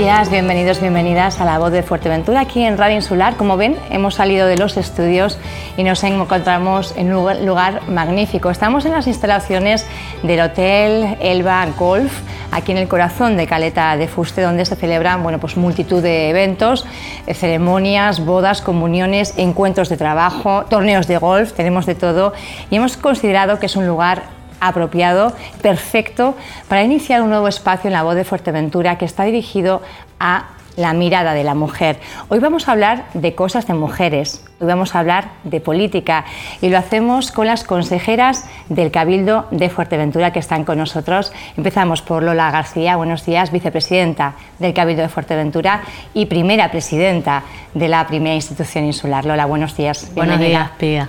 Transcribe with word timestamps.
Días, 0.00 0.30
bienvenidos, 0.30 0.80
bienvenidas 0.80 1.42
a 1.42 1.44
La 1.44 1.58
Voz 1.58 1.72
de 1.72 1.82
Fuerteventura, 1.82 2.40
aquí 2.40 2.64
en 2.64 2.78
Radio 2.78 2.96
Insular. 2.96 3.36
Como 3.36 3.58
ven, 3.58 3.76
hemos 3.90 4.14
salido 4.14 4.46
de 4.46 4.56
los 4.56 4.78
estudios 4.78 5.36
y 5.76 5.82
nos 5.82 6.02
encontramos 6.04 6.94
en 6.96 7.12
un 7.12 7.44
lugar 7.44 7.86
magnífico. 7.86 8.48
Estamos 8.48 8.86
en 8.86 8.92
las 8.92 9.06
instalaciones 9.06 9.86
del 10.22 10.40
Hotel 10.40 11.18
Elba 11.20 11.66
Golf, 11.78 12.22
aquí 12.50 12.72
en 12.72 12.78
el 12.78 12.88
corazón 12.88 13.36
de 13.36 13.46
Caleta 13.46 13.94
de 13.98 14.08
Fuste, 14.08 14.40
donde 14.40 14.64
se 14.64 14.74
celebran 14.74 15.22
bueno, 15.22 15.38
pues 15.38 15.58
multitud 15.58 16.02
de 16.02 16.30
eventos, 16.30 16.86
eh, 17.26 17.34
ceremonias, 17.34 18.24
bodas, 18.24 18.62
comuniones, 18.62 19.34
encuentros 19.36 19.90
de 19.90 19.98
trabajo, 19.98 20.64
torneos 20.70 21.08
de 21.08 21.18
golf, 21.18 21.52
tenemos 21.52 21.84
de 21.84 21.94
todo 21.94 22.32
y 22.70 22.76
hemos 22.76 22.96
considerado 22.96 23.58
que 23.58 23.66
es 23.66 23.76
un 23.76 23.86
lugar 23.86 24.39
apropiado, 24.60 25.32
perfecto, 25.62 26.36
para 26.68 26.82
iniciar 26.82 27.22
un 27.22 27.30
nuevo 27.30 27.48
espacio 27.48 27.88
en 27.88 27.94
la 27.94 28.02
voz 28.02 28.14
de 28.14 28.24
Fuerteventura 28.24 28.98
que 28.98 29.04
está 29.04 29.24
dirigido 29.24 29.82
a 30.18 30.50
la 30.76 30.92
mirada 30.92 31.34
de 31.34 31.44
la 31.44 31.54
mujer. 31.54 31.98
Hoy 32.28 32.38
vamos 32.38 32.68
a 32.68 32.72
hablar 32.72 33.04
de 33.14 33.34
cosas 33.34 33.66
de 33.66 33.74
mujeres, 33.74 34.44
hoy 34.60 34.66
vamos 34.66 34.94
a 34.94 35.00
hablar 35.00 35.30
de 35.44 35.60
política 35.60 36.24
y 36.60 36.68
lo 36.68 36.78
hacemos 36.78 37.32
con 37.32 37.46
las 37.46 37.64
consejeras 37.64 38.46
del 38.68 38.90
Cabildo 38.90 39.46
de 39.50 39.68
Fuerteventura 39.68 40.32
que 40.32 40.38
están 40.38 40.64
con 40.64 40.78
nosotros. 40.78 41.32
Empezamos 41.56 42.02
por 42.02 42.22
Lola 42.22 42.50
García, 42.50 42.96
buenos 42.96 43.24
días, 43.26 43.52
vicepresidenta 43.52 44.34
del 44.58 44.74
Cabildo 44.74 45.02
de 45.02 45.08
Fuerteventura 45.08 45.82
y 46.14 46.26
primera 46.26 46.70
presidenta 46.70 47.42
de 47.74 47.88
la 47.88 48.06
primera 48.06 48.34
institución 48.34 48.84
insular. 48.84 49.24
Lola, 49.24 49.46
buenos 49.46 49.76
días. 49.76 50.10
Buenos 50.14 50.38
días, 50.38 50.70
Pía. 50.78 51.08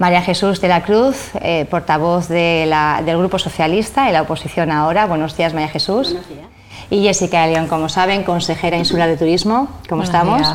María 0.00 0.22
Jesús 0.22 0.62
de 0.62 0.68
la 0.68 0.82
Cruz, 0.82 1.30
eh, 1.42 1.66
portavoz 1.68 2.26
del 2.28 2.72
Grupo 3.18 3.38
Socialista 3.38 4.08
y 4.08 4.12
la 4.14 4.22
oposición 4.22 4.70
ahora. 4.70 5.04
Buenos 5.04 5.36
días, 5.36 5.52
María 5.52 5.68
Jesús. 5.68 6.12
Buenos 6.12 6.26
días. 6.26 6.46
Y 6.88 7.02
Jessica 7.02 7.44
de 7.44 7.52
León, 7.52 7.66
como 7.66 7.90
saben, 7.90 8.22
consejera 8.22 8.78
insular 8.78 9.10
de 9.10 9.18
turismo. 9.18 9.68
¿Cómo 9.90 10.02
estamos? 10.02 10.48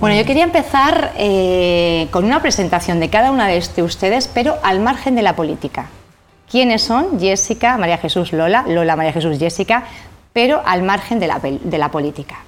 Bueno, 0.00 0.16
yo 0.16 0.24
quería 0.24 0.44
empezar 0.44 1.12
eh, 1.18 2.08
con 2.10 2.24
una 2.24 2.40
presentación 2.40 3.00
de 3.00 3.10
cada 3.10 3.30
una 3.32 3.48
de 3.48 3.82
ustedes, 3.82 4.28
pero 4.28 4.56
al 4.62 4.80
margen 4.80 5.14
de 5.14 5.20
la 5.20 5.36
política. 5.36 5.90
¿Quiénes 6.50 6.80
son 6.80 7.20
Jessica, 7.20 7.76
María 7.76 7.98
Jesús, 7.98 8.32
Lola, 8.32 8.64
Lola, 8.66 8.96
María 8.96 9.12
Jesús, 9.12 9.38
Jessica, 9.38 9.84
pero 10.32 10.62
al 10.64 10.82
margen 10.84 11.20
de 11.20 11.26
la, 11.26 11.38
de 11.38 11.78
la 11.78 11.90
política? 11.90 12.38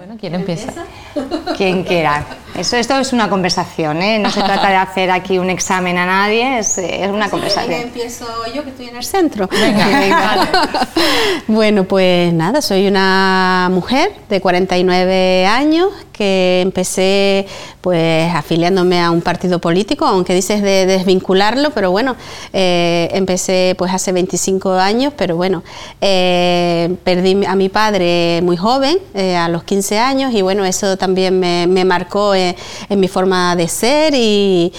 Bueno, 0.00 0.16
¿quién 0.18 0.34
empieza? 0.34 0.72
Quien 1.58 1.84
quiera. 1.84 2.24
Eso, 2.56 2.78
esto 2.78 2.98
es 2.98 3.12
una 3.12 3.28
conversación, 3.28 4.00
¿eh? 4.00 4.18
no 4.18 4.30
se 4.30 4.42
trata 4.42 4.70
de 4.70 4.76
hacer 4.76 5.10
aquí 5.10 5.36
un 5.38 5.50
examen 5.50 5.98
a 5.98 6.06
nadie, 6.06 6.58
es, 6.58 6.80
una 7.06 7.28
conversación. 7.28 7.82
empiezo 7.82 8.24
yo 8.54 8.64
que 8.64 8.70
estoy 8.70 8.88
en 8.88 8.96
el 8.96 9.04
centro. 9.04 9.46
bueno, 11.48 11.84
pues 11.84 12.32
nada, 12.32 12.62
soy 12.62 12.88
una 12.88 13.68
mujer 13.70 14.12
de 14.30 14.40
49 14.40 15.44
años 15.44 15.90
que 16.20 16.60
empecé 16.60 17.46
pues 17.80 18.30
afiliándome 18.34 19.00
a 19.00 19.10
un 19.10 19.22
partido 19.22 19.58
político, 19.58 20.04
aunque 20.04 20.34
dices 20.34 20.60
de 20.60 20.84
desvincularlo, 20.84 21.70
pero 21.70 21.90
bueno, 21.90 22.14
eh, 22.52 23.08
empecé 23.12 23.74
pues 23.78 23.90
hace 23.94 24.12
25 24.12 24.72
años, 24.72 25.14
pero 25.16 25.36
bueno, 25.36 25.62
eh, 26.02 26.94
perdí 27.04 27.42
a 27.46 27.54
mi 27.54 27.70
padre 27.70 28.42
muy 28.42 28.58
joven, 28.58 28.98
eh, 29.14 29.34
a 29.34 29.48
los 29.48 29.64
15 29.64 29.98
años, 29.98 30.34
y 30.34 30.42
bueno, 30.42 30.66
eso 30.66 30.98
también 30.98 31.40
me, 31.40 31.84
marcó 31.86 32.34
en, 32.34 32.54
mi 32.90 33.08
forma 33.08 33.56
de 33.56 33.66
ser 33.68 34.12
y, 34.14 34.70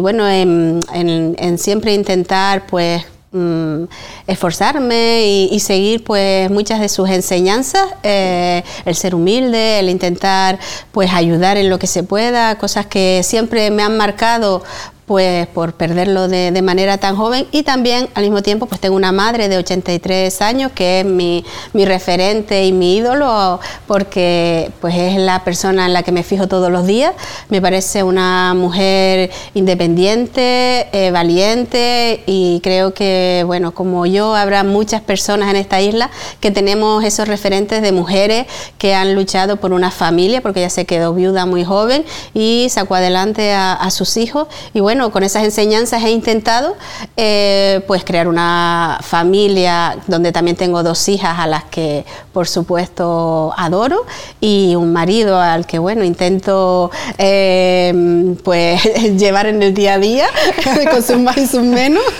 bueno, 0.00 0.28
en, 0.28 0.80
en 0.92 1.58
siempre 1.58 1.92
intentar 1.92 2.66
pues 2.66 3.04
Mm, 3.36 3.86
esforzarme 4.28 5.48
y, 5.50 5.58
seguir 5.58 6.04
pues 6.04 6.48
muchas 6.52 6.78
de 6.78 6.88
sus 6.88 7.10
enseñanzas, 7.10 7.88
eh, 8.04 8.62
el 8.84 8.94
ser 8.94 9.12
humilde, 9.12 9.80
el 9.80 9.88
intentar 9.88 10.60
pues 10.92 11.12
ayudar 11.12 11.56
en 11.56 11.68
lo 11.68 11.80
que 11.80 11.88
se 11.88 12.04
pueda, 12.04 12.56
cosas 12.58 12.86
que 12.86 13.22
siempre 13.24 13.72
me 13.72 13.82
han 13.82 13.96
marcado 13.96 14.62
pues 15.06 15.46
por 15.48 15.74
perderlo 15.74 16.28
de, 16.28 16.62
manera 16.62 16.98
tan 16.98 17.16
joven. 17.16 17.46
Y 17.52 17.62
también 17.62 18.08
al 18.14 18.22
mismo 18.22 18.42
tiempo 18.42 18.66
pues 18.66 18.80
tengo 18.80 18.96
una 18.96 19.12
madre 19.12 19.48
de 19.48 19.58
83 19.58 20.40
años 20.40 20.72
que 20.72 21.00
es 21.00 21.06
mi, 21.06 21.44
referente 21.74 22.64
y 22.64 22.72
mi 22.72 22.96
ídolo 22.96 23.60
porque 23.86 24.70
pues 24.80 24.94
es 24.94 25.18
la 25.18 25.44
persona 25.44 25.86
en 25.86 25.92
la 25.92 26.02
que 26.02 26.12
me 26.12 26.22
fijo 26.22 26.48
todos 26.48 26.70
los 26.70 26.86
días. 26.86 27.12
Me 27.50 27.60
parece 27.60 28.02
una 28.02 28.54
mujer 28.54 29.30
independiente 29.52 30.88
eh, 30.92 31.10
valiente 31.10 32.22
y 32.26 32.60
creo 32.62 32.94
que 32.94 33.42
bueno 33.46 33.74
como 33.74 34.06
yo 34.06 34.34
habrá 34.34 34.64
muchas 34.64 35.02
personas 35.02 35.50
en 35.50 35.56
esta 35.56 35.80
isla 35.80 36.10
que 36.40 36.50
tenemos 36.50 37.04
esos 37.04 37.28
referentes 37.28 37.82
de 37.82 37.92
mujeres 37.92 38.46
que 38.78 38.94
han 38.94 39.14
luchado 39.14 39.56
por 39.56 39.72
una 39.72 39.90
familia 39.90 40.40
porque 40.40 40.60
ella 40.60 40.70
se 40.70 40.86
quedó 40.86 41.12
viuda 41.12 41.44
muy 41.44 41.64
joven 41.64 42.04
y 42.32 42.68
sacó 42.70 42.94
adelante 42.94 43.52
a, 43.52 43.74
a 43.74 43.90
sus 43.90 44.16
hijos. 44.16 44.48
Y 44.72 44.80
bueno 44.80 44.93
bueno, 44.94 45.10
con 45.10 45.24
esas 45.24 45.42
enseñanzas 45.42 46.04
he 46.04 46.10
intentado 46.10 46.76
eh, 47.16 47.80
pues 47.88 48.04
crear 48.04 48.28
una 48.28 49.00
familia 49.02 49.98
donde 50.06 50.30
también 50.30 50.56
tengo 50.56 50.84
dos 50.84 51.08
hijas 51.08 51.36
a 51.40 51.48
las 51.48 51.64
que 51.64 52.04
por 52.32 52.46
supuesto 52.46 53.52
adoro 53.56 54.06
y 54.40 54.76
un 54.76 54.92
marido 54.92 55.40
al 55.40 55.66
que 55.66 55.80
bueno 55.80 56.04
intento 56.04 56.92
eh, 57.18 58.36
pues 58.44 58.84
llevar 59.18 59.46
en 59.46 59.64
el 59.64 59.74
día 59.74 59.94
a 59.94 59.98
día 59.98 60.26
con 60.92 61.02
sus 61.02 61.18
más 61.18 61.38
y 61.38 61.48
sus 61.48 61.64
menos. 61.64 62.04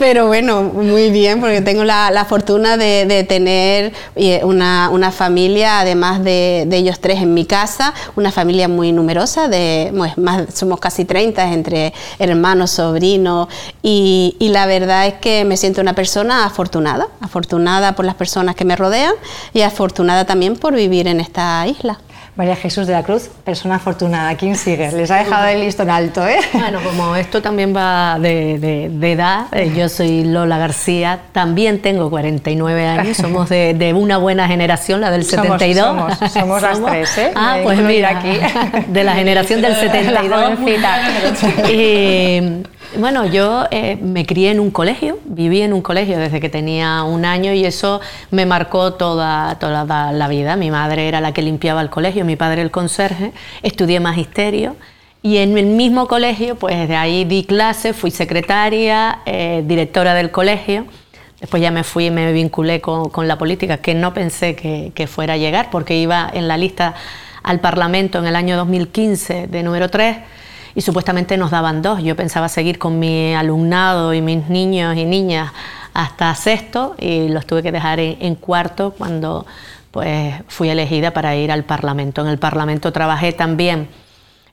Pero 0.00 0.26
bueno, 0.26 0.62
muy 0.62 1.10
bien 1.10 1.40
porque 1.40 1.60
tengo 1.60 1.84
la, 1.84 2.26
fortuna 2.28 2.76
de, 2.76 3.24
tener 3.28 3.92
eh, 4.16 4.40
una, 4.42 5.12
familia, 5.12 5.80
además 5.80 6.24
de, 6.24 6.64
de 6.66 6.76
ellos 6.76 6.98
tres 6.98 7.20
en 7.20 7.34
mi 7.34 7.44
casa, 7.44 7.94
una 8.16 8.32
familia 8.32 8.66
muy 8.68 8.90
numerosa 8.90 9.48
de 9.48 9.91
somos 10.52 10.80
casi 10.80 11.04
30 11.04 11.52
entre 11.52 11.92
hermanos, 12.18 12.70
sobrinos, 12.72 13.48
y, 13.82 14.36
y 14.38 14.48
la 14.48 14.66
verdad 14.66 15.06
es 15.06 15.14
que 15.14 15.44
me 15.44 15.56
siento 15.56 15.80
una 15.80 15.94
persona 15.94 16.44
afortunada, 16.44 17.08
afortunada 17.20 17.94
por 17.94 18.04
las 18.04 18.14
personas 18.14 18.54
que 18.54 18.64
me 18.64 18.76
rodean 18.76 19.14
y 19.52 19.62
afortunada 19.62 20.24
también 20.24 20.56
por 20.56 20.74
vivir 20.74 21.06
en 21.08 21.20
esta 21.20 21.66
isla. 21.66 21.98
María 22.34 22.56
Jesús 22.56 22.86
de 22.86 22.94
la 22.94 23.02
Cruz, 23.02 23.28
persona 23.44 23.74
afortunada. 23.74 24.34
¿Quién 24.38 24.56
sigue? 24.56 24.90
Les 24.92 25.10
ha 25.10 25.16
dejado 25.16 25.48
el 25.48 25.60
listón 25.60 25.90
alto, 25.90 26.26
¿eh? 26.26 26.38
Bueno, 26.54 26.80
como 26.82 27.14
esto 27.14 27.42
también 27.42 27.76
va 27.76 28.18
de, 28.18 28.88
de, 28.90 29.12
edad, 29.12 29.48
eh, 29.52 29.70
yo 29.76 29.90
soy 29.90 30.24
Lola 30.24 30.56
García, 30.56 31.20
también 31.32 31.82
tengo 31.82 32.08
49 32.08 32.86
años, 32.86 33.16
somos 33.18 33.50
de, 33.50 33.74
de 33.74 33.92
una 33.92 34.16
buena 34.16 34.48
generación, 34.48 35.02
la 35.02 35.10
del 35.10 35.24
72. 35.24 35.86
Somos, 35.86 36.32
somos, 36.32 36.62
las 36.62 36.82
tres, 36.82 37.18
¿eh? 37.18 37.32
Ah, 37.34 37.58
pues 37.62 37.78
mira, 37.80 38.18
aquí. 38.18 38.38
De 38.88 39.04
la 39.04 39.14
generación 39.14 39.60
del 39.60 39.76
72. 39.76 40.58
y, 41.70 42.62
bueno, 42.98 43.26
yo 43.26 43.66
eh, 43.70 43.96
me 43.96 44.26
crié 44.26 44.50
en 44.50 44.60
un 44.60 44.70
colegio, 44.70 45.18
viví 45.24 45.62
en 45.62 45.72
un 45.72 45.82
colegio 45.82 46.18
desde 46.18 46.40
que 46.40 46.48
tenía 46.48 47.02
un 47.04 47.24
año 47.24 47.52
y 47.52 47.64
eso 47.64 48.00
me 48.30 48.46
marcó 48.46 48.94
toda, 48.94 49.58
toda 49.58 50.12
la 50.12 50.28
vida. 50.28 50.56
Mi 50.56 50.70
madre 50.70 51.08
era 51.08 51.20
la 51.20 51.32
que 51.32 51.42
limpiaba 51.42 51.80
el 51.80 51.90
colegio, 51.90 52.24
mi 52.24 52.36
padre 52.36 52.62
el 52.62 52.70
conserje, 52.70 53.32
estudié 53.62 54.00
magisterio 54.00 54.76
y 55.22 55.38
en 55.38 55.56
el 55.56 55.66
mismo 55.66 56.08
colegio, 56.08 56.56
pues 56.56 56.88
de 56.88 56.96
ahí 56.96 57.24
di 57.24 57.44
clases, 57.44 57.96
fui 57.96 58.10
secretaria, 58.10 59.20
eh, 59.24 59.62
directora 59.64 60.14
del 60.14 60.30
colegio. 60.30 60.86
Después 61.40 61.62
ya 61.62 61.70
me 61.70 61.84
fui 61.84 62.06
y 62.06 62.10
me 62.10 62.32
vinculé 62.32 62.80
con, 62.80 63.28
la 63.28 63.38
política, 63.38 63.78
que 63.78 63.94
no 63.94 64.14
pensé 64.14 64.54
que, 64.54 64.92
que 64.94 65.06
fuera 65.06 65.34
a 65.34 65.36
llegar, 65.36 65.70
porque 65.70 65.96
iba 65.96 66.30
en 66.32 66.46
la 66.46 66.56
lista 66.56 66.94
al 67.42 67.60
Parlamento 67.60 68.18
en 68.18 68.26
el 68.26 68.36
año 68.36 68.56
2015 68.56 69.48
de 69.48 69.62
número 69.62 69.88
3 69.88 70.18
y 70.74 70.80
supuestamente 70.80 71.36
nos 71.36 71.50
daban 71.50 71.82
dos. 71.82 72.02
Yo 72.02 72.16
pensaba 72.16 72.48
seguir 72.48 72.78
con 72.78 72.98
mi 72.98 73.34
alumnado 73.34 74.14
y 74.14 74.20
mis 74.20 74.48
niños 74.48 74.96
y 74.96 75.04
niñas 75.04 75.52
hasta 75.94 76.34
sexto 76.34 76.94
y 76.98 77.28
los 77.28 77.46
tuve 77.46 77.62
que 77.62 77.72
dejar 77.72 78.00
en, 78.00 78.34
cuarto 78.34 78.94
cuando 78.96 79.46
pues 79.90 80.34
fui 80.48 80.70
elegida 80.70 81.10
para 81.10 81.36
ir 81.36 81.52
al 81.52 81.64
Parlamento. 81.64 82.22
En 82.22 82.28
el 82.28 82.38
Parlamento 82.38 82.92
trabajé 82.92 83.32
también, 83.32 83.88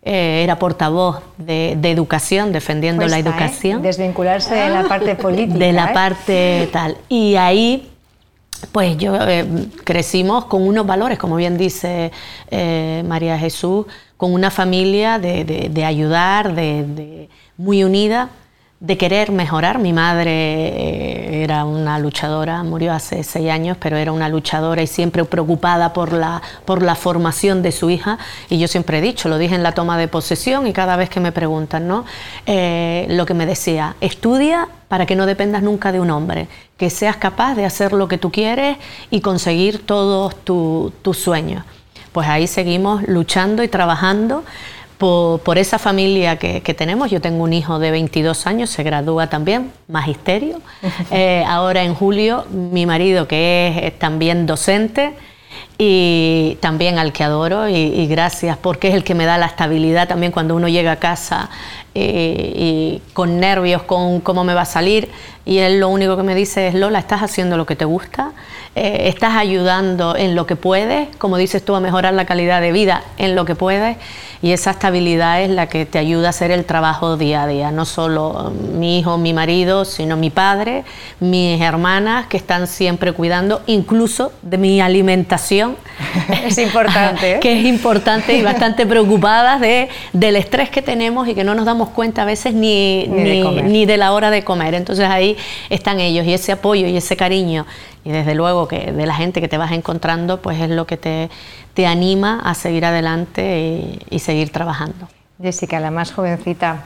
eh, 0.04 0.42
era 0.44 0.60
portavoz 0.60 1.22
de, 1.38 1.72
educación, 1.84 2.52
defendiendo 2.52 3.08
la 3.08 3.20
educación. 3.20 3.82
Desvincularse 3.82 4.56
de 4.56 4.70
la 4.70 4.84
parte 4.84 5.16
política. 5.16 5.58
De 5.58 5.72
la 5.72 5.92
¿eh? 5.92 5.94
parte 5.94 6.70
tal. 6.74 6.98
Y 7.08 7.36
ahí 7.36 7.90
pues 8.74 8.98
yo 8.98 9.16
eh, 9.16 9.46
crecimos 9.86 10.44
con 10.46 10.68
unos 10.68 10.86
valores, 10.86 11.18
como 11.18 11.38
bien 11.38 11.58
dice 11.58 12.12
María 13.06 13.40
Jesús, 13.40 13.86
con 14.20 14.34
una 14.34 14.52
familia 14.52 15.18
de, 15.18 15.86
ayudar, 15.86 16.54
de, 16.54 17.30
muy 17.56 17.86
unida, 17.86 18.28
de 18.82 18.98
querer 18.98 19.32
mejorar. 19.32 19.80
Mi 19.80 19.94
madre 19.94 20.32
eh, 20.32 21.44
era 21.46 21.64
una 21.64 21.98
luchadora, 22.00 22.62
murió 22.64 22.92
hace 22.92 23.24
seis 23.24 23.50
años, 23.50 23.78
pero 23.80 23.96
era 23.96 24.12
una 24.12 24.28
luchadora 24.28 24.82
y 24.82 24.88
siempre 24.88 25.24
preocupada 25.24 25.94
por 25.94 26.12
la, 26.12 26.42
por 26.66 26.84
la 26.84 26.96
formación 26.96 27.62
de 27.62 27.72
su 27.72 27.90
hija. 27.90 28.18
Y 28.50 28.60
yo 28.60 28.68
siempre 28.68 28.98
he 28.98 29.02
dicho, 29.02 29.30
lo 29.30 29.38
dije 29.38 29.56
en 29.56 29.64
la 29.64 29.72
toma 29.72 29.98
de 29.98 30.10
posesión 30.10 30.68
y 30.68 30.74
cada 30.74 30.98
vez 30.98 31.10
que 31.10 31.22
me 31.22 31.32
preguntan, 31.32 31.88
¿no? 31.88 32.04
Eh, 32.46 33.08
lo 33.12 33.26
que 33.26 33.34
me 33.34 33.46
decía, 33.46 33.96
estudia 34.02 34.68
para 34.90 35.06
que 35.06 35.16
no 35.16 35.28
dependas 35.28 35.64
nunca 35.64 35.94
de 35.94 36.02
un 36.02 36.12
hombre, 36.12 36.50
que 36.76 36.90
seas 36.90 37.16
capaz 37.16 37.56
de 37.56 37.64
hacer 37.64 37.94
lo 37.94 38.10
que 38.10 38.18
tú 38.18 38.34
quieres 38.34 38.80
y 39.12 39.22
conseguir 39.22 39.86
todos 39.86 40.36
tus 40.44 41.18
sueños. 41.18 41.64
Pues 42.12 42.28
ahí 42.28 42.48
seguimos 42.48 43.08
luchando 43.08 43.64
y 43.64 43.68
trabajando 43.68 44.44
por, 44.98 45.58
esa 45.58 45.80
familia 45.80 46.38
que, 46.38 46.74
tenemos. 46.74 47.10
Yo 47.10 47.22
tengo 47.22 47.44
un 47.44 47.54
hijo 47.54 47.80
de 47.80 47.90
22 47.92 48.46
años, 48.48 48.70
se 48.70 48.84
gradúa 48.84 49.28
también, 49.28 49.72
magisterio. 49.88 50.62
Eh, 51.12 51.44
ahora 51.48 51.84
en 51.84 51.96
julio, 51.96 52.46
mi 52.52 52.86
marido, 52.86 53.28
que 53.28 53.82
es 53.84 53.98
también 53.98 54.46
docente, 54.46 55.14
y 55.78 56.58
también 56.60 57.00
al 57.00 57.14
que 57.14 57.24
adoro 57.24 57.70
y, 57.70 58.06
gracias 58.08 58.58
porque 58.58 58.90
es 58.90 58.96
el 58.96 59.04
que 59.06 59.16
me 59.16 59.26
da 59.26 59.38
la 59.38 59.46
estabilidad 59.46 60.10
también 60.10 60.32
cuando 60.32 60.56
uno 60.56 60.68
llega 60.68 60.92
a 60.92 60.96
casa 60.98 61.50
eh, 61.96 62.54
y 62.56 63.02
con 63.14 63.40
nervios 63.40 63.84
con 63.84 64.20
cómo 64.20 64.44
me 64.44 64.54
va 64.54 64.62
a 64.62 64.66
salir 64.66 65.10
y 65.46 65.60
él 65.60 65.80
lo 65.80 65.88
único 65.88 66.18
que 66.18 66.24
me 66.24 66.36
dice 66.36 66.68
es 66.68 66.76
Lola, 66.76 67.00
estás 67.00 67.24
haciendo 67.24 67.56
lo 67.56 67.66
que 67.66 67.78
te 67.78 67.86
gusta, 67.86 68.34
eh, 68.80 69.10
estás 69.10 69.36
ayudando 69.36 70.16
en 70.16 70.36
lo 70.36 70.48
que 70.48 70.56
puedes, 70.56 71.14
como 71.18 71.36
dices 71.38 71.64
tú, 71.64 71.76
a 71.76 71.80
mejorar 71.82 72.14
la 72.14 72.26
calidad 72.26 72.62
de 72.62 72.72
vida 72.72 73.04
en 73.18 73.36
lo 73.36 73.44
que 73.44 73.56
puedes 73.56 73.98
y 74.42 74.54
esa 74.54 74.72
estabilidad 74.72 75.42
es 75.42 75.50
la 75.50 75.68
que 75.68 75.86
te 75.86 76.00
ayuda 76.00 76.28
a 76.28 76.30
hacer 76.30 76.52
el 76.52 76.64
trabajo 76.64 77.18
día 77.18 77.44
a 77.44 77.48
día, 77.48 77.72
no 77.72 77.84
solo 77.84 78.54
mi 78.74 79.00
hijo, 79.00 79.18
mi 79.18 79.34
marido, 79.34 79.84
sino 79.84 80.16
mi 80.16 80.30
padre, 80.30 80.86
mis 81.20 81.60
hermanas 81.60 82.28
que 82.28 82.38
están 82.38 82.68
siempre 82.68 83.12
cuidando 83.12 83.62
incluso 83.68 84.32
de 84.42 84.58
mi 84.58 84.80
alimentación. 84.80 85.76
Es 86.46 86.58
importante. 86.58 87.34
¿eh? 87.34 87.40
que 87.42 87.60
es 87.60 87.66
importante 87.66 88.34
y 88.34 88.42
bastante 88.42 88.86
preocupadas 88.86 89.60
de, 89.60 89.90
del 90.14 90.38
estrés 90.38 90.70
que 90.70 90.82
tenemos 90.82 91.28
y 91.28 91.36
que 91.36 91.44
no 91.44 91.54
nos 91.54 91.66
damos 91.66 91.90
cuenta 91.90 92.22
a 92.22 92.26
veces 92.26 92.54
ni, 92.54 93.08
ni, 93.08 93.86
de 93.86 93.98
la 93.98 94.14
hora 94.14 94.32
de 94.32 94.44
comer. 94.44 94.74
Entonces 94.74 95.06
ahí 95.10 95.36
están 95.70 96.00
ellos 96.00 96.26
y 96.26 96.34
ese 96.34 96.54
apoyo 96.54 96.88
y 96.88 96.96
ese 96.96 97.18
cariño 97.18 97.66
y 98.04 98.12
desde 98.12 98.36
luego 98.36 98.68
que 98.68 98.92
de 98.92 99.06
la 99.06 99.16
gente 99.16 99.42
que 99.42 99.48
te 99.48 99.58
vas 99.58 99.72
encontrando, 99.72 100.42
pues 100.42 100.60
es 100.62 100.70
lo 100.70 100.86
que 100.86 100.98
te, 100.98 101.30
te 101.74 101.86
anima 101.86 102.42
a 102.44 102.54
seguir 102.54 102.86
adelante 102.86 104.00
y, 104.10 104.20
seguir 104.20 104.52
trabajando. 104.52 105.08
Jessica, 105.42 105.80
la 105.80 105.92
más 105.92 106.12
jovencita, 106.12 106.84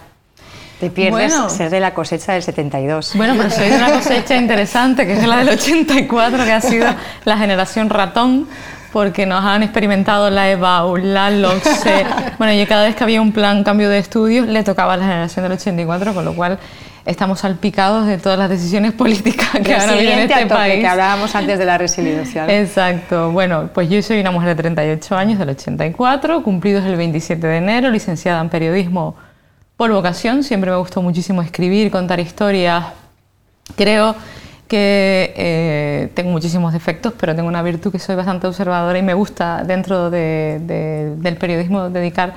te 0.80 0.90
pierdes 0.90 1.34
ser 1.50 1.70
de 1.70 1.80
la 1.80 1.94
cosecha 1.94 2.34
del 2.34 2.44
72. 2.44 3.14
Bueno, 3.16 3.36
pero 3.38 3.50
soy 3.50 3.70
de 3.70 3.78
una 3.78 3.92
cosecha 3.92 4.36
interesante, 4.36 5.06
que 5.06 5.14
es 5.14 5.28
la 5.28 5.38
del 5.38 5.50
84, 5.50 6.44
que 6.44 6.52
ha 6.52 6.62
sido 6.62 6.88
la 7.26 7.38
generación 7.38 7.90
ratón, 7.90 8.48
porque 8.92 9.26
nos 9.26 9.44
han 9.44 9.64
experimentado 9.64 10.30
la 10.30 10.50
EBAU, 10.50 10.98
la 10.98 11.32
LOCSE. 11.32 12.06
Bueno, 12.38 12.54
yo 12.54 12.68
cada 12.68 12.84
vez 12.84 12.96
que 12.96 13.04
había 13.04 13.22
un 13.22 13.32
plan 13.32 13.64
cambio 13.64 13.90
de 13.90 13.98
estudios, 13.98 14.48
le 14.48 14.64
tocaba 14.64 14.94
a 14.94 14.98
la 14.98 15.06
generación 15.06 15.44
del 15.44 15.54
84, 15.54 16.14
con 16.14 16.26
lo 16.26 16.36
cual 16.36 16.60
estamos 17.06 17.40
salpicados 17.40 18.08
de 18.08 18.18
todas 18.18 18.40
las 18.40 18.50
decisiones 18.50 18.94
políticas 18.94 19.50
que 19.64 19.76
ahora 19.76 20.00
en 20.00 20.20
este 20.20 20.46
país. 20.48 20.80
que 20.80 20.88
hablábamos 20.88 21.36
antes 21.36 21.60
de 21.60 21.66
la 21.66 21.78
resiliencia. 21.78 22.46
Exacto. 22.48 23.32
Bueno, 23.32 23.70
pues 23.74 23.90
yo 23.90 24.02
soy 24.02 24.20
una 24.20 24.32
mujer 24.32 24.50
de 24.50 24.56
38 24.56 25.16
años, 25.16 25.40
del 25.40 25.50
84, 25.50 26.44
cumplidos 26.44 26.86
el 26.86 26.96
27 26.96 27.46
de 27.46 27.58
enero, 27.58 27.90
licenciada 27.90 28.42
en 28.42 28.50
periodismo 28.50 29.16
por 29.78 29.92
vocación. 29.92 30.44
Siempre 30.44 30.72
me 30.72 30.78
gustó 30.78 31.02
muchísimo 31.02 31.42
escribir, 31.42 31.92
contar 31.92 32.20
historias. 32.20 32.86
Creo 33.76 34.16
que 34.68 35.34
eh, 35.36 36.10
tengo 36.16 36.32
muchísimos 36.32 36.74
defectos, 36.74 37.14
pero 37.20 37.36
tengo 37.36 37.48
una 37.48 37.62
virtud 37.62 37.92
que 37.92 38.00
soy 38.00 38.16
bastante 38.16 38.48
observadora 38.48 38.98
y 38.98 39.04
me 39.04 39.14
gusta 39.14 39.64
dentro 39.64 40.10
del 40.10 41.38
periodismo 41.40 41.90
dedicar 41.90 42.34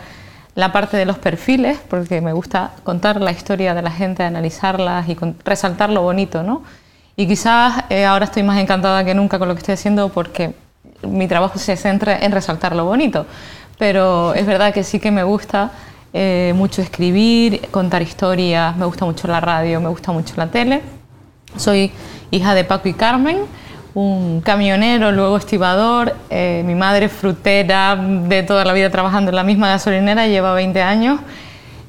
la 0.56 0.72
parte 0.72 0.96
de 0.96 1.04
los 1.04 1.18
perfiles, 1.18 1.78
porque 1.88 2.20
me 2.20 2.32
gusta 2.32 2.72
contar 2.82 3.20
la 3.20 3.30
historia 3.30 3.74
de 3.74 3.82
la 3.82 3.90
gente, 3.90 4.24
analizarlas 4.24 5.06
y 5.08 5.16
resaltar 5.44 5.90
lo 5.90 6.02
bonito, 6.02 6.42
¿no? 6.42 6.64
Y 7.14 7.26
quizás 7.26 7.84
eh, 7.90 8.06
ahora 8.06 8.24
estoy 8.24 8.42
más 8.42 8.58
encantada 8.58 9.04
que 9.04 9.14
nunca 9.14 9.38
con 9.38 9.48
lo 9.48 9.54
que 9.54 9.58
estoy 9.58 9.74
haciendo 9.74 10.08
porque 10.08 10.54
mi 11.02 11.28
trabajo 11.28 11.58
se 11.58 11.76
centra 11.76 12.18
en 12.18 12.32
resaltar 12.32 12.74
lo 12.74 12.86
bonito, 12.86 13.26
pero 13.78 14.34
es 14.34 14.46
verdad 14.46 14.72
que 14.72 14.82
sí 14.82 14.98
que 14.98 15.10
me 15.10 15.22
gusta 15.24 15.70
eh, 16.14 16.54
mucho 16.56 16.80
escribir, 16.80 17.68
contar 17.70 18.00
historias, 18.00 18.74
me 18.78 18.86
gusta 18.86 19.04
mucho 19.04 19.28
la 19.28 19.40
radio, 19.40 19.78
me 19.82 19.90
gusta 19.90 20.10
mucho 20.12 20.34
la 20.38 20.46
tele. 20.46 20.80
Soy 21.56 21.92
hija 22.30 22.54
de 22.54 22.64
Paco 22.64 22.88
y 22.88 22.94
Carmen, 22.94 23.40
un 23.96 24.43
camionero, 24.43 25.10
luego 25.10 25.38
estibador, 25.38 26.14
eh, 26.28 26.62
mi 26.66 26.75
madre 26.75 27.08
frutera 27.08 27.96
de 27.96 28.43
toda 28.43 28.62
la 28.66 28.75
vida 28.75 28.90
trabajando 28.90 29.31
en 29.31 29.37
la 29.37 29.43
misma 29.43 29.69
gasolinera, 29.69 30.26
lleva 30.26 30.52
20 30.52 30.82
años. 30.82 31.19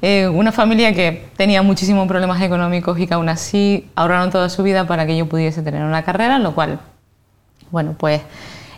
Eh, 0.01 0.29
una 0.29 0.53
familia 0.53 0.93
que 0.93 1.27
tenía 1.35 1.61
muchísimos 1.63 2.07
problemas 2.07 2.41
económicos 2.41 2.97
y 2.97 3.07
que 3.07 3.13
aún 3.13 3.27
así 3.27 3.89
ahorraron 3.93 4.29
toda 4.29 4.47
su 4.47 4.63
vida 4.63 4.87
para 4.87 5.05
que 5.05 5.17
yo 5.17 5.25
pudiese 5.25 5.61
tener 5.63 5.83
una 5.83 6.01
carrera, 6.03 6.39
lo 6.39 6.55
cual, 6.55 6.79
bueno, 7.71 7.93
pues 7.97 8.21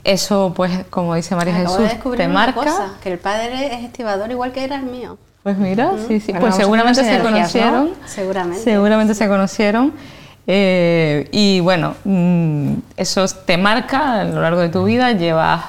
eso, 0.03 0.51
pues 0.55 0.85
como 0.89 1.13
dice 1.13 1.35
María 1.35 1.53
Jesús, 1.53 1.87
te 2.17 2.27
marca. 2.27 2.95
que 3.03 3.11
el 3.11 3.19
padre 3.19 3.75
es 3.75 3.83
estibador 3.83 4.31
igual 4.31 4.53
que 4.53 4.63
era 4.63 4.77
el 4.77 4.87
mío. 4.87 5.19
Pues 5.43 5.55
mira, 5.55 5.91
sí, 6.07 6.19
sí, 6.19 6.33
pues 6.33 6.55
seguramente 6.55 7.03
se 7.03 7.19
conocieron. 7.19 7.91
Seguramente. 8.07 8.63
Seguramente 8.63 9.13
se 9.13 9.27
conocieron. 9.27 9.93
Eh, 10.51 11.27
y 11.31 11.59
bueno, 11.59 11.95
mm, 12.03 12.73
eso 12.97 13.23
te 13.45 13.55
marca 13.55 14.21
a 14.21 14.23
lo 14.23 14.41
largo 14.41 14.61
de 14.61 14.69
tu 14.69 14.83
vida, 14.83 15.11
llevas, 15.11 15.63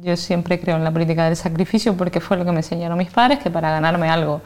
yo 0.00 0.16
siempre 0.16 0.58
creo 0.58 0.76
en 0.76 0.84
la 0.84 0.90
política 0.90 1.26
del 1.26 1.36
sacrificio 1.36 1.94
porque 1.94 2.20
fue 2.20 2.38
lo 2.38 2.46
que 2.46 2.50
me 2.50 2.60
enseñaron 2.60 2.96
mis 2.96 3.10
padres, 3.10 3.38
que 3.40 3.50
para 3.50 3.70
ganarme 3.70 4.08
algo 4.08 4.40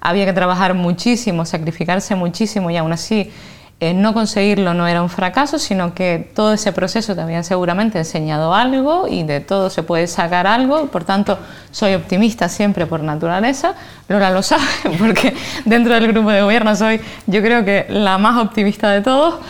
había 0.00 0.24
que 0.24 0.32
trabajar 0.32 0.74
muchísimo, 0.74 1.44
sacrificarse 1.44 2.14
muchísimo 2.14 2.70
y 2.70 2.76
aún 2.76 2.92
así 2.92 3.32
eh, 3.80 3.92
no 3.92 4.14
conseguirlo 4.14 4.72
no 4.72 4.86
era 4.86 5.02
un 5.02 5.10
fracaso, 5.10 5.58
sino 5.58 5.94
que 5.94 6.30
todo 6.34 6.52
ese 6.52 6.72
proceso 6.72 7.16
te 7.16 7.42
seguramente 7.42 7.98
enseñado 7.98 8.54
algo 8.54 9.08
y 9.08 9.24
de 9.24 9.40
todo 9.40 9.68
se 9.68 9.82
puede 9.82 10.06
sacar 10.06 10.46
algo. 10.46 10.86
Por 10.86 11.04
tanto, 11.04 11.38
soy 11.72 11.94
optimista 11.94 12.48
siempre 12.48 12.86
por 12.86 13.00
naturaleza. 13.00 13.74
Lola 14.08 14.30
lo 14.30 14.42
sabe, 14.42 14.62
porque 14.98 15.34
dentro 15.64 15.94
del 15.94 16.06
grupo 16.08 16.30
de 16.30 16.42
gobierno 16.42 16.76
soy, 16.76 17.00
yo 17.26 17.42
creo 17.42 17.64
que 17.64 17.86
la 17.88 18.16
más 18.16 18.40
optimista 18.40 18.90
de 18.90 19.02
todos. 19.02 19.40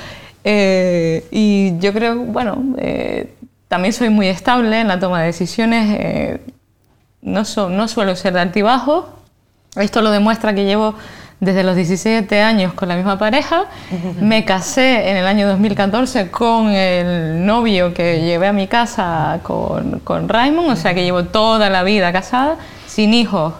Eh, 0.43 1.27
y 1.31 1.79
yo 1.79 1.93
creo, 1.93 2.17
bueno, 2.17 2.75
eh, 2.79 3.35
también 3.69 3.93
soy 3.93 4.09
muy 4.09 4.29
estable 4.29 4.81
en 4.81 4.89
la 4.89 4.99
toma 4.99 5.21
de 5.21 5.27
decisiones. 5.27 6.41
no, 7.21 7.43
no 7.69 7.89
suelo 7.89 8.17
ser 8.17 8.33
de 8.33 8.41
altibajo. 8.41 9.19
Esto 9.77 10.01
lo 10.03 10.11
demuestra 10.11 10.55
que 10.55 10.65
llevo 10.65 10.95
desde 11.41 11.63
los 11.63 11.77
17 11.77 12.41
años 12.41 12.73
con 12.75 12.89
la 12.89 12.97
misma 12.97 13.19
pareja. 13.19 13.65
Me 14.21 14.45
casé 14.45 15.11
en 15.11 15.17
el 15.17 15.27
año 15.27 15.47
2014 15.49 16.31
con 16.31 16.71
el 16.71 17.45
novio 17.45 17.93
que 17.93 18.21
llevé 18.21 18.49
a 18.49 18.53
mi 18.53 18.67
casa 18.67 19.41
con, 19.43 20.01
con 20.01 20.29
Raymond, 20.29 20.71
o 20.71 20.77
sea 20.77 20.95
que 20.95 21.05
llevo 21.05 21.25
toda 21.25 21.71
la 21.71 21.83
vida 21.83 22.13
casada, 22.13 22.57
sin 22.87 23.15
hijos. 23.15 23.55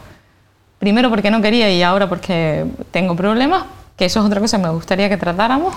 Primero 0.79 1.09
porque 1.11 1.31
no 1.31 1.41
quería 1.41 1.71
y 1.71 1.83
ahora 1.83 2.09
porque 2.09 2.67
tengo 2.91 3.17
problemas, 3.17 3.65
que 3.97 4.05
eso 4.07 4.21
es 4.21 4.27
otra 4.27 4.41
cosa 4.41 4.59
que 4.59 4.65
me 4.65 4.71
gustaría 4.71 5.09
que 5.09 5.17
tratáramos, 5.17 5.75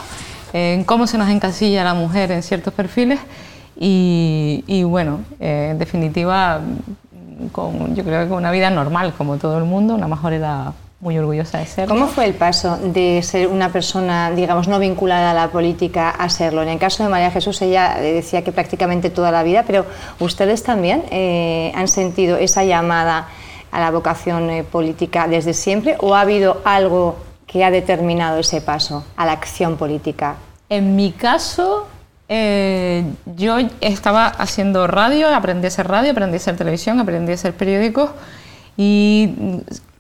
en 0.54 0.84
cómo 0.84 1.08
se 1.08 1.18
nos 1.18 1.30
encasilla 1.30 1.84
la 1.84 1.94
mujer 1.94 2.32
en 2.32 2.44
ciertos 2.44 2.74
perfiles. 2.74 3.20
Y, 3.80 4.64
y 4.66 4.84
bueno, 4.84 5.20
eh, 5.40 5.70
en 5.72 5.78
definitiva, 5.78 6.60
con, 7.52 7.96
yo 7.96 8.04
creo 8.04 8.24
que 8.24 8.30
con 8.30 8.40
una 8.40 8.52
vida 8.52 8.72
normal, 8.72 9.14
como 9.16 9.38
todo 9.38 9.60
el 9.60 9.66
mundo, 9.66 9.94
una 9.94 10.08
mejor 10.08 10.34
edad 10.34 10.74
muy 11.00 11.18
orgullosa 11.18 11.60
de 11.60 11.66
serlo. 11.68 11.94
¿Cómo 11.94 12.08
fue 12.08 12.26
el 12.26 12.34
paso 12.34 12.78
de 12.78 13.22
ser 13.22 13.48
una 13.48 13.72
persona, 13.72 14.32
digamos, 14.32 14.68
no 14.68 14.80
vinculada 14.80 15.32
a 15.32 15.34
la 15.34 15.50
política 15.50 16.10
a 16.10 16.30
serlo? 16.30 16.64
En 16.64 16.70
el 16.70 16.80
caso 16.80 17.04
de 17.04 17.10
María 17.10 17.30
Jesús, 17.30 17.62
ella 17.62 17.98
decía 18.02 18.44
que 18.44 18.52
prácticamente 18.52 19.10
toda 19.10 19.32
la 19.32 19.44
vida, 19.44 19.64
pero 19.68 19.86
ustedes 20.20 20.64
también 20.64 21.04
eh, 21.12 21.72
han 21.76 21.88
sentido 21.88 22.38
esa 22.38 22.64
llamada 22.64 23.28
a 23.72 23.80
la 23.80 23.92
vocación 23.92 24.50
eh, 24.50 24.64
política 24.64 25.28
desde 25.28 25.54
siempre 25.54 25.98
o 26.00 26.16
ha 26.16 26.22
habido 26.22 26.62
algo 26.66 27.18
que 27.48 27.64
ha 27.64 27.72
determinado 27.72 28.40
ese 28.40 28.62
paso 28.62 29.06
a 29.16 29.26
la 29.26 29.32
acción 29.32 29.78
política? 29.78 30.36
En 30.70 30.96
mi 30.96 31.14
caso, 31.14 31.88
eh, 32.28 33.06
yo 33.26 33.58
estaba 33.80 34.28
haciendo 34.28 34.86
radio, 34.86 35.34
aprendí 35.34 35.66
a 35.66 35.70
hacer 35.70 35.88
radio, 35.88 36.12
aprendí 36.12 36.36
a 36.36 36.38
hacer 36.38 36.58
televisión, 36.58 37.00
aprendí 37.00 37.32
a 37.32 37.36
hacer 37.36 37.54
periódicos 37.54 38.12
y 38.76 39.34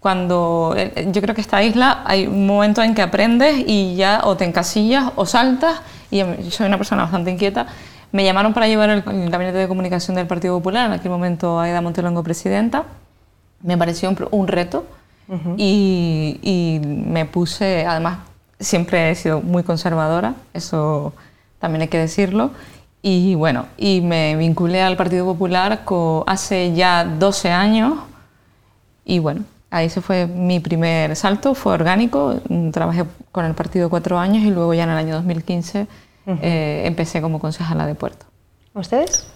cuando 0.08 0.74
eh, 0.78 1.10
yo 1.12 1.22
creo 1.22 1.36
que 1.36 1.42
esta 1.42 1.62
isla 1.62 2.02
hay 2.06 2.28
un 2.28 2.48
momento 2.48 2.82
en 2.82 2.96
que 2.96 3.02
aprendes 3.02 3.62
y 3.68 3.98
ya 3.98 4.22
o 4.24 4.38
te 4.38 4.46
encasillas 4.46 5.12
o 5.18 5.26
saltas 5.26 5.82
y 6.10 6.22
soy 6.50 6.66
una 6.66 6.78
persona 6.78 7.02
bastante 7.02 7.30
inquieta. 7.30 7.68
Me 8.14 8.24
llamaron 8.24 8.54
para 8.54 8.70
llevar 8.70 8.90
el, 8.90 9.02
gabinete 9.02 9.58
de 9.58 9.68
comunicación 9.68 10.16
del 10.16 10.26
Partido 10.26 10.56
Popular, 10.56 10.86
en 10.86 10.94
aquel 10.94 11.12
momento 11.12 11.60
Aida 11.60 11.82
Montelongo 11.82 12.24
presidenta. 12.24 12.86
Me 13.62 13.78
pareció 13.78 14.10
un, 14.32 14.48
reto 14.48 14.86
y, 15.58 16.40
y, 16.42 16.80
me 16.88 17.26
puse, 17.26 17.86
además 17.86 18.20
siempre 18.62 19.12
he 19.12 19.16
sido 19.16 19.42
muy 19.42 19.64
conservadora, 19.64 20.36
eso 20.54 21.12
también 21.60 21.82
hay 21.82 21.88
que 21.90 22.00
decirlo. 22.00 22.52
Y 23.02 23.36
bueno, 23.36 23.66
y 23.76 24.00
me 24.00 24.38
vinculé 24.38 24.82
al 24.82 24.96
Partido 24.96 25.26
Popular 25.26 25.82
hace 26.28 26.74
ya 26.74 27.04
12 27.04 27.52
años 27.52 27.96
y 29.04 29.20
bueno, 29.20 29.44
ahí 29.70 29.90
se 29.90 30.02
fue 30.02 30.28
mi 30.28 30.60
primer 30.60 31.16
salto, 31.16 31.54
fue 31.56 31.74
orgánico, 31.74 32.40
trabajé 32.72 33.06
con 33.32 33.46
el 33.46 33.54
partido 33.54 33.90
cuatro 33.90 34.18
años 34.18 34.44
y 34.44 34.50
luego 34.50 34.74
ya 34.74 34.84
en 34.84 34.90
el 34.90 34.98
año 34.98 35.16
2015 35.16 35.88
eh, 36.42 36.84
empecé 36.86 37.22
como 37.22 37.40
concejala 37.40 37.86
de 37.86 37.96
puerto. 37.96 38.26
¿Ustedes? 38.74 39.28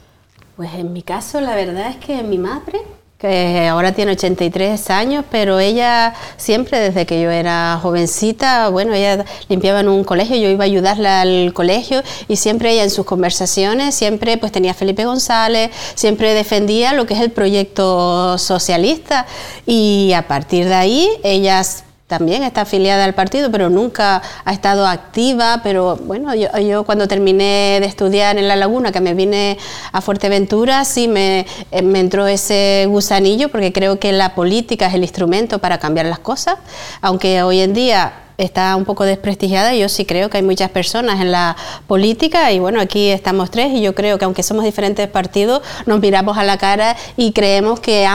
Pues 0.55 0.73
en 0.73 0.93
mi 0.93 1.01
caso 1.01 1.41
la 1.41 1.55
verdad 1.55 1.89
es 1.89 1.97
que 1.97 2.21
mi 2.23 2.37
madre 2.37 2.79
que 3.21 3.67
ahora 3.67 3.91
tiene 3.91 4.13
83 4.13 4.89
años, 4.89 5.23
pero 5.29 5.59
ella 5.59 6.15
siempre 6.37 6.79
desde 6.79 7.05
que 7.05 7.21
yo 7.21 7.29
era 7.29 7.77
jovencita, 7.79 8.69
bueno, 8.69 8.95
ella 8.95 9.25
limpiaba 9.47 9.81
en 9.81 9.89
un 9.89 10.03
colegio, 10.03 10.37
yo 10.37 10.49
iba 10.49 10.63
a 10.63 10.65
ayudarla 10.65 11.21
al 11.21 11.53
colegio 11.53 12.01
y 12.27 12.37
siempre 12.37 12.71
ella 12.71 12.83
en 12.83 12.89
sus 12.89 13.05
conversaciones, 13.05 13.93
siempre 13.93 14.37
pues 14.37 14.51
tenía 14.51 14.73
Felipe 14.73 15.05
González, 15.05 15.69
siempre 15.93 16.33
defendía 16.33 16.93
lo 16.93 17.05
que 17.05 17.13
es 17.13 17.19
el 17.19 17.29
proyecto 17.29 18.39
socialista 18.39 19.27
y 19.67 20.13
a 20.15 20.27
partir 20.27 20.65
de 20.65 20.73
ahí 20.73 21.09
ellas 21.23 21.83
también 22.11 22.43
está 22.43 22.61
afiliada 22.61 23.05
al 23.05 23.13
partido, 23.13 23.49
pero 23.51 23.69
nunca 23.69 24.21
ha 24.43 24.51
estado 24.51 24.85
activa. 24.85 25.61
Pero 25.63 25.95
bueno, 25.95 26.35
yo, 26.35 26.83
cuando 26.83 27.07
terminé 27.07 27.77
de 27.79 27.85
estudiar 27.85 28.37
en 28.37 28.49
La 28.49 28.57
Laguna, 28.57 28.91
que 28.91 28.99
me 28.99 29.13
vine 29.13 29.57
a 29.93 30.01
Fuerteventura, 30.01 30.83
sí 30.83 31.07
me, 31.07 31.47
eh, 31.71 31.81
me 31.81 32.01
entró 32.01 32.27
ese 32.27 32.85
gusanillo, 32.89 33.47
porque 33.47 33.71
creo 33.71 33.97
que 33.97 34.11
la 34.11 34.35
política 34.35 34.87
es 34.87 34.93
el 34.93 35.03
instrumento 35.03 35.59
para 35.59 35.77
cambiar 35.77 36.05
las 36.05 36.19
cosas, 36.19 36.57
aunque 36.99 37.43
hoy 37.43 37.61
en 37.61 37.73
día 37.73 38.11
está 38.37 38.75
un 38.75 38.85
poco 38.85 39.03
desprestigiada. 39.03 39.73
Yo 39.75 39.89
sí 39.89 40.05
creo 40.05 40.29
que 40.29 40.37
hay 40.37 40.43
muchas 40.43 40.69
personas 40.69 41.21
en 41.21 41.31
la 41.31 41.55
política 41.87 42.51
y 42.51 42.59
bueno, 42.59 42.79
aquí 42.79 43.09
estamos 43.09 43.51
tres 43.51 43.73
y 43.73 43.81
yo 43.81 43.95
creo 43.95 44.17
que 44.17 44.25
aunque 44.25 44.43
somos 44.43 44.63
diferentes 44.63 45.07
partidos, 45.07 45.61
nos 45.85 45.99
miramos 45.99 46.37
a 46.37 46.43
la 46.43 46.57
cara 46.57 46.95
y 47.17 47.31
creemos 47.31 47.79
que 47.79 48.07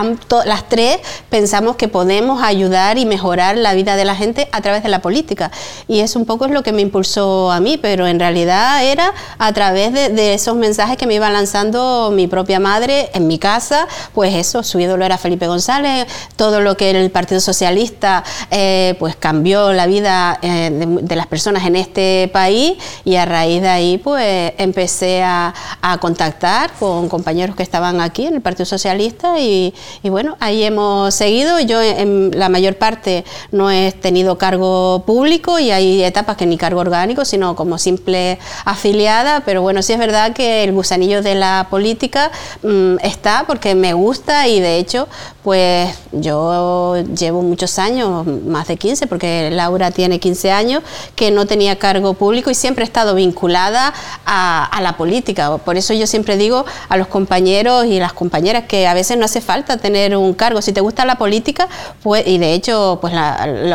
las 0.44 0.68
tres 0.68 0.98
pensamos 1.30 1.76
que 1.76 1.88
podemos 1.88 2.42
ayudar 2.42 2.98
y 2.98 3.06
mejorar 3.06 3.56
la 3.56 3.74
vida 3.74 3.96
de 3.96 4.04
la 4.04 4.14
gente 4.14 4.48
a 4.52 4.60
través 4.60 4.82
de 4.82 4.88
la 4.88 5.00
política. 5.00 5.50
Y 5.88 6.00
eso 6.00 6.18
un 6.18 6.26
poco 6.26 6.46
es 6.46 6.50
lo 6.50 6.62
que 6.62 6.72
me 6.72 6.82
impulsó 6.82 7.50
a 7.50 7.60
mí, 7.60 7.78
pero 7.78 8.06
en 8.06 8.18
realidad 8.18 8.84
era 8.84 9.12
a 9.38 9.52
través 9.52 9.92
de, 9.92 10.34
esos 10.34 10.56
mensajes 10.56 10.96
que 10.96 11.06
me 11.06 11.14
iba 11.14 11.30
lanzando 11.30 12.10
mi 12.12 12.26
propia 12.26 12.58
madre 12.58 13.10
en 13.14 13.26
mi 13.26 13.38
casa, 13.38 13.86
pues 14.12 14.34
eso, 14.34 14.62
su 14.62 14.80
ídolo 14.80 15.04
era 15.04 15.18
Felipe 15.18 15.46
González, 15.46 16.06
todo 16.36 16.60
lo 16.60 16.76
que 16.76 16.90
el 16.90 17.10
Partido 17.10 17.40
Socialista 17.40 18.24
eh, 18.50 18.96
pues 18.98 19.14
cambió 19.16 19.72
la 19.72 19.86
vida 19.86 20.15
eh, 20.42 20.70
de, 21.02 21.16
las 21.16 21.26
personas 21.26 21.64
en 21.64 21.76
este 21.76 22.30
país 22.32 22.74
y 23.04 23.16
a 23.16 23.24
raíz 23.24 23.62
de 23.62 23.68
ahí 23.68 23.98
pues 23.98 24.52
empecé 24.58 25.22
a, 25.22 25.54
contactar 26.00 26.72
con 26.80 27.08
compañeros 27.08 27.54
que 27.54 27.62
estaban 27.62 28.00
aquí 28.00 28.26
en 28.26 28.34
el 28.34 28.40
Partido 28.40 28.66
Socialista 28.66 29.38
y, 29.38 29.72
bueno, 30.02 30.36
ahí 30.40 30.64
hemos 30.64 31.14
seguido. 31.14 31.60
Yo 31.60 31.80
en 31.80 32.32
la 32.34 32.48
mayor 32.48 32.76
parte 32.76 33.24
no 33.52 33.70
he 33.70 33.92
tenido 33.92 34.36
cargo 34.36 35.04
público 35.06 35.58
y 35.60 35.70
hay 35.70 36.02
etapas 36.02 36.36
que 36.36 36.44
ni 36.44 36.58
cargo 36.58 36.80
orgánico, 36.80 37.24
sino 37.24 37.54
como 37.54 37.78
simple 37.78 38.38
afiliada, 38.64 39.42
pero 39.44 39.62
bueno, 39.62 39.80
sí 39.80 39.92
es 39.92 39.98
verdad 39.98 40.32
que 40.32 40.64
el 40.64 40.72
gusanillo 40.72 41.22
de 41.22 41.36
la 41.36 41.68
política 41.70 42.30
mm, 42.62 42.96
está 43.02 43.44
porque 43.46 43.74
me 43.74 43.92
gusta 43.92 44.48
y 44.48 44.60
de 44.60 44.78
hecho 44.78 45.08
pues 45.46 45.96
yo 46.10 46.96
llevo 47.16 47.40
muchos 47.40 47.78
años, 47.78 48.26
más 48.26 48.66
de 48.66 48.76
15, 48.76 49.06
porque 49.06 49.48
Laura 49.52 49.92
tiene 49.92 50.18
15 50.18 50.50
años, 50.50 50.82
que 51.14 51.30
no 51.30 51.46
tenía 51.46 51.78
cargo 51.78 52.14
público 52.14 52.50
y 52.50 52.54
siempre 52.56 52.82
he 52.82 52.84
estado 52.84 53.14
vinculada 53.14 53.94
a, 54.26 54.80
la 54.82 54.96
política. 54.96 55.56
Por 55.58 55.76
eso 55.76 55.94
yo 55.94 56.08
siempre 56.08 56.36
digo 56.36 56.64
a 56.88 56.96
los 56.96 57.06
compañeros 57.06 57.86
y 57.86 58.00
las 58.00 58.12
compañeras 58.12 58.64
que 58.64 58.88
a 58.88 58.94
veces 58.94 59.18
no 59.18 59.24
hace 59.24 59.40
falta 59.40 59.76
tener 59.76 60.16
un 60.16 60.34
cargo. 60.34 60.60
Si 60.60 60.72
te 60.72 60.80
gusta 60.80 61.04
la 61.04 61.14
política, 61.14 61.68
pues, 62.02 62.26
y 62.26 62.38
de 62.38 62.52
hecho 62.52 62.98
pues 63.00 63.14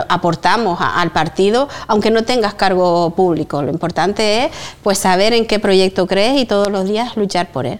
aportamos 0.10 0.78
al 0.82 1.13
partido, 1.13 1.70
aunque 1.88 2.12
no 2.12 2.25
tengas 2.25 2.54
cargo 2.54 3.12
público. 3.12 3.62
Lo 3.62 3.72
importante 3.72 4.44
es 4.44 4.51
pues 4.84 4.98
saber 4.98 5.32
en 5.32 5.46
qué 5.48 5.58
proyecto 5.58 6.06
crees 6.06 6.38
y 6.38 6.46
todos 6.46 6.68
los 6.68 6.84
días 6.84 7.16
luchar 7.16 7.50
por 7.54 7.66
él. 7.66 7.80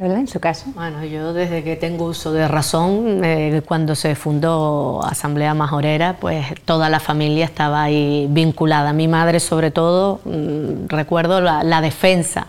En 0.00 0.28
su 0.28 0.38
caso. 0.38 0.66
Bueno, 0.76 1.04
yo 1.04 1.32
desde 1.32 1.64
que 1.64 1.74
tengo 1.74 2.04
uso 2.04 2.32
de 2.32 2.46
razón, 2.46 3.24
eh, 3.24 3.62
cuando 3.66 3.96
se 3.96 4.14
fundó 4.14 5.00
Asamblea 5.02 5.54
Majorera, 5.54 6.18
pues 6.20 6.46
toda 6.64 6.88
la 6.88 7.00
familia 7.00 7.44
estaba 7.44 7.82
ahí 7.82 8.28
vinculada. 8.30 8.92
Mi 8.92 9.08
madre, 9.08 9.40
sobre 9.40 9.72
todo, 9.72 10.20
mm, 10.24 10.86
recuerdo 10.86 11.40
la, 11.40 11.80
defensa 11.80 12.46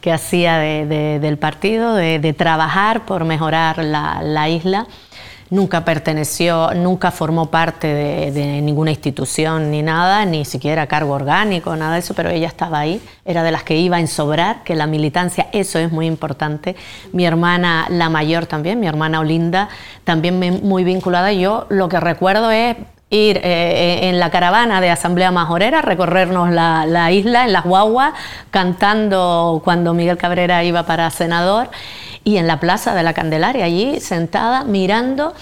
que 0.00 0.10
hacía 0.12 0.58
del 0.58 1.38
partido, 1.38 1.94
de, 1.94 2.34
trabajar 2.36 3.06
por 3.06 3.24
mejorar 3.24 3.78
la 3.84 4.48
isla 4.48 4.88
nunca 5.50 5.84
perteneció, 5.84 6.74
nunca 6.74 7.10
formó 7.10 7.46
parte 7.46 7.86
de, 7.88 8.60
ninguna 8.62 8.90
institución 8.90 9.70
ni 9.70 9.82
nada, 9.82 10.24
ni 10.24 10.44
siquiera 10.44 10.86
cargo 10.86 11.14
orgánico, 11.14 11.74
nada 11.76 11.94
de 11.94 12.00
eso, 12.00 12.14
pero 12.14 12.30
ella 12.30 12.48
estaba 12.48 12.80
ahí, 12.80 13.00
era 13.24 13.42
de 13.42 13.50
las 13.50 13.62
que 13.62 13.76
iba 13.76 13.98
en 13.98 14.08
sobrar, 14.08 14.62
que 14.64 14.74
la 14.74 14.86
militancia, 14.86 15.48
eso 15.52 15.78
es 15.78 15.90
muy 15.92 16.06
importante. 16.06 16.76
Mi 17.12 17.24
hermana, 17.24 17.86
la 17.88 18.08
mayor 18.08 18.46
también, 18.46 18.80
mi 18.80 18.86
hermana 18.86 19.20
Olinda, 19.20 19.68
también 20.04 20.60
muy 20.62 20.84
vinculada. 20.84 21.32
Yo 21.32 21.66
lo 21.68 21.88
que 21.88 22.00
recuerdo 22.00 22.50
es 22.50 22.76
ir 23.10 23.38
eh, 23.38 23.40
eh, 23.44 24.08
en 24.10 24.18
la 24.18 24.30
caravana 24.30 24.82
de 24.82 24.90
Asamblea 24.90 25.30
Majorera, 25.30 25.80
recorrernos 25.80 26.50
la, 26.50 26.84
la 26.84 27.10
isla 27.10 27.44
en 27.44 27.54
las 27.54 27.64
guaguas, 27.64 28.12
cantando 28.50 29.62
cuando 29.64 29.94
Miguel 29.94 30.18
Cabrera 30.18 30.62
iba 30.62 30.82
para 30.82 31.10
senador 31.10 31.70
y 32.24 32.36
en 32.36 32.46
la 32.46 32.60
plaza 32.60 32.94
de 32.94 33.02
la 33.02 33.14
Candelaria, 33.14 33.64
allí 33.64 34.00
sentada 34.00 34.64
mirando 34.64 35.34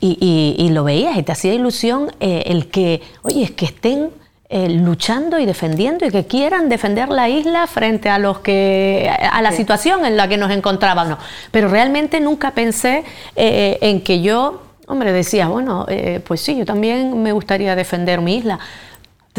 y, 0.00 0.68
lo 0.70 0.84
veías 0.84 1.16
y 1.16 1.22
te 1.22 1.32
hacía 1.32 1.54
ilusión 1.54 2.12
eh, 2.20 2.44
el 2.46 2.68
que, 2.68 3.00
oye, 3.22 3.44
es 3.44 3.50
que 3.52 3.64
estén 3.64 4.10
eh, 4.50 4.68
luchando 4.68 5.38
y 5.38 5.46
defendiendo 5.46 6.04
y 6.04 6.10
que 6.10 6.26
quieran 6.26 6.68
defender 6.68 7.08
la 7.08 7.28
isla 7.28 7.66
frente 7.66 8.10
a 8.10 8.18
los 8.18 8.40
que 8.40 9.10
a 9.10 9.40
la 9.40 9.52
situación 9.52 10.04
en 10.04 10.16
la 10.16 10.28
que 10.28 10.36
nos 10.36 10.50
encontrábamos. 10.50 11.18
Pero 11.50 11.68
realmente 11.68 12.20
nunca 12.20 12.50
pensé 12.50 13.04
eh, 13.34 13.78
en 13.80 14.02
que 14.02 14.20
yo, 14.20 14.62
hombre, 14.86 15.12
decía, 15.12 15.48
bueno, 15.48 15.86
pues 16.26 16.42
sí, 16.42 16.56
yo 16.56 16.66
también 16.66 17.22
me 17.22 17.32
gustaría 17.32 17.74
defender 17.74 18.20
mi 18.20 18.36
isla. 18.36 18.58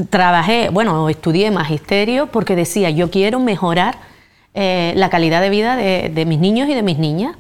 Trabajé, 0.10 0.70
bueno, 0.70 1.08
estudié 1.10 1.52
magisterio 1.52 2.28
porque 2.28 2.56
decía, 2.56 2.90
yo 2.90 3.12
quiero 3.12 3.40
mejorar 3.40 3.98
eh, 4.56 4.94
la 4.96 5.10
calidad 5.10 5.42
de 5.42 5.50
vida 5.50 5.76
de, 5.76 6.26
mis 6.26 6.40
niños 6.40 6.70
y 6.70 6.74
de 6.74 6.82
mis 6.82 6.98
niñas, 6.98 7.36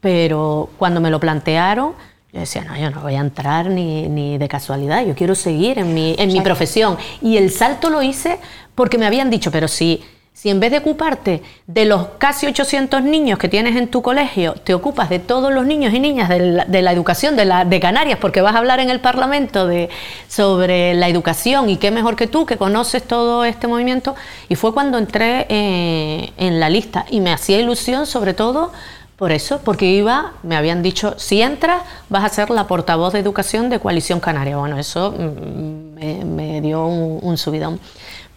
pero 0.00 0.70
cuando 0.78 1.00
me 1.00 1.10
lo 1.10 1.20
plantearon, 1.20 1.92
yo 2.32 2.40
decía, 2.40 2.64
no, 2.64 2.76
yo 2.78 2.90
no 2.90 3.02
voy 3.02 3.16
a 3.16 3.20
entrar 3.20 3.68
ni, 3.68 4.38
de 4.38 4.48
casualidad, 4.48 5.04
yo 5.04 5.14
quiero 5.14 5.34
seguir 5.34 5.78
en 5.78 5.92
mi, 5.92 6.14
en 6.18 6.32
mi 6.32 6.40
profesión. 6.40 6.96
Y 7.20 7.36
el 7.36 7.50
salto 7.50 7.90
lo 7.90 8.00
hice 8.00 8.38
porque 8.74 8.96
me 8.96 9.06
habían 9.06 9.28
dicho, 9.28 9.50
pero 9.50 9.68
si 9.68 10.02
si 10.34 10.48
en 10.48 10.60
vez 10.60 10.70
de 10.70 10.78
ocuparte 10.78 11.42
de 11.66 11.84
los 11.84 12.06
casi 12.18 12.46
800 12.46 13.02
niños 13.02 13.38
que 13.38 13.48
tienes 13.48 13.76
en 13.76 13.88
tu 13.88 14.00
colegio, 14.00 14.54
te 14.54 14.72
ocupas 14.72 15.10
de 15.10 15.18
todos 15.18 15.52
los 15.52 15.66
niños 15.66 15.92
y 15.92 16.00
niñas 16.00 16.28
de 16.28 16.82
la, 16.82 16.92
educación 16.92 17.36
de, 17.36 17.80
Canarias, 17.80 18.18
porque 18.18 18.40
vas 18.40 18.54
a 18.54 18.58
hablar 18.58 18.80
en 18.80 18.88
el 18.88 19.00
Parlamento 19.00 19.66
de, 19.66 19.90
sobre 20.28 20.94
la 20.94 21.08
educación 21.08 21.68
y 21.68 21.76
qué 21.76 21.90
mejor 21.90 22.16
que 22.16 22.26
tú, 22.26 22.46
que 22.46 22.56
conoces 22.56 23.02
todo 23.02 23.44
este 23.44 23.66
movimiento, 23.66 24.16
y 24.48 24.54
fue 24.54 24.72
cuando 24.72 24.98
entré 24.98 25.46
eh, 25.48 26.32
en 26.38 26.60
la 26.60 26.70
lista 26.70 27.04
y 27.10 27.20
me 27.20 27.32
hacía 27.32 27.60
ilusión 27.60 28.06
sobre 28.06 28.32
todo 28.32 28.72
por 29.16 29.30
eso, 29.30 29.60
porque 29.62 29.84
iba, 29.84 30.32
me 30.42 30.56
habían 30.56 30.82
dicho, 30.82 31.14
si 31.18 31.42
entras 31.42 31.82
vas 32.08 32.24
a 32.24 32.28
ser 32.30 32.50
la 32.50 32.66
portavoz 32.66 33.12
de 33.12 33.20
educación 33.20 33.68
de 33.68 33.78
Coalición 33.78 34.18
Canaria. 34.18 34.56
Bueno, 34.56 34.78
eso 34.78 35.12
mm, 35.12 36.34
me, 36.34 36.60
dio 36.60 36.86
un 36.86 37.36
subidón 37.36 37.78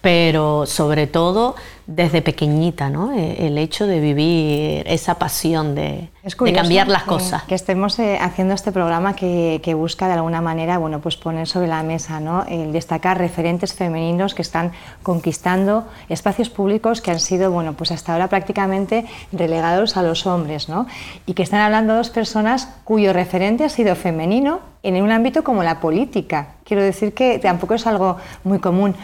pero 0.06 0.66
sobre 0.66 1.08
todo 1.08 1.56
desde 1.86 2.20
pequeñita, 2.20 2.90
¿no? 2.90 3.12
E, 3.12 3.46
el 3.46 3.58
hecho 3.58 3.86
de 3.86 4.00
vivir 4.00 4.82
esa 4.86 5.18
pasión 5.18 5.74
de, 5.74 6.08
cambiar 6.54 6.88
las 6.88 7.04
cosas. 7.04 7.44
Que 7.44 7.54
estemos 7.54 7.98
eh, 8.00 8.18
haciendo 8.20 8.54
este 8.54 8.72
programa 8.72 9.14
que, 9.14 9.74
busca 9.76 10.06
de 10.06 10.14
alguna 10.14 10.40
manera, 10.40 10.78
bueno, 10.78 11.00
pues 11.00 11.16
poner 11.16 11.46
sobre 11.46 11.68
la 11.68 11.82
mesa, 11.82 12.18
¿no? 12.18 12.44
El 12.48 12.72
destacar 12.72 13.18
referentes 13.18 13.74
femeninos 13.74 14.34
que 14.34 14.42
están 14.42 14.72
conquistando 15.02 15.86
espacios 16.08 16.50
públicos 16.50 17.00
que 17.00 17.10
han 17.10 17.20
sido, 17.20 17.50
bueno, 17.52 17.74
pues 17.74 17.92
hasta 17.92 18.12
ahora 18.12 18.28
prácticamente 18.28 19.04
relegados 19.32 19.96
a 19.96 20.02
los 20.02 20.26
hombres, 20.26 20.68
¿no? 20.68 20.86
Y 21.26 21.34
que 21.34 21.42
están 21.42 21.60
hablando 21.60 21.94
dos 21.94 22.10
personas 22.10 22.68
cuyo 22.84 23.12
referente 23.12 23.64
ha 23.64 23.68
sido 23.68 23.94
femenino 23.94 24.60
en 24.82 25.02
un 25.02 25.10
ámbito 25.10 25.44
como 25.44 25.62
la 25.62 25.80
política. 25.80 26.54
Quiero 26.64 26.82
decir 26.82 27.12
que 27.12 27.38
tampoco 27.38 27.74
es 27.74 27.86
algo 27.86 28.16
muy 28.44 28.58
común. 28.58 28.94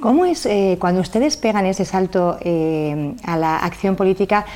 ¿Cómo 0.00 0.24
es 0.24 0.46
eh, 0.46 0.76
cuando 0.80 1.00
ustedes 1.00 1.36
pegan 1.36 1.66
ese 1.66 1.84
salto 1.84 2.38
eh, 2.40 3.14
a 3.24 3.36
la 3.36 3.58
acción 3.58 3.96
política? 3.96 4.46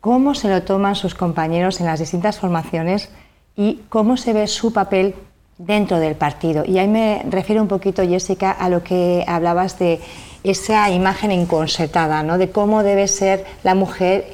¿Cómo 0.00 0.34
se 0.34 0.48
lo 0.48 0.62
toman 0.62 0.94
sus 0.94 1.14
compañeros 1.14 1.80
en 1.80 1.86
las 1.86 2.00
distintas 2.00 2.38
formaciones 2.38 3.10
y 3.56 3.80
cómo 3.88 4.16
se 4.16 4.32
ve 4.32 4.46
su 4.46 4.72
papel 4.72 5.14
dentro 5.58 5.98
del 5.98 6.14
partido. 6.14 6.64
Y 6.66 6.78
ahí 6.78 6.88
me 6.88 7.22
refiero 7.28 7.62
un 7.62 7.68
poquito, 7.68 8.02
Jessica, 8.02 8.50
a 8.50 8.68
lo 8.68 8.82
que 8.82 9.24
hablabas 9.26 9.78
de 9.78 10.00
esa 10.44 10.90
imagen 10.90 11.30
enconcertada, 11.30 12.22
¿no? 12.22 12.36
de 12.36 12.50
cómo 12.50 12.82
debe 12.82 13.06
ser 13.06 13.44
la 13.62 13.74
mujer, 13.74 14.26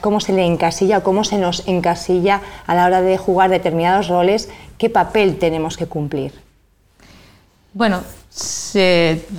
cómo 0.00 0.20
se 0.20 0.32
le 0.32 0.44
encasilla 0.44 0.98
o 0.98 1.02
cómo 1.02 1.24
se 1.24 1.38
nos 1.38 1.66
encasilla 1.66 2.40
a 2.66 2.74
la 2.74 2.86
hora 2.86 3.02
de 3.02 3.18
jugar 3.18 3.50
determinados 3.50 4.08
roles, 4.08 4.48
qué 4.78 4.90
papel 4.90 5.38
tenemos 5.38 5.76
que 5.76 5.86
cumplir. 5.86 6.32
Bueno, 7.74 8.02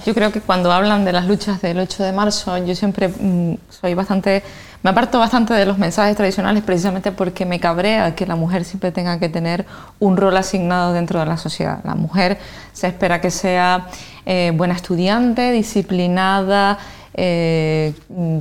yo 0.06 0.14
creo 0.16 0.32
que 0.32 0.42
cuando 0.42 0.72
hablan 0.72 1.06
de 1.06 1.12
las 1.12 1.28
luchas 1.28 1.62
del 1.62 1.80
8 1.80 2.04
de 2.04 2.12
marzo, 2.12 2.58
yo 2.58 2.76
siempre 2.76 3.10
mm, 3.10 3.58
soy 3.70 3.94
bastante, 3.94 4.42
me 4.82 4.90
aparto 4.90 5.20
bastante 5.20 5.54
de 5.54 5.68
los 5.68 5.78
mensajes 5.78 6.16
tradicionales 6.16 6.64
precisamente 6.64 7.12
porque 7.12 7.46
me 7.46 7.60
cabrea 7.60 8.16
que 8.16 8.26
la 8.26 8.36
mujer 8.36 8.66
siempre 8.66 8.92
tenga 8.92 9.20
que 9.20 9.30
tener 9.30 9.66
un 10.00 10.18
rol 10.18 10.36
asignado 10.36 10.94
dentro 10.94 11.20
de 11.20 11.28
la 11.28 11.38
sociedad. 11.38 11.80
La 11.84 11.94
mujer 11.94 12.40
se 12.74 12.88
espera 12.88 13.22
que 13.22 13.30
sea 13.30 13.88
eh, 14.26 14.52
buena 14.56 14.74
estudiante, 14.74 15.52
disciplinada, 15.52 16.80
eh, 17.14 17.94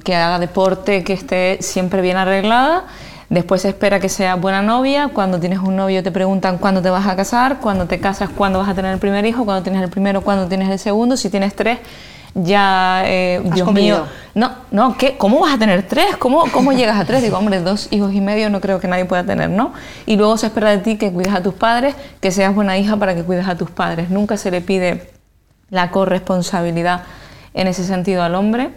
que 0.05 0.15
haga 0.15 0.39
deporte, 0.39 1.05
que 1.05 1.13
esté 1.13 1.59
siempre 1.61 2.01
bien 2.01 2.17
arreglada 2.17 2.85
Después 3.29 3.63
se 3.63 3.69
espera 3.69 3.99
que 3.99 4.09
sea 4.09 4.37
buena 4.37 4.63
novia. 4.63 5.09
Cuando 5.13 5.41
tienes 5.41 5.59
un 5.59 5.77
novio 5.77 6.03
te 6.03 6.13
preguntan 6.13 6.59
cuándo 6.59 6.81
te 6.81 6.91
vas 6.91 7.07
a 7.07 7.17
casar. 7.17 7.59
Cuando 7.61 7.87
te 7.87 7.99
casas, 7.99 8.29
cuándo 8.29 8.61
vas 8.61 8.69
a 8.69 8.75
tener 8.75 8.93
el 8.93 8.99
primer 8.99 9.27
hijo. 9.27 9.45
Cuando 9.45 9.63
tienes 9.63 9.83
el 9.83 9.91
primero, 9.91 10.21
cuándo 10.21 10.47
tienes 10.47 10.69
el 10.71 10.79
segundo. 10.79 11.17
Si 11.17 11.29
tienes 11.29 11.57
tres, 11.57 11.79
ya, 12.35 13.03
eh, 13.07 13.43
Dios 13.53 13.73
mío. 13.73 14.05
No, 14.35 14.53
no, 14.71 14.97
¿qué? 14.97 15.17
¿cómo 15.17 15.41
vas 15.41 15.55
a 15.55 15.59
tener 15.59 15.83
tres? 15.83 16.17
¿Cómo, 16.19 16.45
¿Cómo 16.53 16.73
llegas 16.73 17.01
a 17.01 17.05
tres? 17.05 17.23
Digo, 17.23 17.39
hombre, 17.39 17.61
dos 17.61 17.89
hijos 17.91 18.13
y 18.13 18.21
medio 18.21 18.49
no 18.51 18.61
creo 18.61 18.79
que 18.79 18.87
nadie 18.87 19.07
pueda 19.07 19.25
tener, 19.25 19.51
¿no? 19.51 19.73
Y 20.05 20.17
luego 20.17 20.37
se 20.37 20.47
espera 20.47 20.71
de 20.71 20.79
ti 20.79 20.97
que 20.97 21.11
cuides 21.11 21.35
a 21.35 21.43
tus 21.43 21.55
padres, 21.55 21.97
que 22.21 22.31
seas 22.31 22.55
buena 22.55 22.79
hija 22.79 22.97
para 22.97 23.15
que 23.15 23.23
cuides 23.23 23.49
a 23.49 23.57
tus 23.57 23.71
padres. 23.71 24.11
Nunca 24.11 24.37
se 24.37 24.51
le 24.51 24.61
pide 24.61 25.11
la 25.71 25.91
corresponsabilidad 25.91 27.03
en 27.55 27.67
ese 27.67 27.83
sentido 27.83 28.23
al 28.23 28.35
hombre 28.35 28.71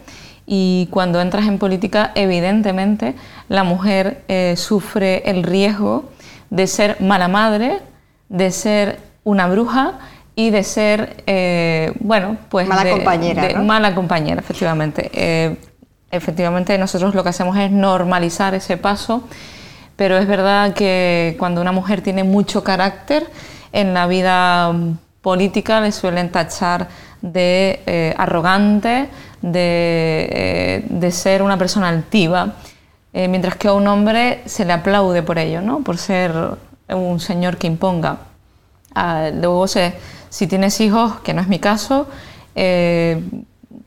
y 0.51 0.87
cuando 0.89 1.21
entras 1.21 1.47
en 1.47 1.59
política, 1.59 2.11
evidentemente, 2.15 3.13
la 3.49 3.63
mujer 3.63 4.23
eh, 4.27 4.55
sufre 4.57 5.21
el 5.29 5.43
riesgo 5.43 6.09
de 6.49 6.65
ser 6.65 6.99
mala 7.01 7.27
madre, 7.27 7.81
de 8.29 8.49
ser 8.49 8.97
una 9.23 9.45
bruja 9.47 9.99
y 10.35 10.49
de 10.49 10.63
ser, 10.63 11.23
eh, 11.27 11.93
bueno, 11.99 12.37
pues... 12.49 12.67
Mala 12.67 12.89
compañera. 12.89 13.61
Mala 13.61 13.93
compañera, 13.93 14.39
efectivamente. 14.39 15.11
Eh, 15.13 15.55
efectivamente, 16.09 16.75
nosotros 16.79 17.13
lo 17.13 17.21
que 17.21 17.29
hacemos 17.29 17.55
es 17.55 17.69
normalizar 17.69 18.55
ese 18.55 18.75
paso, 18.75 19.25
pero 19.95 20.17
es 20.17 20.27
verdad 20.27 20.73
que 20.73 21.35
cuando 21.37 21.61
una 21.61 21.73
mujer 21.73 22.01
tiene 22.01 22.23
mucho 22.23 22.63
carácter, 22.63 23.29
en 23.71 23.93
la 23.93 24.07
vida 24.07 24.73
mm, 24.73 24.97
política 25.21 25.79
le 25.79 25.91
suelen 25.91 26.31
tachar 26.31 26.87
de 27.21 28.15
arrogante, 28.17 29.09
eh, 29.41 30.85
de, 30.89 31.11
ser 31.11 31.41
una 31.41 31.57
persona 31.57 31.89
altiva, 31.89 32.55
eh, 33.13 33.27
mientras 33.27 33.55
que 33.55 33.67
a 33.67 33.73
un 33.73 33.87
hombre 33.87 34.41
se 34.45 34.65
le 34.65 34.73
aplaude 34.73 35.23
por 35.23 35.37
ello, 35.37 35.61
¿no? 35.61 35.79
por 35.79 35.97
ser 35.97 36.33
un 36.89 37.19
señor 37.19 37.57
que 37.57 37.67
imponga. 37.67 38.17
Ah, 38.93 39.29
luego, 39.33 39.65
si 39.67 40.47
tienes 40.47 40.79
hijos, 40.81 41.19
que 41.21 41.33
no 41.33 41.41
es 41.41 41.47
mi 41.47 41.59
caso, 41.59 42.07
eh, 42.55 43.21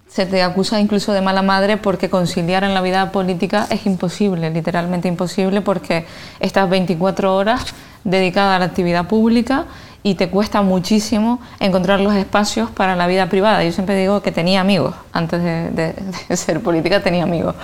se 0.09 0.27
te 0.27 0.43
acusa 0.43 0.79
incluso 0.81 1.13
de 1.13 1.23
mala 1.23 1.43
madre 1.43 1.77
porque 1.79 2.11
conciliar 2.11 2.65
en 2.65 2.75
la 2.75 2.83
vida 2.83 3.13
política 3.13 3.67
es 3.71 3.87
imposible, 3.87 4.51
literalmente 4.51 5.09
imposible, 5.09 5.61
porque 5.61 6.07
estás 6.39 6.69
24 6.69 7.35
horas 7.35 7.75
dedicada 8.05 8.57
a 8.57 8.59
la 8.59 8.67
actividad 8.67 9.07
pública 9.07 9.67
y 10.03 10.15
te 10.15 10.29
cuesta 10.29 10.63
muchísimo 10.63 11.41
encontrar 11.61 12.01
los 12.01 12.15
espacios 12.15 12.71
para 12.71 12.97
la 12.97 13.07
vida 13.07 13.27
privada. 13.29 13.63
Yo 13.63 13.73
siempre 13.73 13.97
digo 13.97 14.21
que 14.21 14.33
tenía 14.33 14.61
amigos, 14.61 14.95
antes 15.13 15.43
de, 15.43 15.95
ser 16.37 16.61
política 16.61 17.01
tenía 17.01 17.23
amigos. 17.23 17.55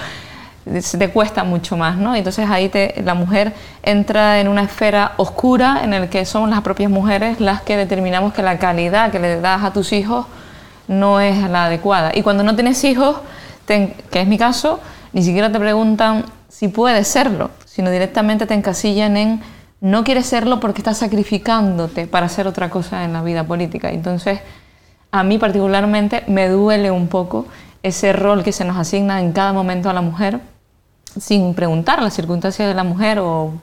Te 0.99 1.09
cuesta 1.09 1.45
mucho 1.45 1.77
más, 1.77 1.97
¿no? 1.97 2.15
Entonces 2.15 2.49
ahí 2.51 2.69
te, 2.69 3.03
la 3.03 3.15
mujer 3.15 3.55
entra 3.83 4.39
en 4.39 4.49
una 4.49 4.63
esfera 4.63 5.13
oscura 5.17 5.81
en 5.83 5.95
el 5.95 6.11
que 6.11 6.27
somos 6.27 6.51
las 6.51 6.61
propias 6.61 6.91
mujeres 6.91 7.41
las 7.41 7.63
que 7.63 7.77
determinamos 7.77 8.35
que 8.35 8.43
la 8.43 8.59
calidad 8.59 9.11
que 9.11 9.19
le 9.19 9.41
das 9.41 9.65
a 9.65 9.73
tus 9.73 9.93
hijos 9.93 10.27
no 10.87 11.21
es 11.21 11.39
la 11.49 11.65
adecuada. 11.65 12.13
Y 12.15 12.23
cuando 12.23 12.43
no 12.43 12.55
tienes 12.55 12.85
hijos, 12.85 13.17
que 13.67 13.95
es 14.13 14.27
mi 14.27 14.37
caso, 14.37 14.81
ni 15.13 15.23
siquiera 15.23 15.51
te 15.51 15.59
preguntan 15.59 16.25
si 16.49 16.69
puedes 16.69 17.09
serlo, 17.09 17.51
sino 17.65 17.91
directamente 17.91 18.47
te 18.47 18.55
encasillan 18.55 19.17
en 19.17 19.41
no 19.81 20.05
quieres 20.05 20.27
serlo 20.27 20.61
porque 20.61 20.81
estás 20.81 20.99
sacrificándote 20.99 22.07
para 22.07 22.27
hacer 22.27 22.47
otra 22.47 22.71
cosa 22.71 23.05
en 23.05 23.13
la 23.13 23.23
vida 23.23 23.45
política. 23.45 23.91
Entonces, 23.91 24.41
a 25.11 25.23
mí 25.23 25.39
particularmente 25.39 26.25
me 26.27 26.49
duele 26.49 26.91
un 26.91 27.09
poco 27.09 27.47
ese 27.83 28.13
rol 28.13 28.43
que 28.43 28.53
se 28.53 28.65
nos 28.65 28.77
asigna 28.77 29.21
en 29.21 29.33
cada 29.33 29.53
momento 29.53 29.89
a 29.89 29.93
la 29.93 30.01
mujer, 30.01 30.41
sin 31.19 31.55
preguntar 31.55 32.03
las 32.03 32.15
circunstancias 32.15 32.69
de 32.69 32.75
la 32.75 32.85
mujer 32.85 33.19
o 33.21 33.55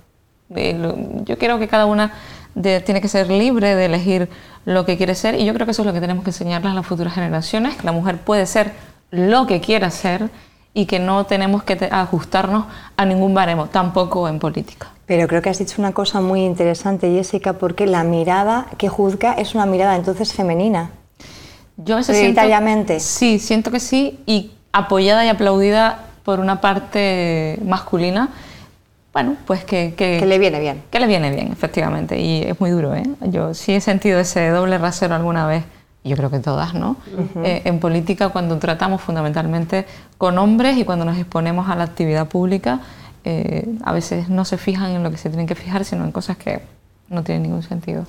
yo 0.50 1.38
creo 1.38 1.60
que 1.60 1.68
cada 1.68 1.86
una 1.86 2.14
tiene 2.54 3.02
que 3.02 3.08
ser 3.08 3.28
libre 3.28 3.76
de 3.76 3.86
elegir 3.86 4.30
lo 4.64 4.86
que 4.86 4.96
quiere 4.96 5.16
ser 5.16 5.36
y 5.36 5.46
yo 5.46 5.54
creo 5.54 5.66
que 5.66 5.72
eso 5.72 5.82
es 5.82 5.86
lo 5.86 5.94
que 5.94 6.02
tenemos 6.02 6.24
que 6.24 6.30
enseñarles 6.30 6.72
a 6.72 6.76
las 6.76 6.86
futuras 6.86 7.14
generaciones, 7.14 7.76
que 7.76 7.84
la 7.84 7.92
mujer 7.92 8.20
puede 8.20 8.46
ser 8.46 8.74
lo 9.12 9.48
que 9.48 9.60
quiera 9.60 9.90
ser 9.92 10.30
y 10.74 10.86
que 10.86 11.00
no 11.00 11.26
tenemos 11.26 11.64
que 11.64 11.90
ajustarnos 11.92 12.66
a 12.96 13.06
ningún 13.06 13.34
baremo, 13.34 13.68
tampoco 13.68 14.28
en 14.28 14.40
política. 14.40 14.95
Pero 15.06 15.28
creo 15.28 15.42
que 15.42 15.50
has 15.50 15.60
dicho 15.60 15.76
una 15.78 15.92
cosa 15.92 16.22
muy 16.22 16.44
interesante, 16.44 17.12
Jessica, 17.12 17.54
porque 17.54 17.86
la 17.86 18.04
mirada 18.04 18.68
que 18.78 18.90
juzga 18.90 19.34
es 19.34 19.54
una 19.54 19.66
mirada 19.66 19.96
entonces 19.96 20.34
femenina. 20.34 20.92
Yo 21.78 22.02
siento, 22.02 22.42
sí, 23.00 23.38
siento 23.38 23.70
que 23.70 23.80
sí, 23.80 24.20
y 24.26 24.52
apoyada 24.72 25.26
y 25.26 25.30
aplaudida 25.30 26.06
por 26.24 26.40
una 26.40 26.62
parte 26.62 27.60
masculina, 27.64 28.30
bueno, 29.14 29.36
pues 29.46 29.64
que, 29.64 29.94
que, 29.96 30.26
le 30.26 30.40
viene 30.40 30.60
bien. 30.60 30.84
Que 30.90 31.00
le 31.00 31.08
viene 31.08 31.30
bien, 31.32 31.52
efectivamente, 31.52 32.20
y 32.20 32.42
es 32.44 32.60
muy 32.60 32.72
duro, 32.72 32.94
¿eh? 32.96 33.04
Yo 33.22 33.54
sí 33.54 33.74
he 33.74 33.82
sentido 33.82 34.20
ese 34.20 34.50
doble 34.50 34.78
rasero 34.78 35.16
alguna 35.16 35.48
vez, 35.48 35.64
yo 36.04 36.16
creo 36.16 36.30
que 36.30 36.40
todas, 36.40 36.74
¿no? 36.74 36.98
Eh, 37.44 37.62
en 37.66 37.80
política, 37.80 38.30
cuando 38.30 38.58
tratamos 38.58 39.02
fundamentalmente 39.02 39.86
con 40.18 40.38
hombres 40.38 40.78
y 40.78 40.86
cuando 40.86 41.06
nos 41.06 41.18
exponemos 41.18 41.70
a 41.70 41.76
la 41.76 41.84
actividad 41.86 42.28
pública, 42.28 42.82
eh, 43.26 43.68
a 43.84 43.92
veces 43.92 44.30
no 44.30 44.46
se 44.46 44.58
fijan 44.58 44.92
en 44.92 45.04
lo 45.04 45.12
que 45.12 45.18
se 45.18 45.30
tienen 45.30 45.48
que 45.48 45.56
fijar, 45.56 45.84
sino 45.84 46.06
en 46.06 46.12
cosas 46.12 46.38
que 46.38 46.62
no 47.10 47.24
tienen 47.24 47.44
ningún 47.44 47.64
sentido. 47.64 48.06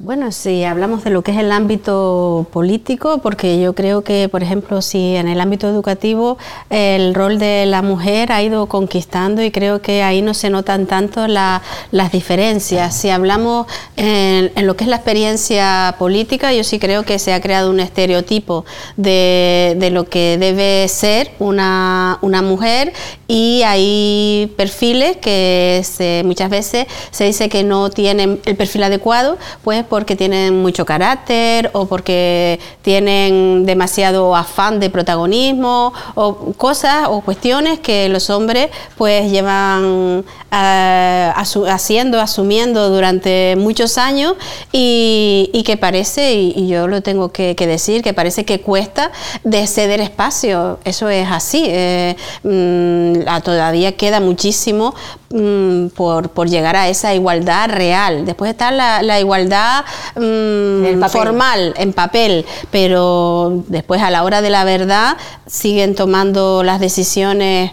Bueno, 0.00 0.30
si 0.30 0.62
hablamos 0.62 1.02
de 1.02 1.10
lo 1.10 1.22
que 1.22 1.32
es 1.32 1.38
el 1.38 1.50
ámbito 1.50 2.46
político, 2.52 3.18
porque 3.18 3.60
yo 3.60 3.74
creo 3.74 4.02
que, 4.02 4.28
por 4.28 4.44
ejemplo, 4.44 4.80
si 4.80 5.16
en 5.16 5.26
el 5.26 5.40
ámbito 5.40 5.68
educativo 5.68 6.38
el 6.70 7.16
rol 7.16 7.40
de 7.40 7.66
la 7.66 7.82
mujer 7.82 8.30
ha 8.30 8.40
ido 8.40 8.66
conquistando 8.66 9.42
y 9.42 9.50
creo 9.50 9.82
que 9.82 10.04
ahí 10.04 10.22
no 10.22 10.34
se 10.34 10.50
notan 10.50 10.86
tanto 10.86 11.26
las 11.26 12.12
diferencias. 12.12 12.96
Si 12.96 13.10
hablamos 13.10 13.66
en, 13.96 14.52
lo 14.64 14.76
que 14.76 14.84
es 14.84 14.88
la 14.88 14.94
experiencia 14.94 15.96
política, 15.98 16.52
yo 16.52 16.62
sí 16.62 16.78
creo 16.78 17.02
que 17.02 17.18
se 17.18 17.32
ha 17.32 17.40
creado 17.40 17.68
un 17.68 17.80
estereotipo 17.80 18.64
de, 18.96 19.88
lo 19.90 20.04
que 20.04 20.38
debe 20.38 20.86
ser 20.86 21.32
una, 21.40 22.20
mujer 22.44 22.92
y 23.26 23.62
hay 23.66 24.54
perfiles 24.56 25.16
que 25.16 26.22
muchas 26.24 26.50
veces 26.50 26.86
se 27.10 27.24
dice 27.24 27.48
que 27.48 27.64
no 27.64 27.90
tienen 27.90 28.40
el 28.44 28.54
perfil 28.54 28.84
adecuado, 28.84 29.38
pues 29.64 29.87
porque 29.88 30.16
tienen 30.16 30.60
mucho 30.62 30.84
carácter 30.84 31.70
o 31.72 31.86
porque 31.86 32.60
tienen 32.82 33.66
demasiado 33.66 34.36
afán 34.36 34.80
de 34.80 34.90
protagonismo 34.90 35.92
o 36.14 36.52
cosas 36.54 37.06
o 37.08 37.20
cuestiones 37.20 37.78
que 37.80 38.08
los 38.08 38.30
hombres 38.30 38.68
pues 38.96 39.30
llevan 39.30 40.24
eh, 40.50 41.32
haciendo, 41.34 42.20
asumiendo 42.20 42.88
durante 42.88 43.54
muchos 43.56 43.98
años 43.98 44.34
y, 44.72 45.62
que 45.66 45.76
parece, 45.76 46.32
y, 46.34 46.68
yo 46.68 46.88
lo 46.88 47.02
tengo 47.02 47.30
que, 47.32 47.54
decir, 47.54 48.02
que 48.02 48.14
parece 48.14 48.46
que 48.46 48.60
cuesta 48.60 49.12
de 49.44 49.66
ceder 49.66 50.00
espacio. 50.00 50.78
Eso 50.84 51.10
es 51.10 51.28
así. 51.30 51.64
Eh, 51.66 52.16
mm, 52.44 53.42
todavía 53.44 53.92
queda 53.96 54.20
muchísimo 54.20 54.94
mm, 55.28 55.88
por, 55.88 56.48
llegar 56.48 56.76
a 56.76 56.88
esa 56.88 57.14
igualdad 57.14 57.68
real. 57.68 58.24
Después 58.24 58.50
está 58.50 58.70
la, 58.70 59.20
igualdad 59.20 59.84
mm, 60.16 61.04
formal, 61.10 61.74
en 61.76 61.92
papel, 61.92 62.46
pero 62.70 63.64
después 63.68 64.00
a 64.00 64.10
la 64.10 64.24
hora 64.24 64.40
de 64.40 64.48
la 64.48 64.64
verdad 64.64 65.18
siguen 65.46 65.94
tomando 65.94 66.62
las 66.62 66.80
decisiones 66.80 67.72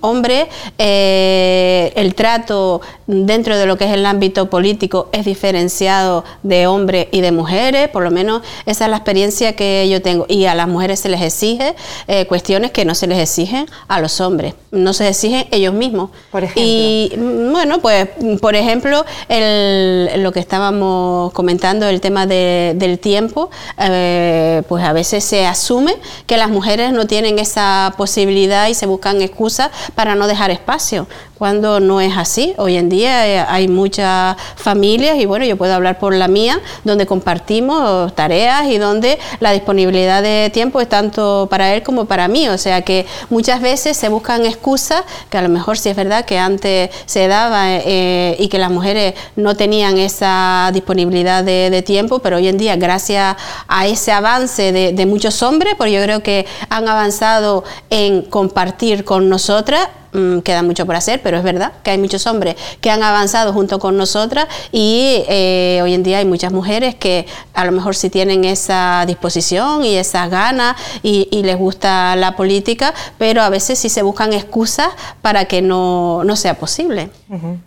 hombres. 0.00 0.46
Eh, 0.78 1.79
el 1.96 2.14
trato 2.14 2.80
dentro 3.06 3.56
de 3.56 3.66
lo 3.66 3.76
que 3.76 3.84
es 3.84 3.92
el 3.92 4.06
ámbito 4.06 4.48
político 4.48 5.08
es 5.12 5.24
diferenciado 5.24 6.24
de 6.42 6.66
hombres 6.66 7.08
y 7.10 7.20
de 7.20 7.32
mujeres, 7.32 7.88
por 7.88 8.02
lo 8.02 8.10
menos 8.10 8.42
esa 8.66 8.84
es 8.84 8.90
la 8.90 8.96
experiencia 8.96 9.56
que 9.56 9.88
yo 9.88 10.00
tengo. 10.02 10.26
Y 10.28 10.44
a 10.46 10.54
las 10.54 10.68
mujeres 10.68 11.00
se 11.00 11.08
les 11.08 11.22
exige 11.22 11.74
eh, 12.08 12.26
cuestiones 12.26 12.70
que 12.70 12.84
no 12.84 12.94
se 12.94 13.06
les 13.06 13.18
exigen 13.18 13.66
a 13.88 14.00
los 14.00 14.20
hombres, 14.20 14.54
no 14.70 14.92
se 14.92 15.08
exigen 15.08 15.46
ellos 15.50 15.74
mismos. 15.74 16.10
Por 16.30 16.44
ejemplo, 16.44 16.62
Y 16.62 17.12
mm, 17.16 17.52
bueno, 17.52 17.78
pues 17.80 18.08
por 18.40 18.54
ejemplo, 18.54 19.04
el, 19.28 20.22
lo 20.22 20.32
que 20.32 20.40
estábamos 20.40 21.32
comentando, 21.32 21.86
el 21.86 22.00
tema 22.00 22.26
del 22.26 22.98
tiempo, 22.98 23.50
eh, 23.78 24.62
pues 24.68 24.84
a 24.84 24.92
veces 24.92 25.24
se 25.24 25.46
asume 25.46 25.94
que 26.26 26.36
las 26.36 26.50
mujeres 26.50 26.92
no 26.92 27.06
tienen 27.06 27.38
esa 27.38 27.94
posibilidad 27.96 28.68
y 28.68 28.74
se 28.74 28.86
buscan 28.86 29.20
excusas 29.22 29.70
para 29.94 30.14
no 30.14 30.26
dejar 30.26 30.50
espacio 30.50 31.06
cuando 31.40 31.80
no 31.80 32.02
es 32.02 32.18
así. 32.18 32.52
Hoy 32.58 32.76
en 32.76 32.90
día 32.90 33.26
eh, 33.26 33.42
hay 33.48 33.66
muchas 33.66 34.36
familias 34.56 35.16
y 35.16 35.24
bueno, 35.24 35.46
yo 35.46 35.56
puedo 35.56 35.72
hablar 35.72 35.98
por 35.98 36.14
la 36.14 36.28
mía, 36.28 36.60
donde 36.84 37.06
compartimos 37.06 38.14
tareas 38.14 38.66
y 38.66 38.76
donde 38.76 39.18
la 39.40 39.52
disponibilidad 39.52 40.22
de 40.22 40.50
tiempo 40.52 40.82
es 40.82 40.88
tanto 40.90 41.48
para 41.50 41.72
él 41.72 41.82
como 41.82 42.04
para 42.04 42.28
mí. 42.28 42.46
O 42.50 42.58
sea 42.58 42.82
que 42.82 43.06
muchas 43.30 43.62
veces 43.62 43.96
se 43.96 44.10
buscan 44.10 44.44
excusas, 44.44 45.02
que 45.30 45.38
a 45.38 45.40
lo 45.40 45.48
mejor 45.48 45.78
sí 45.78 45.88
es 45.88 45.96
verdad 45.96 46.26
que 46.26 46.38
antes 46.38 46.90
se 47.06 47.26
daba 47.26 47.70
eh, 47.70 48.36
y 48.38 48.48
que 48.48 48.58
las 48.58 48.70
mujeres 48.70 49.14
no 49.34 49.56
tenían 49.56 49.96
esa 49.96 50.68
disponibilidad 50.74 51.42
de, 51.42 51.80
tiempo, 51.80 52.18
pero 52.18 52.36
hoy 52.36 52.48
en 52.48 52.58
día 52.58 52.76
gracias 52.76 53.36
a 53.66 53.86
ese 53.86 54.12
avance 54.12 54.72
de, 54.72 54.92
de 54.92 55.06
muchos 55.06 55.42
hombres, 55.42 55.72
pues 55.78 55.90
yo 55.90 56.02
creo 56.02 56.22
que 56.22 56.44
han 56.68 56.86
avanzado 56.86 57.64
en 57.88 58.20
compartir 58.20 59.04
con 59.04 59.30
nosotras 59.30 59.88
Mm, 60.12 60.40
queda 60.40 60.62
mucho 60.62 60.86
por 60.86 60.96
hacer, 60.96 61.20
pero 61.22 61.36
es 61.36 61.44
verdad 61.44 61.72
que 61.84 61.92
hay 61.92 61.98
muchos 61.98 62.26
hombres 62.26 62.56
que 62.80 62.90
han 62.90 63.02
avanzado 63.04 63.52
junto 63.52 63.78
con 63.78 63.96
nosotras 63.96 64.48
y 64.72 65.22
eh, 65.28 65.80
hoy 65.84 65.94
en 65.94 66.02
día 66.02 66.18
hay 66.18 66.24
muchas 66.24 66.52
mujeres 66.52 66.96
que 66.96 67.26
a 67.54 67.64
lo 67.64 67.70
mejor 67.70 67.94
sí 67.94 68.10
tienen 68.10 68.44
esa 68.44 69.04
disposición 69.06 69.84
y 69.84 69.94
esas 69.94 70.28
ganas 70.28 70.76
y, 71.02 71.28
les 71.40 71.56
gusta 71.56 72.16
la 72.16 72.36
política, 72.36 72.92
pero 73.18 73.40
a 73.42 73.48
veces 73.48 73.78
sí 73.78 73.88
se 73.88 74.02
buscan 74.02 74.32
excusas 74.32 74.88
para 75.22 75.46
que 75.46 75.62
no, 75.62 76.24
sea 76.34 76.54
posible. 76.54 77.10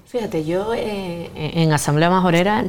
Fíjate, 0.06 0.46
yo 0.46 0.74
eh, 0.76 1.32
en 1.36 1.72
Asamblea 1.74 2.10
Majorera 2.10 2.64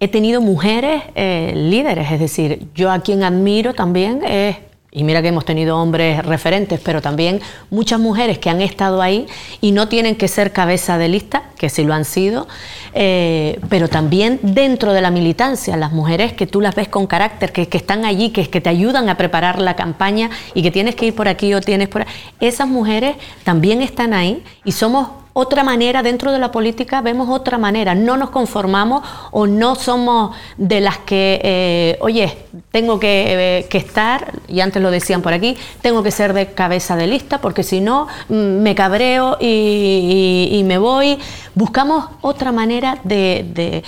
he 0.00 0.08
tenido 0.08 0.40
mujeres 0.40 1.02
eh, 1.14 1.52
líderes, 1.54 2.10
es 2.10 2.20
decir, 2.20 2.68
yo 2.74 2.90
a 2.90 3.00
quien 3.00 3.22
admiro 3.22 3.74
también 3.74 4.22
es 4.24 4.56
y 4.96 5.02
mira 5.02 5.20
que 5.22 5.28
hemos 5.28 5.44
tenido 5.44 5.76
hombres 5.76 6.24
referentes, 6.24 6.78
pero 6.78 7.02
también 7.02 7.40
muchas 7.68 7.98
mujeres 7.98 8.38
que 8.38 8.48
han 8.48 8.62
estado 8.62 9.02
ahí 9.02 9.26
y 9.60 9.72
no 9.72 9.88
tienen 9.88 10.14
que 10.14 10.28
ser 10.28 10.52
cabeza 10.52 10.98
de 10.98 11.08
lista, 11.08 11.42
que 11.58 11.68
sí 11.68 11.82
lo 11.82 11.94
han 11.94 12.04
sido, 12.04 12.46
eh, 12.92 13.58
pero 13.68 13.88
también 13.88 14.38
dentro 14.42 14.92
de 14.92 15.00
la 15.00 15.10
militancia, 15.10 15.76
las 15.76 15.90
mujeres 15.90 16.32
que 16.32 16.46
tú 16.46 16.60
las 16.60 16.76
ves 16.76 16.86
con 16.86 17.08
carácter, 17.08 17.52
que, 17.52 17.68
están 17.76 18.04
allí, 18.04 18.30
que, 18.30 18.48
que 18.48 18.60
te 18.60 18.68
ayudan 18.68 19.08
a 19.08 19.16
preparar 19.16 19.60
la 19.60 19.74
campaña 19.74 20.30
y 20.54 20.62
que 20.62 20.70
tienes 20.70 20.94
que 20.94 21.06
ir 21.06 21.14
por 21.16 21.26
aquí 21.26 21.52
o 21.54 21.60
tienes 21.60 21.88
por 21.88 22.02
ahí, 22.02 22.08
esas 22.38 22.68
mujeres 22.68 23.16
también 23.42 23.82
están 23.82 24.14
ahí 24.14 24.44
y 24.64 24.70
somos 24.70 25.23
otra 25.36 25.64
manera, 25.64 26.04
dentro 26.04 26.30
de 26.30 26.38
la 26.38 26.52
política 26.52 27.00
vemos 27.00 27.28
otra 27.28 27.58
manera, 27.58 27.96
no 27.96 28.16
nos 28.16 28.30
conformamos 28.30 29.02
o 29.32 29.48
no 29.48 29.74
somos 29.74 30.34
de 30.56 30.80
las 30.80 30.98
que, 30.98 31.40
eh, 31.42 31.98
oye, 32.00 32.38
tengo 32.70 33.00
eh, 33.02 33.66
que, 33.68 33.78
estar, 33.78 34.32
y 34.46 34.60
antes 34.60 34.80
lo 34.80 34.92
decían 34.92 35.22
por 35.22 35.32
aquí, 35.32 35.56
tengo 35.82 36.04
que 36.04 36.12
ser 36.12 36.34
de 36.34 36.52
cabeza 36.52 36.94
de 36.94 37.08
lista 37.08 37.40
porque 37.40 37.64
si 37.64 37.80
no 37.80 38.06
mm, 38.28 38.34
me 38.34 38.76
cabreo 38.76 39.36
y, 39.40 40.62
me 40.64 40.78
voy. 40.78 41.18
Buscamos 41.56 42.06
otra 42.20 42.52
manera 42.52 43.00
de, 43.02 43.82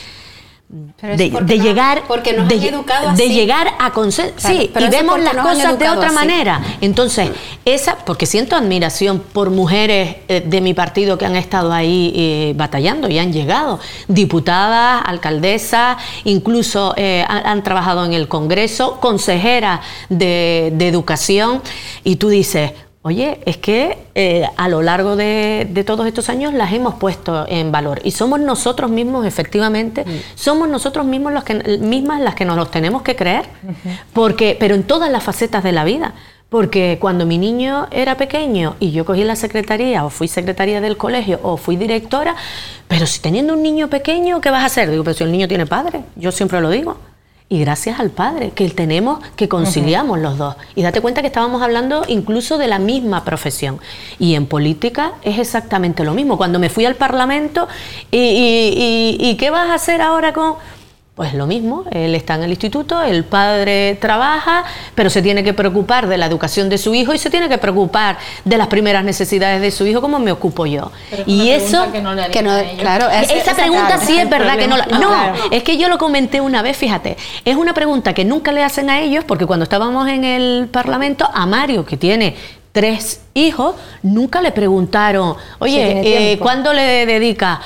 llegar 1.58 2.02
porque 2.08 2.32
nos 2.32 2.48
de, 2.48 2.56
educado 2.56 3.12
de 3.12 3.28
llegar 3.28 3.68
a 3.78 3.92
consenso 3.92 4.48
sí 4.48 4.72
y 4.76 4.88
vemos 4.88 5.20
las 5.20 5.36
cosas 5.36 5.78
de 5.78 5.88
otra 5.88 6.10
manera. 6.10 6.60
Entonces 6.80 7.30
esa 7.64 7.96
porque 8.04 8.26
siento 8.26 8.56
admiración 8.56 9.20
por 9.20 9.50
mujeres 9.50 10.16
eh, 10.28 10.42
de 10.44 10.60
mi 10.60 10.74
partido 10.74 11.18
que 11.18 11.24
han 11.24 11.36
estado 11.36 11.72
ahí 11.72 12.12
eh, 12.16 12.52
batallando 12.56 13.08
y 13.08 13.18
han 13.18 13.32
llegado. 13.32 13.78
Diputadas 14.08 15.02
alcaldesas 15.06 15.98
incluso 16.24 16.94
eh, 16.96 17.24
han, 17.28 17.62
trabajado 17.62 18.04
en 18.04 18.12
el 18.12 18.28
Congreso 18.28 18.98
consejeras 19.00 19.80
de, 20.08 20.72
de 20.74 20.88
educación 20.88 21.62
y 22.02 22.16
tú 22.16 22.28
dices 22.28 22.72
Oye, 23.06 23.38
es 23.46 23.56
que 23.56 23.98
eh, 24.16 24.48
a 24.56 24.68
lo 24.68 24.82
largo 24.82 25.14
de, 25.14 25.84
todos 25.86 26.08
estos 26.08 26.28
años 26.28 26.52
las 26.52 26.72
hemos 26.72 26.96
puesto 26.96 27.46
en 27.48 27.70
valor 27.70 28.00
y 28.02 28.10
somos 28.10 28.40
nosotros 28.40 28.90
mismos, 28.90 29.24
efectivamente, 29.24 30.04
somos 30.34 30.68
nosotros 30.68 31.06
mismos 31.06 31.32
los 31.32 31.44
que, 31.44 31.54
mismas 31.78 32.20
las 32.20 32.34
que 32.34 32.44
nos 32.44 32.56
los 32.56 32.68
tenemos 32.68 33.02
que 33.02 33.14
creer, 33.14 33.44
porque, 34.12 34.56
pero 34.58 34.74
en 34.74 34.82
todas 34.82 35.08
las 35.08 35.22
facetas 35.22 35.62
de 35.62 35.70
la 35.70 35.84
vida. 35.84 36.14
Porque 36.48 36.98
cuando 37.00 37.26
mi 37.26 37.38
niño 37.38 37.86
era 37.92 38.16
pequeño 38.16 38.74
y 38.80 38.90
yo 38.90 39.04
cogí 39.04 39.22
la 39.22 39.36
secretaría 39.36 40.04
o 40.04 40.10
fui 40.10 40.26
secretaria 40.26 40.80
del 40.80 40.96
colegio 40.96 41.38
o 41.44 41.56
fui 41.56 41.76
directora, 41.76 42.34
pero 42.88 43.06
si 43.06 43.20
teniendo 43.20 43.54
un 43.54 43.62
niño 43.62 43.86
pequeño, 43.86 44.40
¿qué 44.40 44.50
vas 44.50 44.64
a 44.64 44.66
hacer? 44.66 44.90
Digo, 44.90 45.04
pero 45.04 45.16
si 45.16 45.22
el 45.22 45.30
niño 45.30 45.46
tiene 45.46 45.66
padre, 45.66 46.02
yo 46.16 46.32
siempre 46.32 46.60
lo 46.60 46.70
digo 46.70 46.96
y 47.48 47.60
gracias 47.60 48.00
al 48.00 48.10
Padre, 48.10 48.50
que 48.50 48.68
tenemos, 48.70 49.20
que 49.36 49.48
conciliamos 49.48 50.18
los 50.18 50.36
dos. 50.36 50.56
Y 50.74 50.82
date 50.82 51.00
cuenta 51.00 51.20
que 51.20 51.28
estábamos 51.28 51.62
hablando 51.62 52.04
incluso 52.08 52.58
de 52.58 52.66
la 52.66 52.80
misma 52.80 53.24
profesión. 53.24 53.78
Y 54.18 54.34
en 54.34 54.46
política 54.46 55.12
es 55.22 55.38
exactamente 55.38 56.02
lo 56.04 56.12
mismo. 56.12 56.36
Cuando 56.36 56.58
me 56.58 56.70
fui 56.70 56.84
al 56.86 56.96
Parlamento, 56.96 57.68
¿y, 58.10 59.16
y 59.20 59.36
qué 59.36 59.50
vas 59.50 59.70
a 59.70 59.74
hacer 59.74 60.00
ahora 60.02 60.32
con...? 60.32 60.54
Pues 61.16 61.32
lo 61.32 61.46
mismo, 61.46 61.84
él 61.92 62.14
está 62.14 62.34
en 62.34 62.42
el 62.42 62.50
instituto, 62.50 63.00
el 63.00 63.24
padre 63.24 63.96
trabaja, 63.98 64.64
pero 64.94 65.08
se 65.08 65.22
tiene 65.22 65.42
que 65.42 65.54
preocupar 65.54 66.08
de 66.08 66.18
la 66.18 66.26
educación 66.26 66.68
de 66.68 66.76
su 66.76 66.94
hijo 66.94 67.14
y 67.14 67.18
se 67.18 67.30
tiene 67.30 67.48
que 67.48 67.56
preocupar 67.56 68.18
de 68.44 68.58
las 68.58 68.66
primeras 68.66 69.02
necesidades 69.02 69.62
de 69.62 69.70
su 69.70 69.86
hijo 69.86 70.02
como 70.02 70.18
me 70.18 70.30
ocupo 70.30 70.66
yo. 70.66 70.92
y 71.24 71.48
eso 71.48 71.90
que 71.90 72.02
no, 72.02 72.14
claro, 72.78 73.08
esa 73.08 73.54
pregunta 73.54 73.96
sí 73.96 74.18
es 74.18 74.28
verdad 74.28 74.58
que 74.58 74.68
no 74.68 74.76
la, 74.76 74.84
no, 74.84 75.10
es 75.50 75.62
que 75.62 75.78
yo 75.78 75.88
lo 75.88 75.96
comenté 75.96 76.42
una 76.42 76.60
vez, 76.60 76.76
fíjate, 76.76 77.16
es 77.46 77.56
una 77.56 77.72
pregunta 77.72 78.12
que 78.12 78.26
nunca 78.26 78.52
le 78.52 78.62
hacen 78.62 78.90
a 78.90 79.00
ellos 79.00 79.24
porque 79.24 79.46
cuando 79.46 79.62
estábamos 79.62 80.06
en 80.08 80.22
el 80.22 80.68
Parlamento 80.70 81.26
a 81.32 81.46
Mario 81.46 81.86
que 81.86 81.96
tiene 81.96 82.36
tres 82.72 83.22
hijos, 83.32 83.74
nunca 84.02 84.42
le 84.42 84.52
preguntaron, 84.52 85.34
oye, 85.60 86.32
eh, 86.32 86.38
¿cuándo 86.38 86.74
le 86.74 87.06
dedica? 87.06 87.58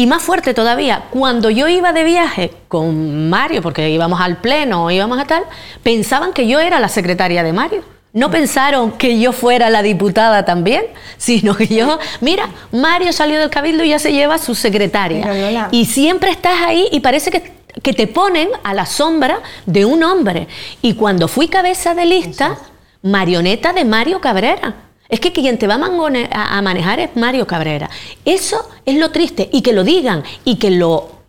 Y 0.00 0.06
más 0.06 0.22
fuerte 0.22 0.54
todavía, 0.54 1.02
cuando 1.10 1.50
yo 1.50 1.68
iba 1.68 1.92
de 1.92 2.04
viaje 2.04 2.50
con 2.68 3.28
Mario, 3.28 3.60
porque 3.60 3.90
íbamos 3.90 4.18
al 4.18 4.38
pleno 4.38 4.86
o 4.86 4.90
íbamos 4.90 5.18
a 5.18 5.26
tal, 5.26 5.42
pensaban 5.82 6.32
que 6.32 6.46
yo 6.46 6.58
era 6.58 6.80
la 6.80 6.88
secretaria 6.88 7.42
de 7.42 7.52
Mario. 7.52 7.84
No 8.14 8.30
pensaron 8.30 8.92
que 8.92 9.20
yo 9.20 9.34
fuera 9.34 9.68
la 9.68 9.82
diputada 9.82 10.46
también, 10.46 10.86
sino 11.18 11.54
que 11.54 11.66
yo, 11.66 11.98
mira, 12.22 12.48
Mario 12.72 13.12
salió 13.12 13.38
del 13.38 13.50
cabildo 13.50 13.84
y 13.84 13.90
ya 13.90 13.98
se 13.98 14.10
lleva 14.10 14.38
su 14.38 14.54
secretaria. 14.54 15.68
Y 15.70 15.84
siempre 15.84 16.30
estás 16.30 16.62
ahí 16.62 16.88
y 16.92 17.00
parece 17.00 17.30
que, 17.30 17.52
que 17.82 17.92
te 17.92 18.06
ponen 18.06 18.48
a 18.64 18.72
la 18.72 18.86
sombra 18.86 19.40
de 19.66 19.84
un 19.84 20.02
hombre. 20.02 20.48
Y 20.80 20.94
cuando 20.94 21.28
fui 21.28 21.48
cabeza 21.48 21.94
de 21.94 22.06
lista, 22.06 22.56
marioneta 23.02 23.74
de 23.74 23.84
Mario 23.84 24.22
Cabrera. 24.22 24.76
Es 25.10 25.20
que 25.20 25.32
quien 25.32 25.58
te 25.58 25.66
va 25.66 25.74
a 25.74 26.62
manejar 26.62 27.00
es 27.00 27.16
Mario 27.16 27.46
Cabrera. 27.46 27.90
Eso 28.24 28.68
es 28.86 28.96
lo 28.96 29.10
triste. 29.10 29.50
Y 29.52 29.60
que 29.60 29.72
lo 29.72 29.84
digan 29.84 30.22
y 30.44 30.56
que 30.56 30.70
lo 30.70 31.20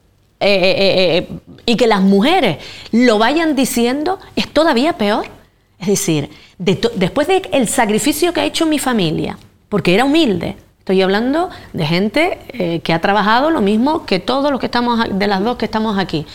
eh, 0.43 0.47
eh, 0.49 1.17
eh, 1.17 1.27
y 1.67 1.75
que 1.75 1.85
las 1.85 2.01
mujeres 2.01 2.57
lo 2.91 3.19
vayan 3.19 3.55
diciendo 3.55 4.17
es 4.35 4.47
todavía 4.47 4.93
peor. 4.93 5.25
Es 5.77 5.87
decir, 5.87 6.31
después 6.57 7.27
del 7.27 7.67
sacrificio 7.67 8.33
que 8.33 8.41
ha 8.41 8.45
hecho 8.45 8.65
mi 8.65 8.79
familia, 8.79 9.37
porque 9.69 9.93
era 9.93 10.03
humilde, 10.03 10.57
estoy 10.79 11.01
hablando 11.03 11.49
de 11.73 11.85
gente 11.85 12.81
que 12.83 12.93
ha 12.93 13.01
trabajado 13.01 13.51
lo 13.51 13.61
mismo 13.61 14.05
que 14.05 14.19
todos 14.19 14.51
los 14.51 14.59
que 14.59 14.67
estamos, 14.67 14.99
de 15.11 15.27
las 15.27 15.43
dos 15.43 15.57
que 15.57 15.65
estamos 15.65 15.97
aquí, 15.97 16.25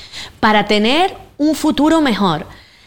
para 0.40 0.66
tener 0.66 1.14
un 1.38 1.54
futuro 1.54 2.00
mejor 2.00 2.46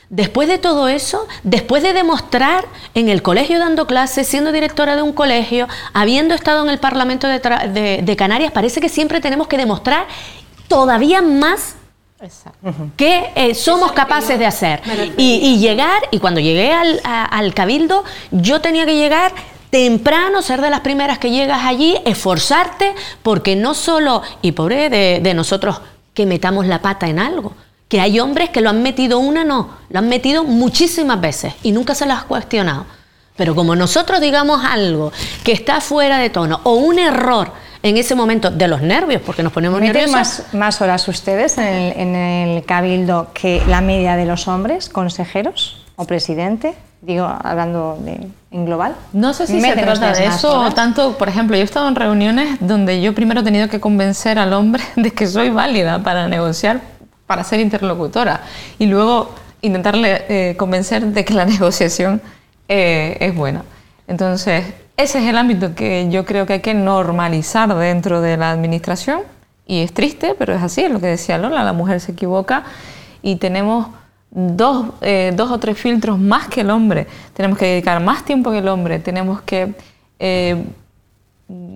Después 0.10 0.48
de 0.48 0.58
todo 0.58 0.88
eso, 0.88 1.28
después 1.44 1.84
de 1.84 1.94
demostrar 1.94 2.66
en 2.96 3.10
el 3.10 3.22
colegio 3.22 3.60
dando 3.60 3.86
clases, 3.86 4.28
siendo 4.28 4.52
directora 4.52 4.96
de 4.96 5.04
un 5.04 5.14
colegio, 5.14 5.68
habiendo 5.94 6.34
estado 6.34 6.64
en 6.64 6.70
el 6.72 6.80
Parlamento 6.80 7.28
de, 7.28 8.16
Canarias, 8.18 8.52
parece 8.52 8.82
que 8.82 8.90
siempre 8.90 9.22
tenemos 9.22 9.48
que 9.48 9.58
demostrar 9.58 10.08
todavía 10.68 11.22
más 11.22 11.76
que 12.98 13.32
eh, 13.36 13.54
somos 13.54 13.92
capaces 13.92 14.40
de 14.40 14.48
hacer. 14.48 14.82
Y, 15.16 15.60
llegar, 15.60 16.02
y 16.10 16.18
cuando 16.18 16.40
llegué 16.40 16.74
al, 16.74 17.54
cabildo, 17.54 18.04
yo 18.32 18.62
tenía 18.62 18.88
que 18.88 18.96
llegar 18.96 19.32
temprano, 19.70 20.42
ser 20.42 20.60
de 20.60 20.72
las 20.72 20.80
primeras 20.80 21.20
que 21.20 21.30
llegas 21.30 21.66
allí, 21.66 21.96
esforzarte, 22.06 22.96
porque 23.22 23.56
no 23.56 23.76
solo, 23.76 24.24
y 24.42 24.54
pobre 24.54 24.90
de 24.90 25.34
nosotros 25.36 25.82
que 26.16 26.26
metamos 26.26 26.66
la 26.66 26.82
pata 26.82 27.08
en 27.08 27.20
algo, 27.20 27.54
que 27.90 28.00
hay 28.00 28.22
hombres 28.22 28.50
que 28.52 28.62
lo 28.62 28.70
han 28.70 28.82
metido 28.82 29.20
una, 29.20 29.44
no, 29.44 29.72
lo 29.90 30.00
han 30.00 30.08
metido 30.08 30.46
muchísimas 30.46 31.20
veces 31.20 31.54
y 31.64 31.74
nunca 31.74 31.94
se 31.94 32.06
lo 32.06 32.14
has 32.14 32.24
cuestionado. 32.24 32.86
Pero 33.36 33.56
como 33.56 33.76
nosotros 33.76 34.22
digamos 34.22 34.64
algo 34.64 35.12
que 35.44 35.52
está 35.52 35.82
fuera 35.82 36.18
de 36.20 36.30
tono 36.30 36.62
o 36.64 36.76
un 36.76 37.00
error 37.00 37.52
en 37.84 37.98
ese 37.98 38.16
momento 38.16 38.52
de 38.52 38.68
los 38.68 38.82
nervios, 38.82 39.22
porque 39.26 39.44
nos 39.44 39.52
ponemos 39.52 39.82
nerviosos. 39.82 40.12
Más, 40.12 40.44
más 40.54 40.82
horas 40.82 41.08
ustedes 41.08 41.58
en 41.58 41.66
el, 41.66 41.98
en 41.98 42.16
el 42.16 42.66
cabildo 42.66 43.32
que 43.34 43.62
la 43.68 43.82
media 43.82 44.16
de 44.16 44.26
los 44.26 44.48
hombres 44.48 44.90
consejeros? 44.90 45.80
o 46.00 46.06
presidente? 46.06 46.76
Digo, 47.02 47.26
hablando 47.26 47.98
de, 48.00 48.30
en 48.52 48.66
global. 48.66 48.96
No 49.12 49.34
sé 49.34 49.48
si 49.48 49.60
se 49.60 49.74
trata 49.74 50.14
de 50.14 50.26
eso 50.26 50.62
o 50.62 50.72
tanto, 50.72 51.18
por 51.18 51.28
ejemplo, 51.28 51.58
yo 51.58 51.62
he 51.62 51.66
estado 51.66 51.90
en 51.90 51.96
reuniones 51.96 52.58
donde 52.62 53.02
yo 53.02 53.14
primero 53.14 53.42
he 53.42 53.44
tenido 53.44 53.68
que 53.68 53.82
convencer 53.82 54.40
al 54.40 54.54
hombre 54.54 54.82
de 54.96 55.12
que 55.12 55.28
soy 55.28 55.50
válida 55.50 56.02
para 56.02 56.30
negociar, 56.30 56.80
para 57.30 57.44
ser 57.44 57.60
interlocutora, 57.60 58.42
y 58.80 58.88
luego 58.88 59.36
intentarle 59.62 60.26
eh, 60.30 60.56
convencer 60.58 61.06
de 61.06 61.24
que 61.24 61.36
la 61.36 61.46
negociación 61.54 62.24
eh, 62.68 63.18
es 63.20 63.36
buena. 63.36 63.66
Entonces, 64.08 64.66
ese 64.98 65.20
es 65.20 65.26
el 65.26 65.38
ámbito 65.38 65.76
que 65.76 66.08
yo 66.10 66.26
creo 66.26 66.48
que 66.48 66.54
hay 66.54 66.62
que 66.62 66.74
normalizar 66.74 67.72
dentro 67.76 68.22
de 68.22 68.36
la 68.36 68.50
administración, 68.50 69.20
y 69.68 69.82
es 69.84 69.94
triste, 69.94 70.34
pero 70.40 70.56
es 70.56 70.64
así, 70.64 70.82
es 70.82 70.90
lo 70.90 71.00
que 71.00 71.06
decía 71.06 71.38
Lola, 71.38 71.64
la 71.64 71.74
mujer 71.74 72.00
se 72.00 72.14
equivoca. 72.14 72.64
Y 73.22 73.36
tenemos 73.36 73.90
dos, 74.32 74.88
eh, 75.02 75.32
dos, 75.36 75.52
o 75.52 75.60
tres 75.60 75.78
filtros 75.78 76.18
más 76.18 76.48
que 76.48 76.62
el 76.62 76.72
hombre, 76.72 77.06
tenemos 77.36 77.60
que 77.60 77.66
dedicar 77.66 78.02
más 78.02 78.26
tiempo 78.26 78.50
que 78.50 78.58
el 78.58 78.68
hombre, 78.68 78.98
tenemos 78.98 79.42
que 79.42 79.76
eh, 80.18 80.64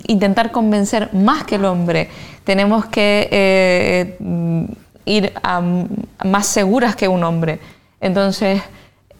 intentar 0.07 0.51
convencer 0.51 1.13
más 1.13 1.43
que 1.43 1.55
el 1.55 1.65
hombre, 1.65 2.09
tenemos 2.43 2.85
que 2.85 3.29
eh, 3.31 4.17
ir 5.05 5.33
a, 5.43 5.61
más 6.23 6.47
seguras 6.47 6.95
que 6.95 7.07
un 7.07 7.23
hombre. 7.23 7.59
Entonces, 7.99 8.61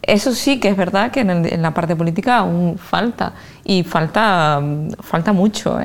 eso 0.02 0.32
sí 0.32 0.60
que 0.60 0.68
es 0.68 0.76
verdad 0.76 1.10
que 1.10 1.20
en, 1.20 1.62
la 1.62 1.72
parte 1.72 1.96
política 1.96 2.38
aún 2.38 2.78
falta, 2.78 3.32
y 3.64 3.82
falta, 3.82 4.60
falta 5.00 5.32
mucho, 5.32 5.78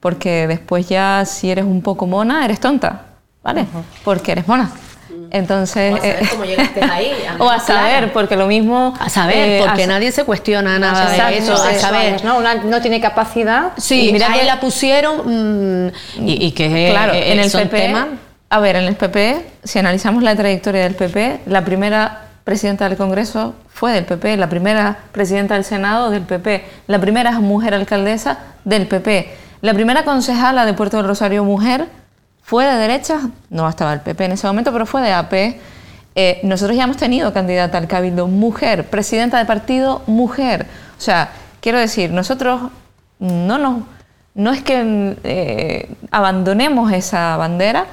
porque 0.00 0.46
después 0.46 0.88
ya 0.88 1.24
si 1.24 1.50
eres 1.50 1.64
un 1.64 1.82
poco 1.82 2.06
mona, 2.06 2.44
eres 2.44 2.60
tonta, 2.60 3.02
¿vale? 3.42 3.66
Porque 4.04 4.32
eres 4.32 4.48
mona. 4.48 4.70
Entonces, 5.30 5.92
o 5.92 5.96
a 5.96 6.00
saber 6.00 6.22
eh, 6.22 6.28
cómo 6.30 6.44
llegaste 6.44 6.84
ahí. 6.84 7.12
o 7.38 7.48
a 7.48 7.58
saber, 7.58 8.12
porque 8.12 8.36
lo 8.36 8.46
mismo. 8.46 8.94
A 8.98 9.08
saber, 9.08 9.36
eh, 9.36 9.64
porque 9.66 9.86
nadie 9.86 10.12
se 10.12 10.24
cuestiona 10.24 10.78
nada 10.78 11.10
de 11.30 11.38
eso. 11.38 11.54
A 11.54 11.74
saber, 11.74 12.24
¿no? 12.24 12.40
no 12.40 12.80
tiene 12.80 13.00
capacidad. 13.00 13.72
Sí, 13.76 14.10
mira 14.12 14.32
ahí 14.32 14.46
la 14.46 14.60
pusieron 14.60 15.86
mm, 15.86 15.92
y, 16.26 16.52
que 16.52 16.88
claro, 16.90 17.14
en 17.14 17.40
el 17.40 17.50
PP. 17.50 17.94
A 18.48 18.60
ver, 18.60 18.76
en 18.76 18.84
el 18.84 18.94
PP, 18.94 19.44
si 19.64 19.78
analizamos 19.80 20.22
la 20.22 20.36
trayectoria 20.36 20.84
del 20.84 20.94
PP, 20.94 21.40
la 21.46 21.64
primera 21.64 22.28
presidenta 22.44 22.88
del 22.88 22.96
Congreso 22.96 23.54
fue 23.68 23.92
del 23.92 24.04
PP, 24.04 24.36
la 24.36 24.48
primera 24.48 24.98
presidenta 25.10 25.54
del 25.54 25.64
Senado 25.64 26.10
del 26.10 26.22
PP, 26.22 26.64
la 26.86 27.00
primera 27.00 27.40
mujer 27.40 27.74
alcaldesa 27.74 28.38
del 28.64 28.86
PP, 28.86 29.28
la 29.62 29.74
primera 29.74 30.04
concejala 30.04 30.64
de 30.64 30.74
Puerto 30.74 30.96
del 30.96 31.06
Rosario 31.06 31.42
mujer 31.42 31.88
fue 32.40 32.64
de 32.64 32.76
derecha, 32.76 33.18
no 33.50 33.68
estaba 33.68 33.92
el 33.92 34.00
PP 34.00 34.26
en 34.26 34.32
ese 34.32 34.46
momento, 34.46 34.72
pero 34.72 34.86
fue 34.86 35.02
de 35.02 35.12
AP. 35.12 35.32
Eh, 36.14 36.40
nosotros 36.44 36.76
ya 36.76 36.84
hemos 36.84 36.98
tenido 36.98 37.32
candidata 37.32 37.78
al 37.78 37.88
Cabildo 37.88 38.28
mujer, 38.28 38.84
presidenta 38.86 39.38
de 39.38 39.44
partido 39.44 40.02
mujer. 40.06 40.66
O 40.96 41.00
sea, 41.00 41.30
quiero 41.60 41.80
decir, 41.80 42.12
nosotros 42.12 42.70
no, 43.18 43.58
no, 43.58 43.88
no 44.36 44.52
es 44.52 44.62
que 44.62 45.16
eh, 45.24 45.90
abandonemos 46.12 46.92
esa 46.92 47.36
bandera, 47.36 47.86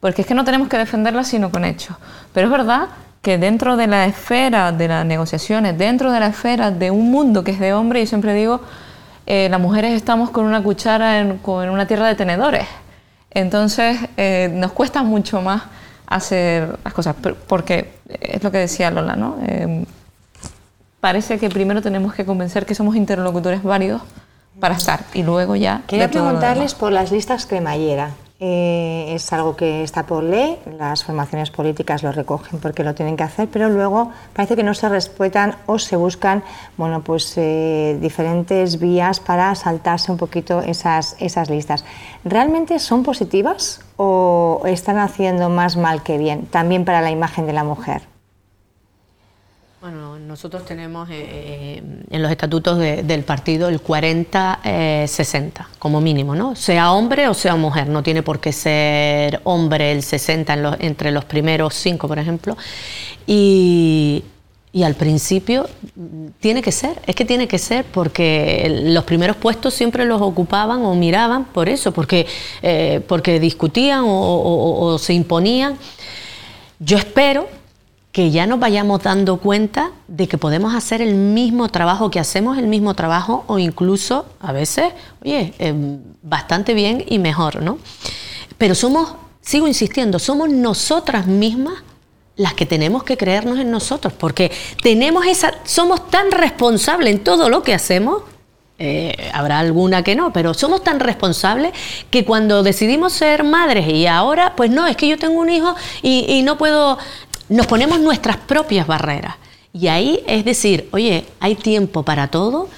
porque 0.00 0.22
es 0.22 0.28
que 0.28 0.34
no 0.34 0.44
tenemos 0.44 0.68
que 0.68 0.78
defenderla 0.78 1.24
sino 1.24 1.50
con 1.50 1.64
hechos. 1.64 1.96
Pero 2.32 2.46
es 2.46 2.50
verdad 2.50 2.88
que 3.22 3.38
dentro 3.38 3.76
de 3.76 3.86
la 3.86 4.06
esfera 4.06 4.72
de 4.72 4.88
las 4.88 5.04
negociaciones, 5.04 5.76
dentro 5.76 6.12
de 6.12 6.20
la 6.20 6.28
esfera 6.28 6.70
de 6.70 6.90
un 6.90 7.10
mundo 7.10 7.42
que 7.44 7.50
es 7.50 7.60
de 7.60 7.72
hombre, 7.72 8.00
yo 8.00 8.06
siempre 8.06 8.34
digo, 8.34 8.60
eh, 9.26 9.48
las 9.50 9.60
mujeres 9.60 9.92
estamos 9.92 10.30
con 10.30 10.46
una 10.46 10.62
cuchara 10.62 11.20
en, 11.20 11.40
en 11.44 11.70
una 11.70 11.86
tierra 11.86 12.06
de 12.06 12.14
tenedores. 12.14 12.66
Entonces 13.30 13.98
eh, 14.16 14.50
nos 14.54 14.72
cuesta 14.72 15.02
mucho 15.02 15.42
más 15.42 15.62
hacer 16.06 16.78
las 16.84 16.94
cosas, 16.94 17.14
porque 17.46 17.92
es 18.08 18.42
lo 18.42 18.50
que 18.50 18.58
decía 18.58 18.90
Lola, 18.90 19.16
¿no? 19.16 19.36
Eh, 19.46 19.84
parece 21.00 21.38
que 21.38 21.50
primero 21.50 21.82
tenemos 21.82 22.14
que 22.14 22.24
convencer 22.24 22.64
que 22.64 22.74
somos 22.74 22.96
interlocutores 22.96 23.62
válidos 23.62 24.02
para 24.58 24.74
estar 24.74 25.00
y 25.12 25.22
luego 25.22 25.54
ya... 25.56 25.82
Quería 25.86 26.10
preguntarles 26.10 26.74
por 26.74 26.92
las 26.92 27.12
listas 27.12 27.46
cremallera. 27.46 28.12
Eh, 28.40 29.14
es 29.14 29.32
algo 29.32 29.56
que 29.56 29.82
está 29.82 30.06
por 30.06 30.22
ley, 30.22 30.58
las 30.78 31.02
formaciones 31.02 31.50
políticas 31.50 32.04
lo 32.04 32.12
recogen 32.12 32.60
porque 32.60 32.84
lo 32.84 32.94
tienen 32.94 33.16
que 33.16 33.24
hacer, 33.24 33.48
pero 33.48 33.68
luego 33.68 34.12
parece 34.32 34.54
que 34.54 34.62
no 34.62 34.74
se 34.74 34.88
respetan 34.88 35.56
o 35.66 35.80
se 35.80 35.96
buscan 35.96 36.44
bueno, 36.76 37.02
pues, 37.02 37.32
eh, 37.36 37.98
diferentes 38.00 38.78
vías 38.78 39.18
para 39.18 39.52
saltarse 39.56 40.12
un 40.12 40.18
poquito 40.18 40.60
esas, 40.60 41.16
esas 41.18 41.50
listas. 41.50 41.84
¿Realmente 42.24 42.78
son 42.78 43.02
positivas 43.02 43.80
o 43.96 44.62
están 44.66 44.98
haciendo 44.98 45.48
más 45.48 45.76
mal 45.76 46.04
que 46.04 46.16
bien, 46.16 46.46
también 46.46 46.84
para 46.84 47.00
la 47.00 47.10
imagen 47.10 47.44
de 47.44 47.52
la 47.54 47.64
mujer? 47.64 48.02
Bueno, 49.80 50.18
nosotros 50.18 50.64
tenemos 50.64 51.08
eh, 51.08 51.14
eh, 51.20 51.82
en 52.10 52.20
los 52.20 52.32
estatutos 52.32 52.80
del 52.80 53.22
partido 53.22 53.68
el 53.68 53.80
40-60 53.80 54.56
eh, 54.64 55.50
como 55.78 56.00
mínimo, 56.00 56.34
¿no? 56.34 56.56
Sea 56.56 56.90
hombre 56.90 57.28
o 57.28 57.34
sea 57.34 57.54
mujer, 57.54 57.88
no 57.88 58.02
tiene 58.02 58.24
por 58.24 58.40
qué 58.40 58.52
ser 58.52 59.40
hombre 59.44 59.92
el 59.92 60.02
60 60.02 60.78
entre 60.80 61.12
los 61.12 61.24
primeros 61.26 61.74
cinco, 61.74 62.08
por 62.08 62.18
ejemplo. 62.18 62.56
Y, 63.24 64.24
al 64.84 64.94
principio 64.94 65.68
mm, 65.94 66.26
tiene 66.40 66.60
que 66.60 66.72
ser, 66.72 67.00
es 67.06 67.14
que 67.14 67.24
tiene 67.24 67.46
que 67.46 67.58
ser 67.58 67.84
porque 67.84 68.82
los 68.84 69.04
primeros 69.04 69.36
puestos 69.36 69.74
siempre 69.74 70.04
los 70.04 70.20
ocupaban 70.20 70.84
o 70.84 70.94
miraban 70.96 71.44
por 71.44 71.68
eso, 71.68 71.92
porque, 71.92 72.26
porque 73.06 73.38
discutían 73.38 74.02
o 74.06 74.98
se 75.00 75.14
imponían. 75.14 75.78
Yo 76.80 76.96
espero 76.96 77.57
que 78.18 78.32
ya 78.32 78.48
nos 78.48 78.58
vayamos 78.58 79.00
dando 79.04 79.36
cuenta 79.36 79.92
de 80.08 80.26
que 80.26 80.38
podemos 80.38 80.74
hacer 80.74 81.00
el 81.00 81.14
mismo 81.14 81.68
trabajo, 81.68 82.10
que 82.10 82.18
hacemos 82.18 82.58
el 82.58 82.66
mismo 82.66 82.94
trabajo 82.94 83.44
o 83.46 83.60
incluso 83.60 84.26
a 84.40 84.50
veces, 84.50 84.92
oye, 85.24 85.54
em, 85.60 86.00
bastante 86.20 86.74
bien 86.74 87.04
y 87.06 87.20
mejor, 87.20 87.62
¿no? 87.62 87.78
Pero 88.58 88.74
somos, 88.74 89.14
sigo 89.40 89.68
insistiendo, 89.68 90.18
somos 90.18 90.50
nosotras 90.50 91.28
mismas 91.28 91.74
las 92.34 92.54
que 92.54 92.66
tenemos 92.66 93.04
que 93.04 93.16
creernos 93.16 93.60
en 93.60 93.70
nosotros, 93.70 94.12
porque 94.12 94.50
tenemos 94.82 95.24
esa, 95.24 95.54
somos 95.62 96.10
tan 96.10 96.32
responsables 96.32 97.14
en 97.14 97.22
todo 97.22 97.48
lo 97.48 97.62
que 97.62 97.72
hacemos 97.72 98.22
eh, 98.80 99.30
habrá 99.34 99.58
alguna 99.58 100.04
que 100.04 100.14
no, 100.14 100.32
pero 100.32 100.54
somos 100.54 100.84
tan 100.84 101.00
responsables 101.00 101.72
que 102.10 102.24
cuando 102.24 102.62
decidimos 102.62 103.12
ser 103.12 103.42
madres 103.42 103.88
y 103.88 104.06
ahora, 104.06 104.54
pues 104.54 104.70
no, 104.70 104.86
es 104.86 104.96
que 104.96 105.08
yo 105.08 105.18
tengo 105.18 105.40
un 105.40 105.50
hijo 105.50 105.74
y 106.00 106.42
no 106.44 106.56
puedo, 106.58 106.96
nos 107.48 107.66
ponemos 107.66 108.00
nuestras 108.00 108.36
propias 108.36 108.86
barreras. 108.86 109.36
Y 109.72 109.88
ahí 109.88 110.20
es 110.26 110.44
decir, 110.44 110.88
oye, 110.92 111.24
hay 111.40 111.54
tiempo 111.54 112.02
para 112.02 112.28
todo 112.28 112.68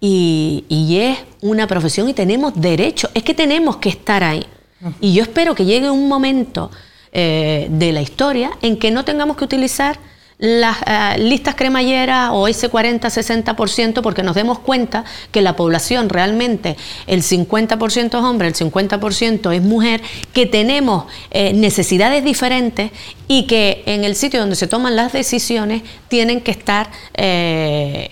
y, 0.00 0.64
es 1.00 1.18
una 1.40 1.66
profesión 1.66 2.08
y 2.08 2.12
tenemos 2.12 2.52
derecho, 2.60 3.08
es 3.14 3.22
que 3.22 3.34
tenemos 3.34 3.76
que 3.76 3.88
estar 3.88 4.24
ahí. 4.24 4.44
Y 5.00 5.14
yo 5.14 5.22
espero 5.22 5.54
que 5.54 5.64
llegue 5.64 5.90
un 5.90 6.08
momento 6.08 6.70
eh, 7.12 7.68
de 7.70 7.92
la 7.92 8.02
historia 8.02 8.50
en 8.62 8.76
que 8.76 8.90
no 8.90 9.04
tengamos 9.04 9.36
que 9.36 9.44
utilizar 9.44 9.98
las 10.42 10.78
eh, 10.86 11.20
listas 11.20 11.54
cremalleras 11.54 12.30
o 12.32 12.48
ese 12.48 12.68
40-60% 12.68 14.02
porque 14.02 14.24
nos 14.24 14.34
demos 14.34 14.58
cuenta 14.58 15.04
que 15.30 15.40
la 15.40 15.54
población 15.54 16.08
realmente, 16.08 16.76
el 17.06 17.22
50% 17.22 18.06
es 18.06 18.14
hombre, 18.14 18.48
el 18.48 18.54
50% 18.54 19.54
es 19.54 19.62
mujer, 19.62 20.02
que 20.32 20.46
tenemos 20.46 21.04
eh, 21.30 21.52
necesidades 21.52 22.24
diferentes 22.24 22.90
y 23.28 23.46
que 23.46 23.84
en 23.86 24.02
el 24.02 24.16
sitio 24.16 24.40
donde 24.40 24.56
se 24.56 24.66
toman 24.66 24.96
las 24.96 25.12
decisiones 25.12 25.82
tienen 26.08 26.40
que 26.40 26.50
estar 26.50 26.90
eh, 27.14 28.10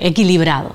equilibrados. 0.00 0.74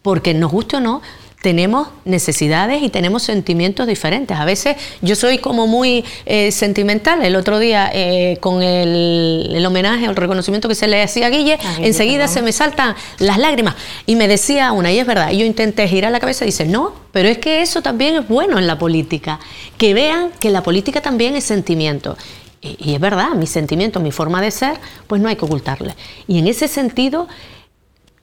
Porque 0.00 0.32
nos 0.32 0.50
guste 0.50 0.76
o 0.76 0.80
no, 0.80 1.02
tenemos 1.42 1.88
necesidades 2.04 2.82
y 2.82 2.88
tenemos 2.88 3.22
sentimientos 3.22 3.86
diferentes. 3.86 4.36
A 4.36 4.44
veces 4.44 4.76
yo 5.02 5.14
soy 5.14 5.38
como 5.38 5.68
muy 5.68 6.04
eh, 6.26 6.50
sentimental. 6.50 7.24
El 7.24 7.36
otro 7.36 7.60
día, 7.60 7.90
eh, 7.92 8.38
con 8.40 8.62
el, 8.62 9.64
homenaje 9.64 10.08
o 10.08 10.10
el 10.10 10.16
reconocimiento 10.16 10.68
que 10.68 10.74
se 10.74 10.88
le 10.88 11.00
hacía 11.00 11.26
a 11.26 11.30
Guille, 11.30 11.58
enseguida 11.78 12.26
se 12.26 12.42
me 12.42 12.50
saltan 12.50 12.96
las 13.18 13.38
lágrimas. 13.38 13.76
Y 14.04 14.16
me 14.16 14.26
decía 14.26 14.72
una, 14.72 14.90
y 14.90 14.98
es 14.98 15.06
verdad, 15.06 15.30
y 15.30 15.38
yo 15.38 15.46
intenté 15.46 15.86
girar 15.86 16.10
la 16.10 16.18
cabeza 16.18 16.44
y 16.44 16.46
dice, 16.46 16.64
no, 16.64 16.92
pero 17.12 17.28
es 17.28 17.38
que 17.38 17.62
eso 17.62 17.82
también 17.82 18.16
es 18.16 18.28
bueno 18.28 18.58
en 18.58 18.66
la 18.66 18.78
política. 18.78 19.38
Que 19.76 19.94
vean 19.94 20.30
que 20.40 20.50
la 20.50 20.62
política 20.64 21.00
también 21.00 21.36
es 21.36 21.44
sentimiento. 21.44 22.16
Y, 22.60 22.76
y 22.80 22.94
es 22.94 23.00
verdad, 23.00 23.30
mi 23.36 23.46
sentimiento, 23.46 24.00
mi 24.00 24.10
forma 24.10 24.42
de 24.42 24.50
ser, 24.50 24.76
pues 25.06 25.22
no 25.22 25.28
hay 25.28 25.36
que 25.36 25.44
ocultarle. 25.44 25.94
Y 26.26 26.40
en 26.40 26.48
ese 26.48 26.66
sentido, 26.66 27.28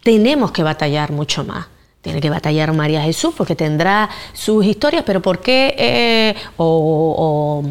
tenemos 0.03 0.51
que 0.51 0.63
batallar 0.63 1.13
mucho 1.13 1.45
más 1.45 1.67
tiene 2.05 2.21
que 2.21 2.29
batallar 2.29 2.71
María 2.71 3.01
Jesús 3.01 3.33
porque 3.35 3.55
tendrá 3.55 4.07
sus 4.31 4.63
historias, 4.63 5.03
pero 5.07 5.23
¿por 5.23 5.39
qué? 5.39 5.73
Eh, 5.75 6.35
o, 6.55 7.63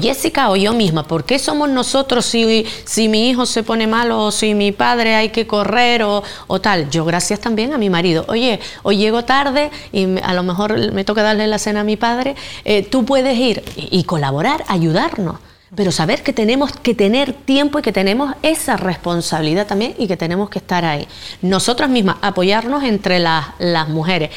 Jessica 0.00 0.48
o 0.48 0.54
yo 0.54 0.72
misma, 0.72 1.02
¿por 1.02 1.24
qué 1.24 1.40
somos 1.40 1.68
nosotros 1.68 2.24
si, 2.24 2.64
si 2.84 3.08
mi 3.08 3.28
hijo 3.28 3.44
se 3.44 3.64
pone 3.64 3.88
mal 3.88 4.12
o 4.12 4.30
si 4.30 4.54
mi 4.54 4.70
padre 4.70 5.16
hay 5.16 5.30
que 5.30 5.48
correr 5.48 6.04
o, 6.04 6.22
tal? 6.60 6.88
Yo 6.88 7.04
gracias 7.04 7.40
también 7.40 7.74
a 7.74 7.78
mi 7.78 7.90
marido. 7.90 8.24
Oye, 8.28 8.60
hoy 8.84 8.98
llego 8.98 9.24
tarde 9.24 9.72
y 9.92 10.20
a 10.22 10.32
lo 10.34 10.44
mejor 10.44 10.92
me 10.92 11.02
toca 11.04 11.24
darle 11.24 11.48
la 11.48 11.58
cena 11.58 11.80
a 11.80 11.84
mi 11.84 11.96
padre, 11.96 12.36
eh, 12.64 12.84
tú 12.84 13.04
puedes 13.04 13.36
ir 13.36 13.64
y, 13.74 14.04
colaborar, 14.04 14.64
ayudarnos 14.68 15.34
pero 15.74 15.90
saber 15.90 16.22
que 16.22 16.32
tenemos 16.32 16.72
que 16.72 16.94
tener 16.94 17.32
tiempo 17.32 17.78
y 17.78 17.82
que 17.82 17.92
tenemos 17.92 18.34
esa 18.42 18.76
responsabilidad 18.76 19.66
también 19.66 19.94
y 19.96 20.06
que 20.06 20.18
tenemos 20.18 20.50
que 20.50 20.58
estar 20.58 20.84
ahí. 20.84 21.08
Nosotras 21.40 21.88
mismas, 21.88 22.16
apoyarnos 22.20 22.84
entre 22.84 23.18
las, 23.18 23.46
las 23.58 23.88
mujeres. 23.88 24.30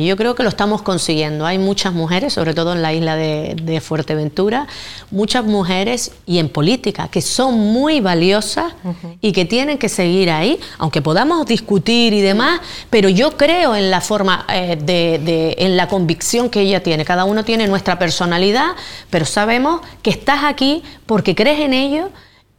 Y 0.00 0.06
yo 0.06 0.16
creo 0.16 0.34
que 0.34 0.42
lo 0.42 0.48
estamos 0.48 0.80
consiguiendo. 0.80 1.44
Hay 1.44 1.58
muchas 1.58 1.92
mujeres, 1.92 2.32
sobre 2.32 2.54
todo 2.54 2.72
en 2.72 2.80
la 2.80 2.94
isla 2.94 3.16
de, 3.16 3.80
Fuerteventura, 3.80 4.66
muchas 5.10 5.44
mujeres 5.44 6.12
y 6.26 6.38
en 6.38 6.48
política 6.48 7.08
que 7.08 7.20
son 7.22 7.58
muy 7.58 8.00
valiosas 8.00 8.72
y 9.20 9.32
que 9.32 9.44
tienen 9.44 9.78
que 9.78 9.88
seguir 9.88 10.30
ahí, 10.30 10.58
aunque 10.78 11.02
podamos 11.02 11.46
discutir 11.46 12.12
y 12.12 12.20
demás, 12.20 12.60
pero 12.88 13.08
yo 13.08 13.36
creo 13.36 13.74
en 13.74 13.90
la 13.90 14.00
forma, 14.00 14.46
eh, 14.52 14.76
de, 14.80 15.54
en 15.58 15.76
la 15.76 15.88
convicción 15.88 16.50
que 16.50 16.62
ella 16.62 16.82
tiene. 16.82 17.04
Cada 17.04 17.24
uno 17.24 17.44
tiene 17.44 17.66
nuestra 17.66 17.98
personalidad, 17.98 18.68
pero 19.10 19.24
sabemos 19.24 19.80
que 20.02 20.10
estás 20.10 20.44
aquí 20.44 20.82
porque 21.06 21.34
crees 21.34 21.60
en 21.60 21.74
ello 21.74 22.10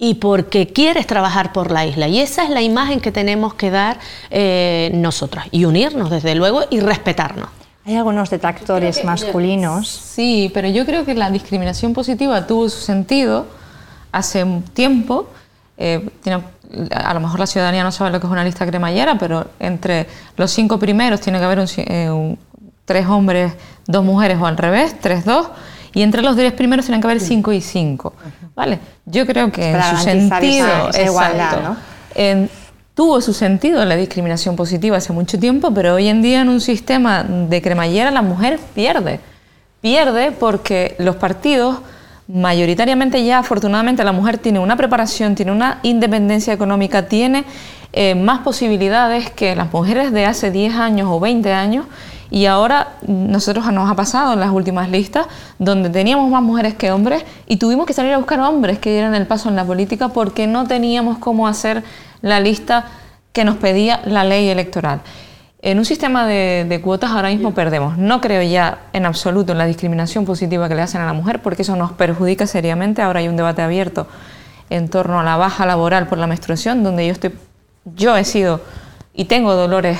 y 0.03 0.15
porque 0.15 0.67
quieres 0.67 1.05
trabajar 1.05 1.53
por 1.53 1.69
la 1.69 1.85
isla. 1.85 2.07
Y 2.07 2.19
esa 2.19 2.43
es 2.43 2.49
la 2.49 2.63
imagen 2.63 2.99
que 2.99 3.11
tenemos 3.11 3.53
que 3.53 3.69
dar 3.69 3.99
eh, 4.31 4.89
nosotras. 4.95 5.45
Y 5.51 5.65
unirnos, 5.65 6.09
desde 6.09 6.33
luego, 6.33 6.63
y 6.71 6.79
respetarnos. 6.79 7.49
Hay 7.85 7.95
algunos 7.95 8.31
detractores 8.31 9.05
masculinos. 9.05 9.87
Sí, 9.87 10.49
pero 10.55 10.67
yo 10.69 10.87
creo 10.87 11.05
que 11.05 11.13
la 11.13 11.29
discriminación 11.29 11.93
positiva 11.93 12.47
tuvo 12.47 12.67
su 12.67 12.81
sentido 12.81 13.45
hace 14.11 14.43
un 14.43 14.63
tiempo. 14.63 15.29
Eh, 15.77 16.09
a 16.91 17.13
lo 17.13 17.19
mejor 17.19 17.39
la 17.39 17.45
ciudadanía 17.45 17.83
no 17.83 17.91
sabe 17.91 18.09
lo 18.09 18.19
que 18.19 18.25
es 18.25 18.31
una 18.31 18.43
lista 18.43 18.65
cremallera, 18.65 19.19
pero 19.19 19.51
entre 19.59 20.07
los 20.35 20.49
cinco 20.49 20.79
primeros 20.79 21.21
tiene 21.21 21.37
que 21.37 21.45
haber 21.45 21.63
eh, 21.77 22.35
tres 22.85 23.05
hombres, 23.05 23.53
dos 23.85 24.03
mujeres 24.03 24.39
o 24.41 24.47
al 24.47 24.57
revés, 24.57 24.95
tres, 24.99 25.25
dos 25.25 25.47
y 25.93 26.01
entre 26.01 26.21
los 26.21 26.35
10 26.35 26.53
primeros 26.53 26.85
tienen 26.85 27.01
que 27.01 27.07
haber 27.07 27.19
5 27.19 27.51
y 27.53 27.61
5. 27.61 28.13
¿Vale? 28.61 28.77
Yo 29.07 29.25
creo 29.25 29.51
que 29.51 29.71
en 29.71 29.81
su 29.81 29.97
sentido, 30.03 30.67
tuvo 32.93 33.19
su 33.19 33.33
sentido 33.33 33.83
la 33.85 33.95
discriminación 33.95 34.55
positiva 34.55 34.97
hace 34.97 35.11
mucho 35.11 35.39
tiempo, 35.39 35.73
pero 35.73 35.95
hoy 35.95 36.07
en 36.09 36.21
día 36.21 36.41
en 36.41 36.49
un 36.49 36.61
sistema 36.61 37.23
de 37.23 37.59
cremallera 37.59 38.11
la 38.11 38.21
mujer 38.21 38.59
pierde. 38.75 39.19
Pierde 39.81 40.31
porque 40.31 40.93
los 40.99 41.15
partidos 41.15 41.79
mayoritariamente 42.27 43.25
ya 43.25 43.39
afortunadamente 43.39 44.03
la 44.03 44.11
mujer 44.11 44.37
tiene 44.37 44.59
una 44.59 44.77
preparación, 44.77 45.33
tiene 45.33 45.51
una 45.51 45.79
independencia 45.81 46.53
económica, 46.53 47.07
tiene 47.07 47.45
eh, 47.93 48.13
más 48.13 48.41
posibilidades 48.41 49.31
que 49.31 49.55
las 49.55 49.73
mujeres 49.73 50.11
de 50.11 50.27
hace 50.27 50.51
10 50.51 50.75
años 50.75 51.07
o 51.09 51.19
20 51.19 51.51
años 51.51 51.87
y 52.31 52.45
ahora 52.45 52.93
nosotros 53.05 53.71
nos 53.71 53.91
ha 53.91 53.95
pasado 53.95 54.33
en 54.33 54.39
las 54.39 54.51
últimas 54.51 54.89
listas 54.89 55.27
donde 55.59 55.89
teníamos 55.89 56.31
más 56.31 56.41
mujeres 56.41 56.73
que 56.73 56.89
hombres 56.89 57.25
y 57.45 57.57
tuvimos 57.57 57.85
que 57.85 57.93
salir 57.93 58.13
a 58.13 58.17
buscar 58.17 58.39
hombres 58.39 58.79
que 58.79 58.89
dieran 58.89 59.13
el 59.13 59.27
paso 59.27 59.49
en 59.49 59.57
la 59.57 59.65
política 59.65 60.07
porque 60.07 60.47
no 60.47 60.65
teníamos 60.65 61.17
cómo 61.17 61.45
hacer 61.45 61.83
la 62.21 62.39
lista 62.39 62.85
que 63.33 63.43
nos 63.43 63.57
pedía 63.57 64.01
la 64.05 64.23
ley 64.23 64.47
electoral. 64.47 65.01
En 65.61 65.77
un 65.77 65.85
sistema 65.85 66.25
de, 66.25 66.79
cuotas 66.83 67.11
ahora 67.11 67.29
mismo 67.29 67.53
perdemos. 67.53 67.97
No 67.97 68.21
creo 68.21 68.41
ya 68.41 68.79
en 68.93 69.05
absoluto 69.05 69.51
en 69.51 69.57
la 69.57 69.65
discriminación 69.65 70.25
positiva 70.25 70.67
que 70.69 70.75
le 70.75 70.81
hacen 70.81 71.01
a 71.01 71.05
la 71.05 71.13
mujer 71.13 71.41
porque 71.41 71.61
eso 71.61 71.75
nos 71.75 71.91
perjudica 71.91 72.47
seriamente. 72.47 73.01
Ahora 73.01 73.19
hay 73.19 73.27
un 73.27 73.35
debate 73.35 73.61
abierto 73.61 74.07
en 74.69 74.89
torno 74.89 75.19
a 75.19 75.23
la 75.23 75.35
baja 75.35 75.65
laboral 75.65 76.07
por 76.07 76.17
la 76.17 76.27
menstruación 76.27 76.81
donde 76.81 77.05
yo 77.05 77.11
estoy, 77.11 77.33
yo 77.95 78.15
he 78.15 78.23
sido 78.23 78.61
y 79.13 79.25
tengo 79.25 79.53
dolores 79.53 79.99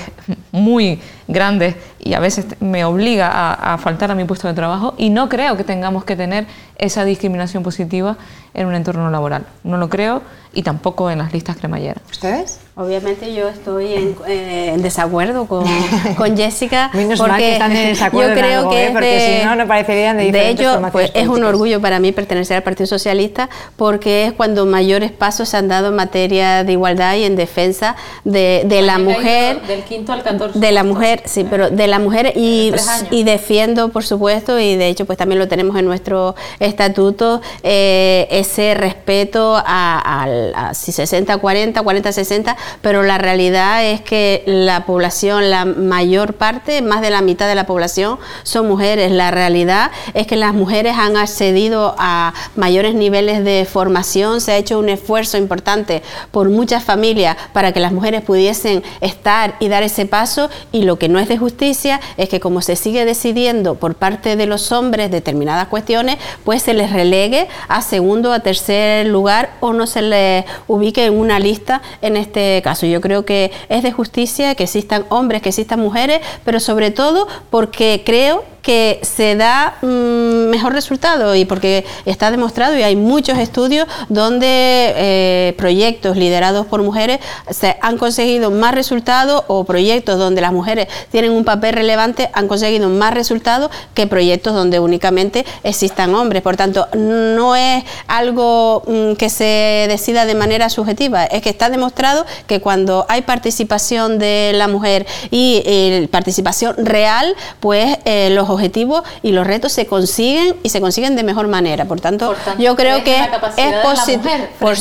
muy 0.52 1.00
grandes 1.28 1.76
y 2.00 2.14
a 2.14 2.20
veces 2.20 2.46
me 2.60 2.86
obliga 2.86 3.30
a, 3.54 3.78
faltar 3.78 4.12
a 4.12 4.16
mi 4.16 4.24
puesto 4.26 4.48
de 4.48 4.54
trabajo 4.54 4.94
y 4.98 5.10
no 5.10 5.30
creo 5.30 5.58
que 5.58 5.64
tengamos 5.64 6.06
que 6.06 6.16
tener 6.16 6.48
esa 6.82 7.06
discriminación 7.06 7.64
positiva 7.64 8.18
en 8.54 8.68
un 8.68 8.76
entorno 8.76 9.10
laboral. 9.10 9.46
No 9.64 9.78
lo 9.78 9.88
creo 9.88 10.22
y 10.54 10.64
tampoco 10.64 11.10
en 11.10 11.20
las 11.20 11.32
listas 11.32 11.56
cremalleras. 11.56 12.04
¿Ustedes? 12.12 12.60
Obviamente 12.76 13.34
yo 13.34 13.48
estoy 13.48 13.94
en, 13.94 14.16
eh, 14.28 14.76
desacuerdo 14.80 15.46
con, 15.46 15.64
con 16.18 16.36
Jessica. 16.36 16.90
porque 17.18 17.54
están 17.54 17.76
en 17.76 17.90
desacuerdo 17.90 18.34
yo 18.34 18.40
creo 18.40 18.70
que 18.70 18.86
¿eh? 18.88 18.90
porque 18.92 19.40
si 19.40 19.46
no, 19.46 19.56
no 19.56 19.68
parecerían 19.68 20.18
de 20.18 20.32
De 20.32 20.50
hecho, 20.50 20.82
pues, 20.92 21.12
es 21.14 21.28
un 21.28 21.44
orgullo 21.44 21.80
para 21.80 22.00
mí 22.00 22.12
pertenecer 22.12 22.58
al 22.58 22.64
Partido 22.64 22.88
Socialista 22.88 23.50
porque 23.78 24.26
es 24.26 24.34
cuando 24.34 24.66
mayores 24.66 25.12
pasos 25.12 25.50
se 25.50 25.58
han 25.58 25.68
dado 25.68 25.90
en 25.90 25.96
materia 25.96 26.64
de 26.64 26.72
igualdad 26.74 27.16
y 27.16 27.24
en 27.24 27.36
defensa 27.36 27.96
de, 28.26 28.64
de 28.66 28.82
la 28.82 28.98
mujer. 28.98 29.62
Del 29.62 29.84
quinto 29.84 30.12
al 30.12 30.24
14. 30.24 30.60
De 30.60 30.72
la 30.72 30.84
mujer, 30.84 31.24
sí, 31.26 31.46
pero 31.50 31.70
de 31.70 31.88
la 31.88 32.00
mujer 32.00 32.34
y, 32.36 32.74
y 33.12 33.24
defiendo, 33.24 33.90
por 33.90 34.04
supuesto, 34.04 34.60
y 34.60 34.76
de 34.76 34.88
hecho 34.88 35.06
pues 35.06 35.18
también 35.18 35.40
lo 35.40 35.48
tenemos 35.48 35.78
en 35.78 35.86
nuestro 35.86 36.36
estatuto, 36.72 37.42
eh, 37.64 38.28
ese 38.32 38.74
respeto 38.74 39.56
a, 39.56 40.24
a, 40.56 40.74
si 40.74 40.92
60-40, 40.92 41.74
40-60, 41.74 42.56
pero 42.82 43.04
la 43.04 43.18
realidad 43.18 43.86
es 43.86 44.02
que 44.02 44.44
la 44.46 44.86
población, 44.86 45.50
la 45.50 45.66
mayor 45.66 46.34
parte, 46.34 46.82
más 46.82 47.02
de 47.02 47.10
la 47.10 47.22
mitad 47.22 47.48
de 47.48 47.56
la 47.56 47.66
población 47.66 48.18
son 48.44 48.68
mujeres. 48.68 49.12
La 49.12 49.32
realidad 49.32 49.92
es 50.14 50.28
que 50.28 50.36
las 50.36 50.54
mujeres 50.54 50.96
han 50.98 51.18
accedido 51.18 51.96
a 51.98 52.34
mayores 52.56 52.96
niveles 52.96 53.44
de 53.44 53.68
formación, 53.70 54.42
se 54.42 54.54
ha 54.54 54.58
hecho 54.58 54.80
un 54.80 54.90
esfuerzo 54.90 55.38
importante 55.38 56.02
por 56.32 56.50
muchas 56.50 56.84
familias 56.84 57.38
para 57.54 57.72
que 57.72 57.80
las 57.80 57.92
mujeres 57.92 58.22
pudiesen 58.22 58.84
estar 59.02 59.56
y 59.60 59.68
dar 59.68 59.84
ese 59.84 60.06
paso 60.06 60.50
y 60.72 60.84
lo 60.84 60.98
que 60.98 61.10
no 61.10 61.20
es 61.20 61.28
de 61.28 61.38
justicia 61.38 62.00
es 62.18 62.30
que 62.30 62.40
como 62.40 62.62
se 62.62 62.76
sigue 62.76 63.06
decidiendo 63.06 63.76
por 63.76 63.96
parte 63.96 64.36
de 64.36 64.46
los 64.46 64.72
hombres 64.72 65.12
determinadas 65.12 65.68
cuestiones, 65.68 66.18
pues 66.44 66.51
se 66.60 66.74
les 66.74 66.92
relegue 66.92 67.48
a 67.68 67.82
segundo, 67.82 68.34
a 68.34 68.40
tercer 68.40 69.08
lugar 69.08 69.52
o 69.60 69.74
no 69.74 69.88
se 69.88 70.02
les 70.02 70.46
ubique 70.68 71.06
en 71.06 71.18
una 71.18 71.40
lista 71.40 71.82
en 72.02 72.18
este 72.18 72.62
caso. 72.64 72.86
Yo 72.86 73.02
creo 73.02 73.26
que 73.26 73.52
es 73.70 73.84
de 73.84 73.92
justicia 73.92 74.56
que 74.56 74.64
existan 74.64 75.06
hombres, 75.10 75.42
que 75.42 75.50
existan 75.50 75.80
mujeres, 75.80 76.22
pero 76.44 76.60
sobre 76.60 76.92
todo 76.92 77.28
porque 77.50 78.04
creo 78.06 78.44
que 78.62 79.00
se 79.04 79.36
da 79.36 79.76
mm, 79.82 80.50
mejor 80.50 80.74
resultado 80.74 81.36
y 81.36 81.46
porque 81.46 81.86
está 82.06 82.32
demostrado 82.32 82.78
y 82.78 82.84
hay 82.84 82.96
muchos 82.96 83.38
estudios 83.38 83.88
donde 84.10 84.48
eh, 84.48 85.54
proyectos 85.58 86.18
liderados 86.18 86.66
por 86.68 86.84
mujeres 86.84 87.20
se 87.50 87.78
han 87.82 87.98
conseguido 87.98 88.52
más 88.52 88.76
resultados 88.76 89.44
o 89.48 89.64
proyectos 89.64 90.20
donde 90.20 90.42
las 90.42 90.52
mujeres 90.52 90.88
tienen 91.12 91.32
un 91.32 91.44
papel 91.44 91.74
relevante 91.74 92.30
han 92.34 92.48
conseguido 92.48 92.90
más 92.90 93.14
resultados 93.14 93.72
que 93.94 94.08
proyectos 94.08 94.54
donde 94.54 94.80
únicamente 94.80 95.46
existan 95.64 96.14
hombres. 96.14 96.42
Por 96.42 96.58
tanto, 96.58 96.88
no 96.96 97.56
es 97.56 97.84
algo 98.08 98.84
mm, 98.88 99.14
que 99.14 99.30
se 99.30 99.86
decida 99.88 100.26
de 100.26 100.36
manera 100.36 100.70
subjetiva, 100.70 101.26
es 101.26 101.42
que 101.42 101.50
está 101.50 101.70
demostrado 101.70 102.26
que 102.48 102.62
cuando 102.62 103.06
hay 103.10 103.22
participación 103.22 104.20
de 104.20 104.52
la 104.54 104.68
mujer 104.68 105.06
y 105.30 105.64
eh, 105.66 106.08
participación 106.12 106.76
real, 106.86 107.36
pues 107.60 107.98
eh, 108.06 108.30
los 108.32 108.51
objetivos 108.52 109.04
y 109.24 109.32
los 109.32 109.46
retos 109.46 109.72
se 109.72 109.86
consiguen 109.86 110.56
y 110.64 110.70
se 110.70 110.82
consiguen 110.82 111.16
de 111.16 111.24
mejor 111.24 111.48
manera. 111.48 111.86
Por 111.86 112.02
tanto, 112.02 112.36
yo 112.58 112.76
creo 112.76 113.04
que 113.04 113.16
es 113.58 113.74
positivo. 113.84 114.24
Por, 114.60 114.76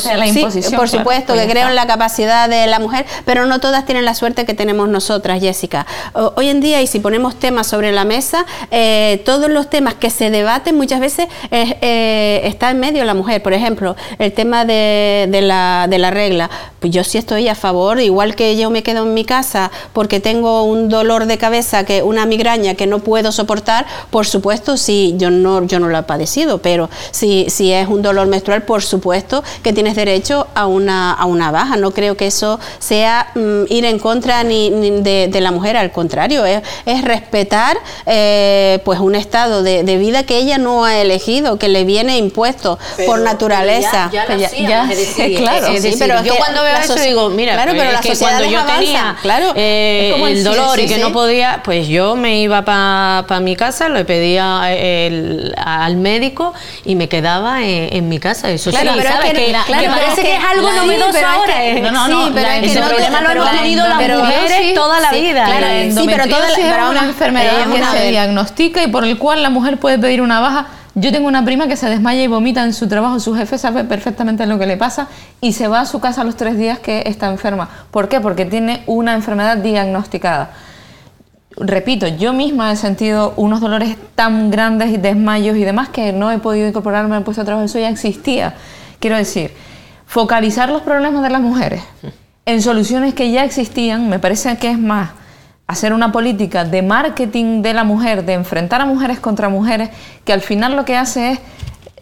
por 0.77 0.89
supuesto 0.89 1.35
que 1.35 1.47
creo 1.49 1.69
en 1.69 1.75
la 1.75 1.87
capacidad 1.87 2.49
de 2.49 2.67
la 2.67 2.79
mujer, 2.79 3.07
pero 3.25 3.47
no 3.47 3.61
todas 3.61 3.85
tienen 3.87 4.05
la 4.05 4.15
suerte 4.15 4.45
que 4.45 4.55
tenemos 4.55 4.89
nosotras, 4.89 5.41
Jessica. 5.41 5.87
Hoy 6.37 6.49
en 6.49 6.61
día, 6.61 6.83
y 6.83 6.87
si 6.87 7.01
ponemos 7.01 7.37
temas 7.37 7.67
sobre 7.67 7.93
la 7.93 8.05
mesa, 8.05 8.45
eh, 8.71 9.23
todos 9.25 9.49
los 9.51 9.71
temas 9.71 9.95
que 9.95 10.11
se 10.11 10.31
debaten 10.31 10.77
muchas 10.77 11.01
veces 11.01 11.29
eh, 11.51 12.41
está 12.45 12.71
en 12.71 12.81
medio 12.81 13.05
la 13.05 13.15
mujer. 13.15 13.43
Por 13.43 13.53
ejemplo, 13.53 13.97
el 14.19 14.33
tema 14.33 14.65
de, 14.65 15.29
la, 15.43 15.87
de 15.89 15.99
la 15.99 16.11
regla. 16.11 16.51
Pues 16.81 16.93
yo 16.93 17.05
sí 17.05 17.19
estoy 17.19 17.47
a 17.49 17.55
favor, 17.55 18.01
igual 18.01 18.35
que 18.35 18.57
yo 18.57 18.71
me 18.71 18.83
quedo 18.83 19.03
en 19.03 19.15
mi 19.15 19.25
casa 19.25 19.71
porque 19.93 20.19
tengo 20.19 20.63
un 20.63 20.89
dolor 20.89 21.27
de 21.27 21.37
cabeza, 21.37 21.85
que 21.85 22.03
una 22.03 22.25
migraña 22.27 22.75
que 22.75 22.87
no 22.87 23.01
puedo 23.01 23.33
soportar 23.33 23.60
por 24.11 24.27
supuesto, 24.27 24.77
si 24.77 25.15
yo 25.17 25.31
no, 25.31 25.65
yo 25.65 25.81
no 25.81 25.89
lo 25.89 25.99
he 25.99 26.03
padecido, 26.03 26.59
pero 26.59 26.89
si, 27.11 27.47
si 27.49 27.73
es 27.73 27.89
un 27.89 28.03
dolor 28.03 28.27
menstrual, 28.27 28.63
por 28.63 28.83
supuesto 28.83 29.43
que 29.63 29.73
tienes 29.73 29.97
derecho 29.97 30.47
a 30.55 30.67
una, 30.67 31.13
a 31.13 31.25
una 31.27 31.51
baja. 31.51 31.77
No 31.77 31.93
creo 31.93 32.17
que 32.17 32.27
eso 32.27 32.59
sea 32.79 33.31
mm, 33.35 33.65
ir 33.69 33.85
en 33.85 33.99
contra 33.99 34.43
ni, 34.45 34.71
de, 34.71 35.41
la 35.41 35.51
mujer, 35.51 35.77
al 35.77 35.93
contrario, 35.93 36.45
es, 36.45 36.63
respetar 37.03 37.79
eh, 38.07 38.81
pues 38.85 39.01
un 39.01 39.15
estado 39.15 39.63
de, 39.63 39.83
vida 40.01 40.23
que 40.23 40.39
ella 40.39 40.59
no 40.59 40.85
ha 40.85 40.99
elegido, 40.99 41.59
que 41.59 41.69
le 41.69 41.85
viene 41.85 42.17
impuesto 42.17 42.79
por 43.07 43.21
naturaleza. 43.21 44.11
Ya, 44.13 44.27
claro, 45.37 45.67
pero 45.99 46.23
yo 46.23 46.37
cuando 46.37 46.63
veo 46.63 46.77
eso 46.79 46.95
digo, 46.97 47.29
mira, 47.31 47.55
claro, 47.55 47.73
pero 47.77 47.93
la 47.93 48.01
que 48.01 48.17
cuando 48.17 48.45
yo 48.45 48.65
tenía 48.65 49.17
claro, 49.23 49.53
eh, 49.57 50.15
el 50.29 50.45
dolor 50.45 50.79
y 50.79 50.87
que 50.87 50.99
no 50.99 51.13
podía, 51.13 51.63
pues 51.65 51.89
yo 51.89 52.17
me 52.17 52.41
iba 52.41 52.63
para 52.65 53.25
pa 53.27 53.41
mi 53.41 53.50
mi 53.51 53.57
casa, 53.57 53.89
lo 53.89 54.05
pedía 54.07 54.63
al 55.57 55.97
médico 55.97 56.55
y 56.85 56.95
me 56.95 57.09
quedaba 57.09 57.63
en, 57.63 58.09
mi 58.09 58.19
casa. 58.19 58.51
Eso 58.51 58.71
claro, 58.71 58.93
sí, 58.93 58.99
pero 58.99 59.11
¿sabes? 59.11 59.33
Que, 59.33 59.53
me 59.53 59.89
parece 59.89 60.23
que, 60.23 60.37
es 60.37 60.45
algo 60.45 60.71
novedoso 60.73 61.19
ahora. 61.27 61.91
no, 61.91 62.09
no, 62.09 62.29
no. 62.29 62.35
pero 62.35 62.49
problema 62.87 63.21
lo 63.21 63.31
hemos 63.31 63.51
tenido 63.51 63.89
las 63.89 63.97
mujeres 63.97 64.75
toda 64.75 65.01
la 65.01 65.11
vida. 65.11 65.47
sí, 65.91 66.07
pero 66.07 66.25
toda 66.29 66.49
la, 66.49 66.55
es 66.55 66.91
una 66.91 67.05
enfermedad 67.05 67.67
que 67.73 67.99
se 67.99 68.11
diagnostica 68.11 68.83
y 68.83 68.87
por 68.87 69.05
el 69.05 69.19
cual 69.19 69.43
la 69.43 69.51
mujer 69.51 69.79
puede 69.79 69.99
pedir 69.99 70.23
una 70.23 70.41
baja 70.41 70.67
Yo 70.95 71.13
tengo 71.13 71.29
una 71.29 71.45
prima 71.45 71.67
que 71.67 71.77
se 71.77 71.89
desmaya 71.89 72.23
y 72.23 72.27
vomita 72.27 72.63
en 72.65 72.73
su 72.73 72.89
trabajo, 72.89 73.19
su 73.21 73.35
jefe 73.35 73.59
sabe 73.59 73.85
perfectamente 73.85 74.47
lo 74.47 74.59
que 74.59 74.67
le 74.67 74.77
pasa 74.77 75.09
y 75.41 75.53
se 75.53 75.69
va 75.69 75.81
a 75.81 75.87
su 75.87 76.01
casa 76.01 76.23
a 76.23 76.25
los 76.25 76.37
tres 76.37 76.57
días 76.57 76.79
que 76.79 77.03
está 77.07 77.29
enferma. 77.29 77.69
¿Por 77.91 78.09
qué? 78.09 78.21
Porque 78.21 78.45
tiene 78.45 78.83
una 78.87 79.15
enfermedad 79.15 79.57
diagnosticada. 79.57 80.51
Repito, 81.57 82.07
yo 82.07 82.33
misma 82.33 82.73
he 82.73 82.77
sentido 82.77 83.35
unos 83.37 83.61
dolores 83.61 83.97
tan 84.15 84.51
grandes 84.51 84.91
y 84.91 84.97
desmayos 84.97 85.57
y 85.57 85.65
demás 85.65 85.89
que 85.89 86.13
no 86.13 86.31
he 86.31 86.39
podido 86.39 86.69
incorporarme 86.69 87.17
al 87.17 87.25
puesto 87.25 87.43
de 87.43 87.47
trabajo, 87.47 87.67
eso 87.67 87.79
ya 87.79 87.89
existía. 87.89 88.55
Quiero 89.01 89.17
decir, 89.17 89.53
focalizar 90.07 90.71
los 90.71 90.83
problemas 90.83 91.23
de 91.23 91.31
las 91.31 91.41
mujeres 91.41 91.83
en 92.47 92.63
soluciones 92.63 93.15
que 93.15 93.31
ya 93.31 93.45
existían, 93.45 94.09
me 94.09 94.19
parece 94.19 94.57
que 94.59 94.71
es 94.71 94.79
más 94.79 95.11
hacer 95.67 95.93
una 95.93 96.11
política 96.11 96.65
de 96.65 96.83
marketing 96.83 97.63
de 97.63 97.75
la 97.75 97.85
mujer, 97.85 98.25
de 98.25 98.33
enfrentar 98.33 98.81
a 98.81 98.87
mujeres 98.87 99.21
contra 99.21 99.49
mujeres, 99.49 99.91
que 100.25 100.33
al 100.33 100.41
final 100.41 100.75
lo 100.75 100.85
que 100.85 100.97
hace 100.97 101.33
es 101.33 101.39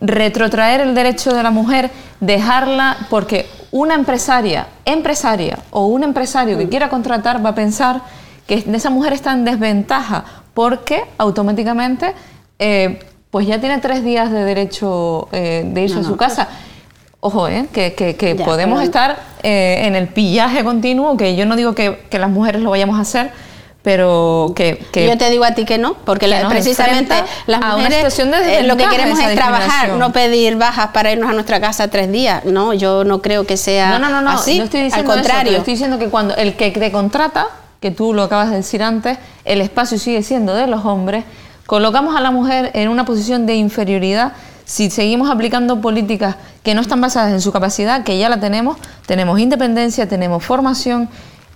retrotraer 0.01 0.81
el 0.81 0.95
derecho 0.95 1.35
de 1.35 1.43
la 1.43 1.51
mujer, 1.51 1.91
dejarla, 2.21 2.97
porque 3.11 3.47
una 3.71 3.95
empresaria, 3.95 4.69
empresaria 4.85 5.59
o 5.71 5.87
un 5.87 6.03
empresario 6.03 6.57
que 6.57 6.69
quiera 6.69 6.89
contratar 6.89 7.45
va 7.45 7.51
a 7.51 7.55
pensar 7.55 8.01
que 8.49 8.65
esa 8.75 8.91
mujer 8.91 9.13
está 9.13 9.33
en 9.33 9.45
desventaja, 9.45 10.25
porque 10.55 11.05
automáticamente 11.19 12.15
eh, 12.59 12.99
pues 13.31 13.47
ya 13.47 13.61
tiene 13.61 13.79
tres 13.79 14.03
días 14.03 14.33
de 14.33 14.43
derecho 14.43 15.29
eh, 15.31 15.63
de 15.65 15.83
irse 15.83 16.01
a 16.01 16.03
su 16.03 16.17
casa. 16.17 16.49
Ojo, 17.21 17.49
¿eh? 17.49 17.67
que, 17.73 18.43
podemos 18.45 18.81
estar 18.83 19.19
eh, 19.43 19.81
en 19.83 19.97
el 19.97 20.07
pillaje 20.07 20.63
continuo, 20.63 21.17
que 21.17 21.35
yo 21.35 21.47
no 21.47 21.57
digo 21.57 21.75
que, 21.75 22.07
las 22.13 22.31
mujeres 22.31 22.63
lo 22.63 22.71
vayamos 22.71 22.97
a 22.97 23.03
hacer, 23.03 23.33
pero 23.83 24.53
que, 24.55 24.79
yo 24.95 25.19
te 25.19 25.29
digo 25.29 25.43
a 25.45 25.53
ti 25.53 25.65
que 25.65 25.79
no 25.79 25.95
porque 25.95 26.33
precisamente 26.49 27.15
las 27.47 27.61
mujeres 27.61 28.19
eh, 28.19 28.63
lo 28.63 28.77
que 28.77 28.87
queremos 28.87 29.19
es 29.19 29.35
trabajar 29.35 29.91
no 29.91 30.13
pedir 30.13 30.57
bajas 30.57 30.89
para 30.89 31.11
irnos 31.11 31.31
a 31.31 31.33
nuestra 31.33 31.61
casa 31.61 31.89
tres 31.89 32.11
días 32.11 32.45
no 32.45 32.75
yo 32.75 33.05
no 33.05 33.23
creo 33.23 33.47
que 33.47 33.57
sea 33.57 33.97
no 33.97 34.11
no 34.11 34.21
no, 34.21 34.31
así 34.31 34.59
no 34.59 34.65
estoy 34.65 34.83
diciendo 34.83 35.13
al 35.13 35.17
contrario 35.19 35.57
estoy 35.57 35.75
diciendo 35.75 35.99
que 35.99 36.09
cuando 36.09 36.35
el 36.35 36.57
que 36.57 36.73
te 36.73 36.91
contrata 36.91 37.47
que 37.81 37.91
tú 37.91 38.15
lo 38.15 38.23
acabas 38.25 38.51
de 38.51 38.57
decir 38.57 38.83
antes 38.83 39.19
el 39.45 39.61
espacio 39.61 39.99
sigue 39.99 40.23
siendo 40.23 40.55
de 40.55 40.67
los 40.67 40.85
hombres 40.85 41.25
colocamos 41.69 42.17
a 42.17 42.23
la 42.23 42.31
mujer 42.31 42.71
en 42.73 42.89
una 42.89 43.05
posición 43.05 43.45
de 43.45 43.55
inferioridad. 43.55 44.33
Si 44.65 44.89
seguimos 44.89 45.29
aplicando 45.29 45.83
políticas 45.83 46.37
que 46.63 46.75
no 46.75 46.81
están 46.81 47.03
basadas 47.03 47.31
en 47.31 47.43
su 47.43 47.53
capacidad, 47.53 48.05
que 48.05 48.19
ya 48.19 48.31
la 48.31 48.41
tenemos, 48.41 48.79
tenemos 49.05 49.39
independencia, 49.39 50.09
tenemos 50.09 50.43
formación, 50.43 51.11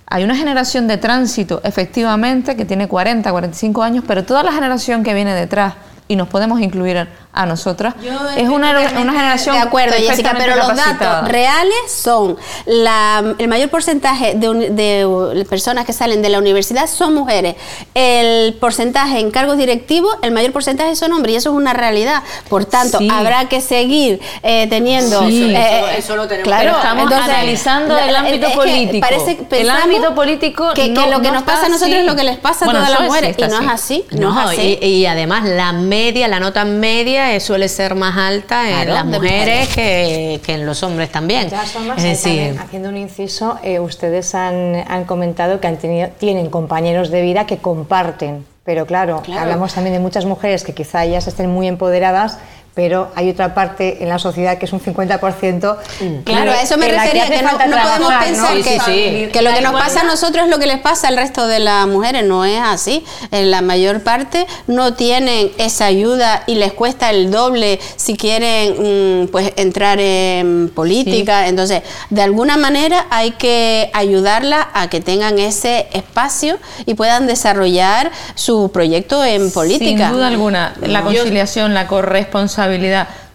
hay 0.05 0.23
una 0.23 0.35
generación 0.35 0.87
de 0.87 0.97
tránsito 0.97 1.61
efectivamente 1.63 2.55
que 2.55 2.63
tiene 2.63 2.87
40, 2.87 3.27
45 3.31 3.81
años, 3.81 4.03
pero 4.07 4.23
toda 4.23 4.43
la 4.43 4.51
generación 4.51 5.01
que 5.01 5.15
viene 5.15 5.33
detrás 5.33 5.73
y 6.07 6.15
nos 6.15 6.27
podemos 6.27 6.61
incluir 6.61 7.07
a 7.33 7.45
nosotras. 7.45 7.95
es 8.37 8.47
una, 8.47 8.71
una, 8.71 9.11
generación. 9.11 9.55
De 9.55 9.61
acuerdo, 9.61 9.95
Jessica, 9.97 10.35
pero 10.37 10.55
los 10.55 10.75
datos 10.75 11.27
reales 11.27 11.75
son 11.87 12.37
la, 12.65 13.35
el 13.37 13.47
mayor 13.47 13.69
porcentaje 13.69 14.35
de, 14.35 14.69
de, 14.69 15.45
personas 15.45 15.85
que 15.85 15.93
salen 15.93 16.21
de 16.21 16.29
la 16.29 16.37
universidad 16.37 16.87
son 16.87 17.15
mujeres. 17.15 17.55
El 17.95 18.53
porcentaje 18.55 19.19
en 19.19 19.31
cargos 19.31 19.57
directivos, 19.57 20.15
el 20.21 20.31
mayor 20.31 20.51
porcentaje 20.51 20.95
son 20.95 21.11
hombres 21.13 21.33
y 21.33 21.37
eso 21.37 21.49
es 21.49 21.55
una 21.55 21.73
realidad. 21.73 22.21
Por 22.49 22.65
tanto, 22.65 22.99
habrá 23.11 23.49
que 23.49 23.61
seguir 23.61 24.21
eh, 24.43 24.67
teniendo. 24.69 25.27
Sí, 25.27 25.53
eh, 25.55 25.97
eso, 25.97 26.15
lo 26.15 26.27
tenemos. 26.27 26.47
Claro, 26.47 26.77
estamos 26.77 27.11
analizando 27.11 27.97
el 27.97 28.15
ámbito 28.15 28.51
político. 28.51 29.07
Parece, 29.07 29.39
el 29.51 29.69
ámbito 29.69 30.13
político 30.13 30.71
que, 30.75 30.89
lo 30.89 31.21
que 31.21 31.31
nos 31.31 31.43
pasa 31.43 31.65
a 31.65 31.69
nosotros 31.69 31.97
es 31.97 32.05
lo 32.05 32.15
que 32.15 32.23
les 32.23 32.37
pasa 32.37 32.65
a 32.65 32.71
todas 32.71 32.89
las 32.91 33.01
mujeres 33.01 33.35
y 33.37 33.41
no 33.41 33.61
es 33.61 33.67
así. 33.69 34.05
No, 34.11 34.39
es 34.39 34.49
así. 34.49 34.77
Y, 34.81 34.87
y 34.87 35.05
además 35.07 35.45
la 35.45 35.71
media, 35.93 36.27
la 36.27 36.39
nota 36.39 36.65
media 36.65 37.39
suele 37.39 37.67
ser 37.67 37.93
más 37.93 38.17
alta 38.17 38.81
en 38.81 38.89
las 38.89 39.05
mujeres 39.05 39.67
que, 39.69 40.41
en 40.47 40.65
los 40.65 40.81
hombres 40.81 41.11
también. 41.11 41.51
es 41.97 42.03
decir, 42.03 42.57
haciendo 42.59 42.89
un 42.89 42.97
inciso, 42.97 43.59
eh, 43.61 43.79
ustedes 43.79 44.33
han, 44.33 44.83
han, 44.87 45.05
comentado 45.05 45.59
que 45.59 45.67
han 45.67 45.77
tenido, 45.77 46.09
tienen 46.17 46.49
compañeros 46.49 47.11
de 47.11 47.21
vida 47.21 47.45
que 47.45 47.57
comparten, 47.57 48.43
pero 48.63 48.87
claro, 48.87 49.21
hablamos 49.37 49.75
también 49.75 49.93
de 49.93 49.99
muchas 49.99 50.25
mujeres 50.25 50.63
que 50.63 50.73
quizá 50.73 51.05
ellas 51.05 51.27
estén 51.27 51.51
muy 51.51 51.67
empoderadas, 51.67 52.39
pero 52.75 53.11
hay 53.15 53.29
otra 53.29 53.53
parte 53.53 54.01
en 54.01 54.09
la 54.09 54.17
sociedad 54.17 54.57
que 54.57 54.65
es 54.65 54.73
un 54.73 54.81
50%. 54.81 55.77
Mm. 55.99 56.23
Claro, 56.23 56.51
a 56.51 56.61
eso 56.61 56.77
me 56.77 56.87
refería, 56.87 57.27
que, 57.27 57.43
no, 57.43 57.51
podemos 57.51 58.13
pensar 58.23 58.55
que, 58.55 59.29
que, 59.31 59.41
lo 59.43 59.53
que 59.53 59.61
nos 59.61 59.73
pasa 59.73 60.01
a 60.01 60.03
nosotros 60.03 60.45
es 60.45 60.49
lo 60.49 60.57
que 60.57 60.65
les 60.65 60.79
pasa 60.79 61.09
al 61.09 61.17
resto 61.17 61.45
de 61.45 61.59
las 61.59 61.85
mujeres, 61.87 62.23
no 62.23 62.45
es 62.45 62.59
así. 62.59 63.05
En 63.29 63.51
la 63.51 63.61
mayor 63.61 64.01
parte 64.01 64.47
no 64.65 64.95
tienen 64.95 65.51
esa 65.59 65.85
ayuda 65.85 66.43
y 66.47 66.55
les 66.55 66.73
cuesta 66.73 67.11
el 67.11 67.29
doble 67.29 67.79
si 67.95 68.15
quieren 68.15 69.23
mm, 69.23 69.27
pues 69.27 69.53
entrar 69.55 69.99
en 69.99 70.71
política. 70.73 71.47
Entonces, 71.47 71.83
de 72.09 72.21
alguna 72.23 72.57
manera 72.57 73.05
hay 73.11 73.31
que 73.31 73.91
ayudarla 73.93 74.69
a 74.73 74.89
que 74.89 74.99
tengan 74.99 75.37
ese 75.37 75.87
espacio 75.93 76.57
y 76.87 76.95
puedan 76.95 77.27
desarrollar 77.27 78.11
su 78.33 78.71
proyecto 78.73 79.23
en 79.23 79.51
política. 79.51 80.07
Sin 80.07 80.15
duda 80.15 80.27
alguna, 80.27 80.73
la 80.81 81.03
conciliación, 81.03 81.75
la 81.75 81.85
corresponsabilidad 81.85 82.62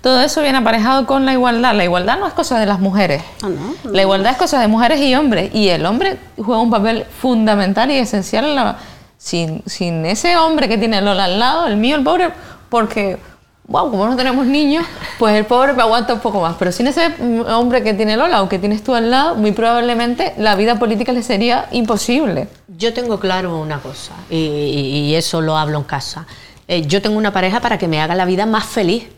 todo 0.01 0.20
eso 0.20 0.43
viene 0.43 0.59
aparejado 0.59 1.07
con 1.07 1.26
la 1.26 1.33
igualdad. 1.33 1.74
La 1.74 1.85
igualdad 1.85 2.18
no 2.18 2.26
es 2.26 2.33
cosa 2.35 2.59
de 2.59 2.66
las 2.66 2.81
mujeres. 2.81 3.22
Ah, 3.43 3.49
la 3.85 4.03
igualdad 4.03 4.33
es 4.33 4.39
cosa 4.39 4.61
de 4.61 4.68
mujeres 4.68 5.01
y 5.01 5.14
hombres. 5.14 5.55
Y 5.55 5.68
el 5.68 5.85
hombre 5.87 6.18
juega 6.37 6.61
un 6.61 6.70
papel 6.70 7.05
fundamental 7.20 7.91
y 7.91 7.97
esencial. 7.97 8.76
sin, 9.16 9.62
sin 9.66 10.07
ese 10.07 10.37
hombre 10.37 10.68
que 10.68 10.79
tiene 10.79 11.01
Lola 11.01 11.24
al 11.24 11.39
lado, 11.39 11.66
el 11.66 11.76
mío, 11.76 11.97
el 11.97 12.05
pobre, 12.05 12.31
porque 12.68 13.18
wow, 13.68 13.91
como 13.91 14.07
no 14.07 14.16
tenemos 14.16 14.47
niños, 14.47 14.85
pues 15.18 15.37
el 15.37 15.45
pobre 15.45 15.74
me 15.74 15.83
aguanta 15.83 16.14
un 16.14 16.20
poco 16.20 16.41
más. 16.41 16.57
Pero 16.59 16.72
sin 16.72 16.87
ese 16.87 17.12
hombre 17.49 17.83
que 17.83 17.95
tiene 17.95 18.16
Lola 18.16 18.43
o 18.43 18.49
que 18.49 18.59
tienes 18.59 18.83
tú 18.83 18.95
al 18.95 19.11
lado, 19.11 19.37
muy 19.37 19.53
probablemente 19.53 20.35
la 20.39 20.57
vida 20.57 20.79
política 20.79 21.12
le 21.12 21.22
sería 21.22 21.68
imposible. 21.70 22.49
Yo 22.66 22.93
tengo 22.93 23.20
claro 23.20 23.59
una 23.59 23.79
cosa, 23.79 24.14
y, 24.31 25.14
eso 25.14 25.41
lo 25.41 25.57
hablo 25.57 25.79
en 25.79 25.85
casa. 25.85 26.26
Eh, 26.66 26.83
yo 26.87 27.01
tengo 27.01 27.16
una 27.16 27.33
pareja 27.33 27.61
para 27.61 27.79
que 27.79 27.89
me 27.89 28.01
haga 28.01 28.14
la 28.14 28.24
vida 28.24 28.47
más 28.47 28.64
feliz. 28.64 29.09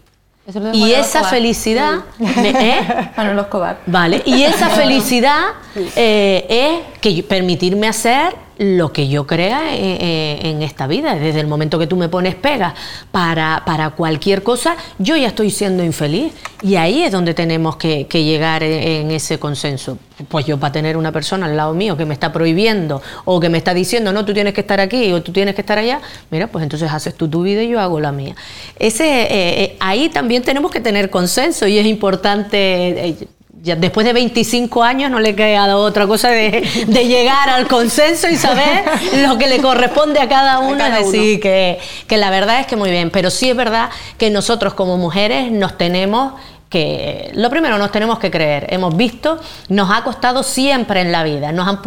Y 0.72 0.92
esa 0.92 1.24
felicidad 1.24 2.00
¿eh? 2.18 3.10
los 3.34 3.46
Vale, 3.86 4.22
y 4.24 4.42
esa 4.42 4.68
felicidad 4.70 5.48
eh, 5.96 6.82
es 6.92 6.98
que 7.00 7.22
permitirme 7.22 7.86
hacer 7.86 8.34
lo 8.60 8.92
que 8.92 9.08
yo 9.08 9.26
crea 9.26 9.74
eh, 9.74 9.96
eh, 10.00 10.38
en, 10.42 10.60
esta 10.60 10.86
vida. 10.86 11.14
Desde 11.14 11.40
el 11.40 11.46
momento 11.46 11.78
que 11.78 11.86
tú 11.86 11.96
me 11.96 12.10
pones 12.10 12.34
pegas 12.34 12.74
para, 13.10 13.62
para, 13.64 13.88
cualquier 13.90 14.42
cosa, 14.42 14.76
yo 14.98 15.16
ya 15.16 15.28
estoy 15.28 15.50
siendo 15.50 15.82
infeliz. 15.82 16.34
Y 16.60 16.76
ahí 16.76 17.02
es 17.02 17.10
donde 17.10 17.32
tenemos 17.32 17.76
que, 17.76 18.04
llegar 18.04 18.62
en, 18.62 19.10
ese 19.12 19.38
consenso. 19.38 19.96
Pues 20.28 20.44
yo 20.44 20.60
para 20.60 20.72
tener 20.72 20.98
una 20.98 21.10
persona 21.10 21.46
al 21.46 21.56
lado 21.56 21.72
mío 21.72 21.96
que 21.96 22.04
me 22.04 22.12
está 22.12 22.34
prohibiendo 22.34 23.00
o 23.24 23.40
que 23.40 23.48
me 23.48 23.56
está 23.56 23.72
diciendo, 23.72 24.12
no, 24.12 24.26
tú 24.26 24.34
tienes 24.34 24.52
que 24.52 24.60
estar 24.60 24.78
aquí 24.78 25.10
o 25.10 25.22
tú 25.22 25.32
tienes 25.32 25.54
que 25.54 25.62
estar 25.62 25.78
allá, 25.78 26.02
mira, 26.30 26.46
pues 26.48 26.62
entonces 26.62 26.92
haces 26.92 27.14
tú 27.14 27.28
tu 27.28 27.42
vida 27.42 27.62
y 27.62 27.70
yo 27.70 27.80
hago 27.80 27.98
la 27.98 28.12
mía. 28.12 28.36
Ese, 28.78 29.26
eh, 29.30 29.76
ahí 29.80 30.10
también 30.10 30.42
tenemos 30.42 30.70
que 30.70 30.80
tener 30.80 31.08
consenso 31.08 31.66
y 31.66 31.78
es 31.78 31.86
importante 31.86 33.16
después 33.62 34.06
de 34.06 34.12
25 34.12 34.82
años 34.82 35.10
no 35.10 35.20
le 35.20 35.34
queda 35.34 35.76
otra 35.76 36.06
cosa 36.06 36.30
de, 36.30 36.62
llegar 36.86 37.48
al 37.48 37.66
consenso 37.66 38.28
y 38.28 38.36
saber 38.36 38.84
lo 39.26 39.38
que 39.38 39.46
le 39.48 39.60
corresponde 39.60 40.20
a 40.20 40.28
cada 40.28 40.60
uno. 40.60 40.84
decir, 40.90 41.40
que, 41.40 41.78
que 42.06 42.16
la 42.16 42.30
verdad 42.30 42.60
es 42.60 42.66
que 42.66 42.76
muy 42.76 42.90
bien, 42.90 43.10
pero 43.10 43.30
sí 43.30 43.50
es 43.50 43.56
verdad 43.56 43.90
que 44.18 44.30
nosotros 44.30 44.74
como 44.74 44.96
mujeres 44.96 45.50
nos 45.50 45.76
tenemos 45.76 46.34
que 46.70 47.32
lo 47.34 47.50
primero 47.50 47.78
nos 47.78 47.90
tenemos 47.90 48.20
que 48.20 48.30
creer, 48.30 48.68
hemos 48.70 48.96
visto, 48.96 49.40
nos 49.68 49.90
ha 49.90 50.04
costado 50.04 50.44
siempre 50.44 51.00
en 51.00 51.10
la 51.10 51.24
vida, 51.24 51.50
nos 51.50 51.66
han, 51.66 51.80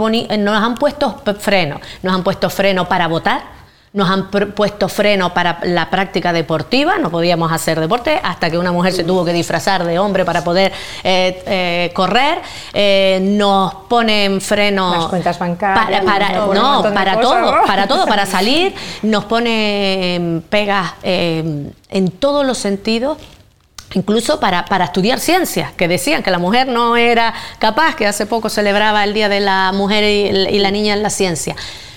nos 0.43 0.61
han 0.61 0.75
puesto 0.75 1.21
freno, 1.39 1.79
nos 2.01 2.13
han 2.13 2.21
puesto 2.21 2.49
freno 2.49 2.87
para 2.89 3.07
votar, 3.07 3.62
nos 3.93 4.09
han 4.09 4.29
puesto 4.29 4.89
freno 4.89 5.33
para 5.35 5.59
la 5.63 5.89
práctica 5.91 6.33
deportiva, 6.33 6.97
no 6.97 7.11
podíamos 7.11 7.51
hacer 7.51 7.79
deporte 7.79 8.19
hasta 8.23 8.49
que 8.49 8.57
una 8.57 8.71
mujer 8.71 8.91
se 8.91 9.03
tuvo 9.03 9.23
que 9.23 9.31
disfrazar 9.31 9.83
de 9.83 9.99
hombre 9.99 10.25
para 10.25 10.43
poder 10.43 10.71
eh, 11.03 11.43
eh, 11.45 11.91
correr, 11.93 12.39
eh, 12.73 13.19
nos 13.21 13.73
ponen 13.87 14.41
freno 14.41 14.95
Las 14.95 15.05
cuentas 15.05 15.37
bancarias, 15.37 16.03
para, 16.03 16.31
no, 16.31 16.81
para 16.91 17.19
todo, 17.19 17.61
para 17.67 17.87
todo, 17.87 18.05
para 18.07 18.25
salir, 18.25 18.73
nos 19.03 19.25
ponen 19.25 20.43
pegas 20.49 20.93
en 21.03 22.11
todos 22.19 22.45
los 22.45 22.57
sentidos 22.57 23.19
incluso 23.95 24.39
para, 24.39 24.65
para, 24.65 24.85
estudiar 24.85 25.19
ciencias, 25.19 25.71
que 25.73 25.87
decían 25.87 26.23
que 26.23 26.31
la 26.31 26.39
mujer 26.39 26.67
no 26.67 26.97
era 26.97 27.31
capaz, 27.59 27.95
que 27.95 28.07
hace 28.07 28.25
poco 28.25 28.49
celebraba 28.49 29.03
el 29.03 29.13
Día 29.13 29.29
de 29.29 29.39
la 29.39 29.71
Mujer 29.71 30.03
y 30.03 30.57
la 30.57 30.71
Niña 30.71 30.95
en 30.95 31.03
la 31.03 31.11
Ciencia 31.11 31.55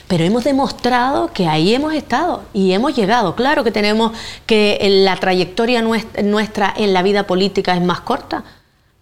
pero 0.09 0.25
hemos 0.25 0.45
demostrado 0.45 1.33
que 1.33 1.49
ahí 1.49 1.75
hemos 1.75 1.95
estado 1.95 2.43
y 2.53 2.73
hemos 2.73 2.95
llegado. 2.95 3.35
Claro 3.35 3.65
que 3.65 3.73
tenemos 3.73 4.13
que 4.47 4.79
la 5.05 5.17
trayectoria 5.17 5.83
nuestra 5.83 6.73
en 6.77 6.93
la 6.93 7.03
vida 7.03 7.27
política 7.27 7.75
es 7.75 7.83
más 7.83 8.01
corta 8.01 8.45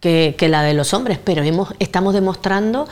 que, 0.01 0.37
la 0.49 0.63
de 0.63 0.75
los 0.75 0.93
hombres, 0.93 1.19
pero 1.23 1.43
hemos, 1.43 1.75
estamos 1.79 2.13
demostrando 2.13 2.87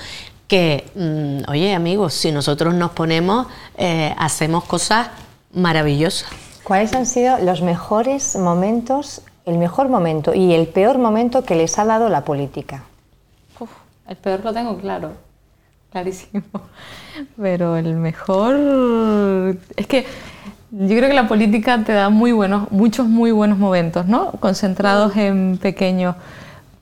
que, 0.48 0.90
mm, 0.94 1.50
oye 1.50 1.74
amigos, 1.74 2.14
si 2.14 2.32
nosotros 2.32 2.74
nos 2.74 2.92
ponemos, 2.92 3.46
eh, 3.76 4.14
hacemos 4.18 4.64
cosas 4.64 5.08
maravillosas. 5.52 6.30
¿Cuáles 6.64 6.94
han 6.94 7.06
sido 7.06 7.38
los 7.38 7.60
mejores 7.60 8.36
momentos, 8.36 9.22
el 9.44 9.58
mejor 9.58 9.88
momento 9.88 10.34
y 10.34 10.54
el 10.54 10.68
peor 10.68 10.98
momento 10.98 11.44
que 11.44 11.54
les 11.54 11.78
ha 11.78 11.84
dado 11.84 12.08
la 12.08 12.24
política? 12.24 12.84
el 14.08 14.16
peor 14.16 14.44
lo 14.44 14.52
tengo 14.52 14.76
claro, 14.76 15.12
clarísimo. 15.92 16.42
Pero 17.40 17.76
el 17.76 17.94
mejor 17.96 19.58
es 19.76 19.86
que 19.86 20.06
yo 20.70 20.96
creo 20.96 21.08
que 21.08 21.14
la 21.14 21.28
política 21.28 21.84
te 21.84 21.92
da 21.92 22.08
muy 22.08 22.32
buenos, 22.32 22.72
muchos 22.72 23.06
muy 23.06 23.30
buenos 23.30 23.58
momentos, 23.58 24.06
¿no? 24.06 24.32
Concentrados 24.32 25.14
en 25.16 25.58
pequeños. 25.60 26.16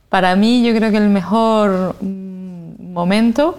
Para 0.08 0.36
mí, 0.36 0.64
yo 0.64 0.74
creo 0.74 0.90
que 0.92 0.96
el 0.96 1.08
mejor 1.08 1.96
mm, 2.00 2.92
momento 2.92 3.58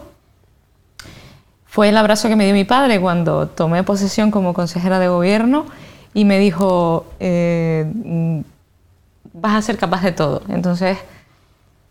fue 1.65 1.89
el 1.89 1.97
abrazo 1.97 2.29
que 2.29 2.35
me 2.35 2.45
dio 2.45 2.53
mi 2.53 2.63
padre 2.63 2.99
cuando 2.99 3.47
tomé 3.47 3.83
posesión 3.83 4.31
como 4.31 4.53
consejera 4.53 4.99
de 4.99 5.09
gobierno 5.09 5.65
y 6.13 6.25
me 6.25 6.39
dijo, 6.39 7.05
eh, 7.19 7.85
mm, 7.93 8.39
vas 9.33 9.55
a 9.55 9.61
ser 9.61 9.77
capaz 9.77 10.01
de 10.01 10.11
todo. 10.13 10.43
Entonces, 10.49 10.97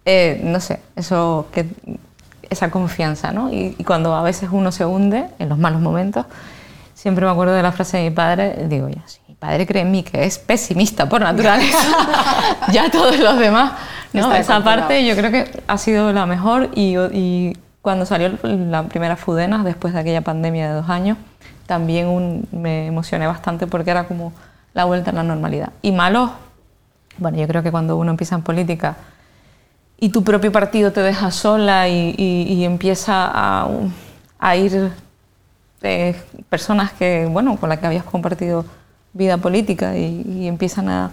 eh, 0.05 0.41
no 0.45 0.61
sé, 0.61 0.81
eso 0.97 1.47
que, 1.53 1.67
esa 2.51 2.71
confianza, 2.71 3.33
¿no? 3.33 3.53
Y, 3.53 3.75
y, 3.79 3.85
cuando 3.85 4.15
a 4.15 4.23
veces 4.23 4.51
uno 4.53 4.73
se 4.73 4.85
hunde 4.85 5.27
en 5.39 5.49
los 5.49 5.59
malos 5.59 5.81
momentos, 5.81 6.27
siempre 6.95 7.25
me 7.25 7.31
acuerdo 7.33 7.55
de 7.55 7.63
la 7.63 7.73
frase 7.73 7.97
de 7.97 8.11
mi 8.11 8.15
padre, 8.15 8.67
digo, 8.69 8.89
ya, 8.89 9.03
sí, 9.07 9.21
mi 9.29 9.35
padre 9.35 9.67
cree 9.67 9.83
en 9.83 9.91
mí 9.91 10.03
que 10.03 10.25
es 10.25 10.39
pesimista 10.39 11.09
por 11.09 11.23
naturaleza, 11.23 11.79
ya 12.73 12.91
todos 12.91 13.19
los 13.19 13.39
demás, 13.39 13.73
¿no? 14.13 14.35
Esa 14.35 14.63
parte 14.63 15.07
yo 15.07 15.17
creo 15.17 15.31
que 15.31 15.63
ha 15.67 15.79
sido 15.79 16.13
la 16.13 16.27
mejor 16.27 16.69
y, 16.75 16.99
y 17.13 17.57
cuando 17.83 18.05
salió 18.05 18.33
la 18.43 18.83
primera 18.85 19.17
Fudena, 19.17 19.65
después 19.65 19.95
de 19.95 20.01
aquella 20.01 20.21
pandemia 20.21 20.69
de 20.69 20.75
dos 20.75 20.91
años, 20.91 21.17
también 21.67 22.09
un, 22.09 22.49
me 22.53 22.87
emocioné 22.87 23.27
bastante 23.27 23.67
porque 23.67 23.91
era 23.91 24.05
como 24.05 24.33
la 24.75 24.85
vuelta 24.85 25.11
a 25.11 25.15
la 25.15 25.23
normalidad. 25.23 25.71
Y 25.83 25.93
malos, 25.93 26.31
bueno, 27.19 27.39
yo 27.39 27.47
creo 27.47 27.63
que 27.63 27.71
cuando 27.71 27.97
uno 27.97 28.11
empieza 28.11 28.35
en 28.35 28.43
política 28.43 28.97
y 30.01 30.09
tu 30.09 30.25
propio 30.25 30.51
partido 30.51 30.93
te 30.93 31.03
deja 31.03 31.31
sola 31.31 31.89
y, 31.89 32.15
y, 32.17 32.65
empieza 32.65 33.31
a, 34.39 34.57
ir 34.57 34.91
eh, 35.83 36.17
personas 36.49 36.93
que, 36.93 37.27
bueno, 37.27 37.57
con 37.59 37.69
las 37.69 37.79
que 37.79 37.87
habías 37.87 38.05
compartido 38.05 38.65
vida 39.13 39.37
política 39.37 39.97
y, 39.97 40.49
empiezan 40.49 40.89
a, 40.89 41.11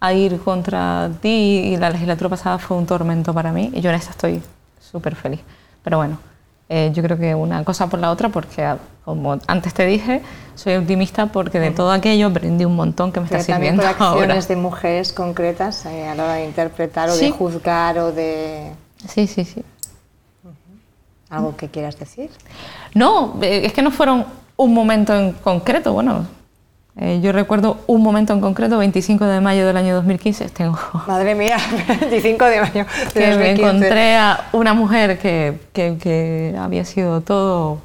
a, 0.00 0.12
ir 0.12 0.38
contra 0.40 1.10
ti 1.22 1.72
y 1.72 1.76
la 1.78 1.88
legislatura 1.88 2.28
pasada 2.28 2.58
fue 2.58 2.76
un 2.76 2.84
tormento 2.84 3.32
para 3.32 3.52
mí 3.52 3.70
y 3.74 3.80
yo 3.80 3.88
en 3.88 3.96
esta 3.96 4.10
estoy 4.10 4.42
súper 4.78 5.16
feliz. 5.16 5.40
Pero 5.82 5.96
bueno, 5.96 6.18
eh, 6.76 6.90
yo 6.92 7.02
creo 7.02 7.16
que 7.18 7.34
una 7.34 7.62
cosa 7.64 7.86
por 7.86 8.00
la 8.00 8.10
otra 8.10 8.28
porque, 8.30 8.74
como 9.04 9.38
antes 9.46 9.72
te 9.74 9.86
dije, 9.86 10.22
soy 10.54 10.74
optimista 10.76 11.26
porque 11.26 11.60
de 11.60 11.70
todo 11.70 11.92
aquello 11.92 12.26
aprendí 12.28 12.64
un 12.64 12.74
montón 12.76 13.12
que 13.12 13.20
me 13.20 13.26
Pero 13.28 13.40
está 13.40 13.54
sirviendo 13.54 13.82
por 13.82 13.90
acciones 13.90 14.20
ahora. 14.30 14.40
de 14.40 14.56
mujeres 14.56 15.12
concretas 15.12 15.86
eh, 15.86 16.08
a 16.08 16.14
la 16.14 16.24
hora 16.24 16.34
de 16.34 16.46
interpretar 16.46 17.08
o 17.10 17.12
Sí. 17.12 17.26
de 17.26 17.30
juzgar 17.32 17.98
o 17.98 18.12
de... 18.12 18.72
Sí, 19.06 19.26
sí, 19.26 19.44
sí. 19.44 19.62
¿Algo 21.30 21.56
que 21.56 21.68
quieras 21.68 21.98
decir? 21.98 22.30
No, 22.94 23.36
eh, 23.42 23.62
es 23.64 23.72
que 23.72 23.82
no 23.82 23.90
fueron 23.90 24.24
un 24.56 24.72
momento 24.74 25.14
en 25.14 25.32
concreto, 25.32 25.92
bueno, 25.92 26.26
eh, 26.96 27.20
yo 27.22 27.32
recuerdo 27.32 27.78
un 27.86 28.02
momento 28.02 28.32
en 28.32 28.40
concreto, 28.40 28.78
25 28.78 29.24
de 29.24 29.40
mayo 29.40 29.66
del 29.66 29.76
año 29.76 29.94
2015, 29.96 30.48
tengo 30.50 30.78
Madre 31.08 31.34
mía, 31.34 31.56
25 32.00 32.44
de 32.44 32.60
mayo 32.60 32.84
de 32.84 33.12
que 33.12 33.20
me 33.20 33.26
2015. 33.30 33.50
encontré 33.66 34.16
a 34.16 34.48
una 34.52 34.74
mujer 34.74 35.18
que, 35.18 35.58
que- 35.72 35.96
que 36.00 36.54
había 36.58 36.84
sido 36.84 37.20
todo, 37.20 37.78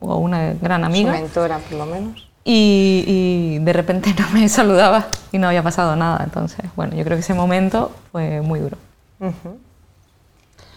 o 0.00 0.16
una 0.16 0.54
gran 0.60 0.80
Su 0.82 0.86
amiga, 0.86 1.12
mentora, 1.12 1.58
por 1.58 1.78
lo 1.78 1.86
menos. 1.86 2.28
y, 2.44 3.04
y 3.06 3.58
de 3.64 3.72
repente 3.72 4.14
no 4.18 4.28
me 4.32 4.48
saludaba 4.48 5.06
y 5.32 5.38
no 5.38 5.48
había 5.48 5.62
pasado 5.62 5.94
nada. 5.96 6.22
Entonces, 6.24 6.64
bueno, 6.76 6.94
yo 6.96 7.04
creo 7.04 7.16
que 7.16 7.20
ese 7.22 7.34
momento 7.34 7.92
fue 8.12 8.40
muy 8.40 8.60
duro. 8.60 8.76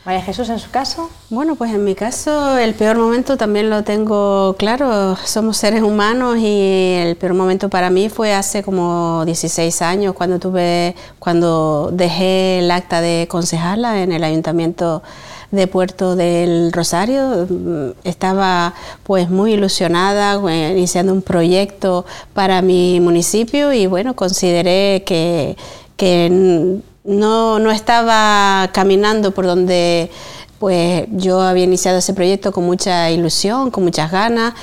María 0.03 0.23
Jesús, 0.23 0.49
en 0.49 0.57
su 0.57 0.71
caso, 0.71 1.11
Bueno, 1.29 1.55
pues 1.55 1.71
en 1.71 1.83
mi 1.83 1.93
caso 1.93 2.57
el 2.57 2.73
peor 2.73 2.97
momento 2.97 3.37
también 3.37 3.69
lo 3.69 3.83
tengo 3.83 4.55
claro, 4.57 5.15
somos 5.23 5.57
seres 5.57 5.83
humanos 5.83 6.37
y 6.39 6.95
el 6.97 7.15
peor 7.17 7.35
momento 7.35 7.69
para 7.69 7.91
mí 7.91 8.09
fue 8.09 8.33
hace 8.33 8.63
como 8.63 9.23
16 9.25 9.81
años 9.83 10.15
cuando 10.15 10.39
tuve 10.39 10.95
cuando 11.19 11.91
dejé 11.93 12.59
el 12.59 12.71
acta 12.71 12.99
de 12.99 13.27
concejala 13.29 14.01
en 14.01 14.11
el 14.11 14.23
ayuntamiento 14.23 15.03
de 15.51 15.67
Puerto 15.67 16.15
del 16.15 16.71
Rosario. 16.73 17.47
Estaba 18.03 18.73
pues 19.03 19.29
muy 19.29 19.53
ilusionada 19.53 20.41
eh, 20.49 20.71
iniciando 20.71 21.13
un 21.13 21.21
proyecto 21.21 22.05
para 22.33 22.63
mi 22.63 22.99
municipio 22.99 23.71
y 23.71 23.85
bueno, 23.85 24.15
consideré 24.15 25.03
que, 25.05 25.57
que 25.95 26.81
no, 27.03 27.59
no 27.59 27.71
estaba 27.71 28.69
caminando 28.73 29.31
por 29.31 29.45
donde 29.45 30.09
pues 30.59 31.05
yo 31.11 31.41
había 31.41 31.63
iniciado 31.63 31.97
ese 31.97 32.13
proyecto 32.13 32.51
con 32.51 32.65
mucha 32.65 33.09
ilusión, 33.09 33.71
con 33.71 33.83
muchas 33.83 34.11
ganas 34.11 34.53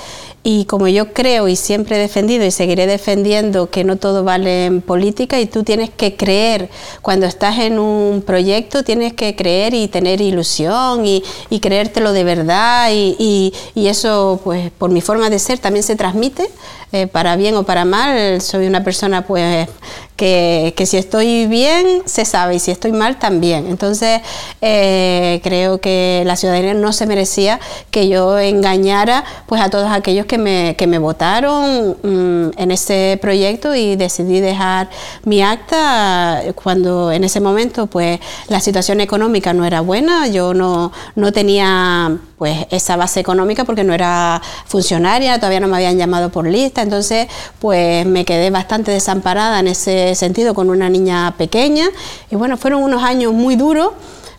y 0.45 0.64
como 0.66 0.86
yo 0.86 1.12
creo 1.12 1.49
y 1.49 1.57
siempre 1.57 1.97
he 1.97 1.99
defendido 1.99 2.45
y 2.45 2.53
seguiré 2.53 2.86
defendiendo 2.86 3.68
que 3.68 3.82
no 3.82 3.97
todo 3.97 4.22
vale 4.22 4.66
en 4.66 4.80
política 4.80 5.41
y 5.41 5.47
tú 5.47 5.64
tienes 5.64 5.91
que 5.91 6.14
creer, 6.16 6.70
cuando 7.03 7.26
estás 7.26 7.59
en 7.59 7.80
un 7.80 8.22
proyecto 8.24 8.84
tienes 8.84 9.12
que 9.14 9.34
creer 9.34 9.74
y 9.74 9.89
tener 9.89 10.20
ilusión 10.20 11.05
y, 11.05 11.24
creértelo 11.61 12.12
de 12.12 12.22
verdad 12.22 12.91
y, 12.93 13.16
y- 13.18 13.53
y 13.74 13.89
eso 13.89 14.41
pues 14.45 14.70
por 14.70 14.91
mi 14.91 15.01
forma 15.01 15.28
de 15.30 15.41
ser 15.41 15.59
también 15.59 15.82
se 15.82 15.97
transmite, 15.97 16.49
eh, 16.93 17.07
para 17.07 17.36
bien 17.36 17.55
o 17.57 17.64
para 17.64 17.84
mal, 17.84 18.41
soy 18.41 18.66
una 18.66 18.82
persona 18.82 19.26
pues 19.26 19.68
que, 20.16 20.72
que 20.76 20.86
si 20.86 20.97
estoy 20.97 21.47
bien 21.47 22.03
se 22.07 22.24
sabe 22.24 22.57
y 22.57 22.59
si 22.59 22.70
estoy 22.70 22.93
mal 22.93 23.18
también. 23.18 23.66
Entonces 23.66 24.20
eh, 24.61 25.41
creo 25.45 25.80
que 25.80 26.22
la 26.24 26.36
ciudadanía 26.36 26.74
no 26.74 26.93
se 26.93 27.07
merecía 27.07 27.61
que 27.91 28.09
yo 28.09 28.39
engañara 28.39 29.24
pues 29.47 29.61
a 29.61 29.70
todos 29.70 29.91
aquellos 29.91 30.26
que 30.26 30.39
me, 30.39 30.76
que 30.76 30.86
me 30.86 30.99
votaron 30.99 31.97
mm, 32.03 32.59
en 32.59 32.70
ese 32.70 33.18
proyecto 33.20 33.74
y 33.74 33.97
decidí 33.97 34.41
dejar 34.41 34.89
mi 35.24 35.43
acta 35.43 36.43
cuando 36.55 37.12
en 37.12 37.24
ese 37.24 37.41
momento 37.41 37.86
pues 37.86 38.18
la 38.49 38.61
situación 38.61 39.01
económica 39.01 39.53
no 39.53 39.64
era 39.64 39.82
buena, 39.82 40.26
yo 40.26 40.55
no, 40.55 40.91
no 41.14 41.32
tenía 41.32 42.18
pues 42.39 42.66
esa 42.70 42.97
base 42.97 43.20
económica 43.20 43.64
porque 43.64 43.84
no 43.84 43.93
era 43.93 44.41
funcionaria, 44.66 45.36
todavía 45.39 45.61
no 45.61 45.68
me 45.68 45.76
habían 45.76 45.99
llamado 45.99 46.30
por 46.30 46.47
lista, 46.47 46.82
entonces 46.82 47.26
pues 47.59 48.07
me 48.07 48.24
quedé 48.24 48.51
bastante 48.51 48.93
desamparada 48.93 49.61
en 49.61 49.68
ese 49.68 50.14
sentido 50.14 50.55
con 50.55 50.70
una 50.70 50.89
niña 50.89 51.34
pequeña 51.36 51.89
y 52.30 52.36
bueno, 52.36 52.57
fueron 52.57 52.82
unos 52.82 53.03
años 53.03 53.32
muy 53.32 53.57
duros. 53.57 53.91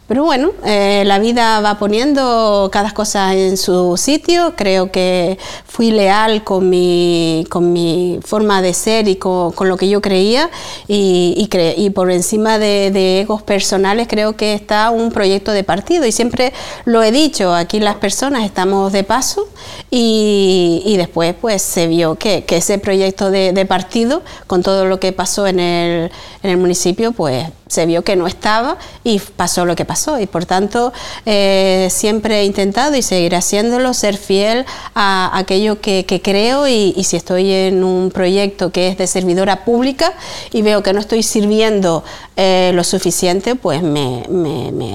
Pero 0.09 0.23
bueno, 0.23 0.53
eh, 0.65 1.03
la 1.05 1.19
vida 1.19 1.61
va 1.61 1.77
poniendo 1.77 2.67
cada 2.71 2.91
cosa 2.95 3.35
en 3.35 3.57
su 3.57 3.95
sitio. 3.95 4.55
Creo 4.57 4.91
que 4.91 5.37
fui 5.65 5.91
leal 5.91 6.43
con 6.43 6.67
mi, 6.67 7.45
con 7.49 7.71
mi 7.71 8.19
forma 8.25 8.63
de 8.63 8.73
ser 8.73 9.07
y 9.07 9.17
con, 9.17 9.51
con 9.51 9.69
lo 9.69 9.77
que 9.77 9.87
yo 9.87 10.01
creía. 10.01 10.49
Y, 10.87 11.35
y, 11.37 11.47
cre- 11.47 11.75
y 11.77 11.91
por 11.91 12.09
encima 12.09 12.57
de, 12.57 12.89
de 12.89 13.21
egos 13.21 13.43
personales 13.43 14.07
creo 14.09 14.35
que 14.35 14.55
está 14.55 14.89
un 14.89 15.11
proyecto 15.11 15.51
de 15.51 15.63
partido. 15.63 16.07
Y 16.07 16.11
siempre 16.11 16.53
lo 16.85 17.03
he 17.03 17.11
dicho, 17.11 17.53
aquí 17.53 17.79
las 17.79 17.95
personas 17.97 18.45
estamos 18.45 18.91
de 18.91 19.03
paso 19.03 19.47
y, 19.91 20.81
y 20.85 20.97
después 20.97 21.35
pues 21.39 21.61
se 21.61 21.85
vio 21.85 22.15
que, 22.15 22.45
que 22.45 22.57
ese 22.57 22.79
proyecto 22.79 23.29
de, 23.29 23.53
de 23.53 23.65
partido, 23.67 24.23
con 24.47 24.63
todo 24.63 24.85
lo 24.85 24.99
que 24.99 25.13
pasó 25.13 25.45
en 25.45 25.59
el, 25.59 26.09
en 26.41 26.49
el 26.49 26.57
municipio, 26.57 27.11
pues 27.11 27.45
se 27.69 27.85
vio 27.85 28.03
que 28.03 28.15
no 28.15 28.27
estaba 28.27 28.77
y 29.03 29.19
pasó 29.19 29.63
lo 29.63 29.75
que 29.75 29.85
pasó. 29.85 30.19
Y 30.19 30.25
por 30.25 30.45
tanto, 30.45 30.91
eh, 31.25 31.87
siempre 31.91 32.41
he 32.41 32.45
intentado 32.45 32.95
y 32.95 33.01
seguiré 33.01 33.37
haciéndolo, 33.37 33.93
ser 33.93 34.17
fiel 34.17 34.65
a 34.95 35.29
aquello 35.37 35.79
que, 35.79 36.21
creo 36.23 36.67
y, 36.67 36.95
si 37.03 37.15
estoy 37.15 37.51
en 37.51 37.83
un 37.83 38.11
proyecto 38.11 38.71
que 38.71 38.89
es 38.89 38.97
de 38.97 39.07
servidora 39.07 39.63
pública 39.63 40.13
y 40.51 40.61
veo 40.61 40.83
que 40.83 40.93
no 40.93 40.99
estoy 40.99 41.23
sirviendo 41.23 42.03
eh, 42.35 42.71
lo 42.73 42.83
suficiente, 42.83 43.55
pues 43.55 43.83
me, 43.83 44.23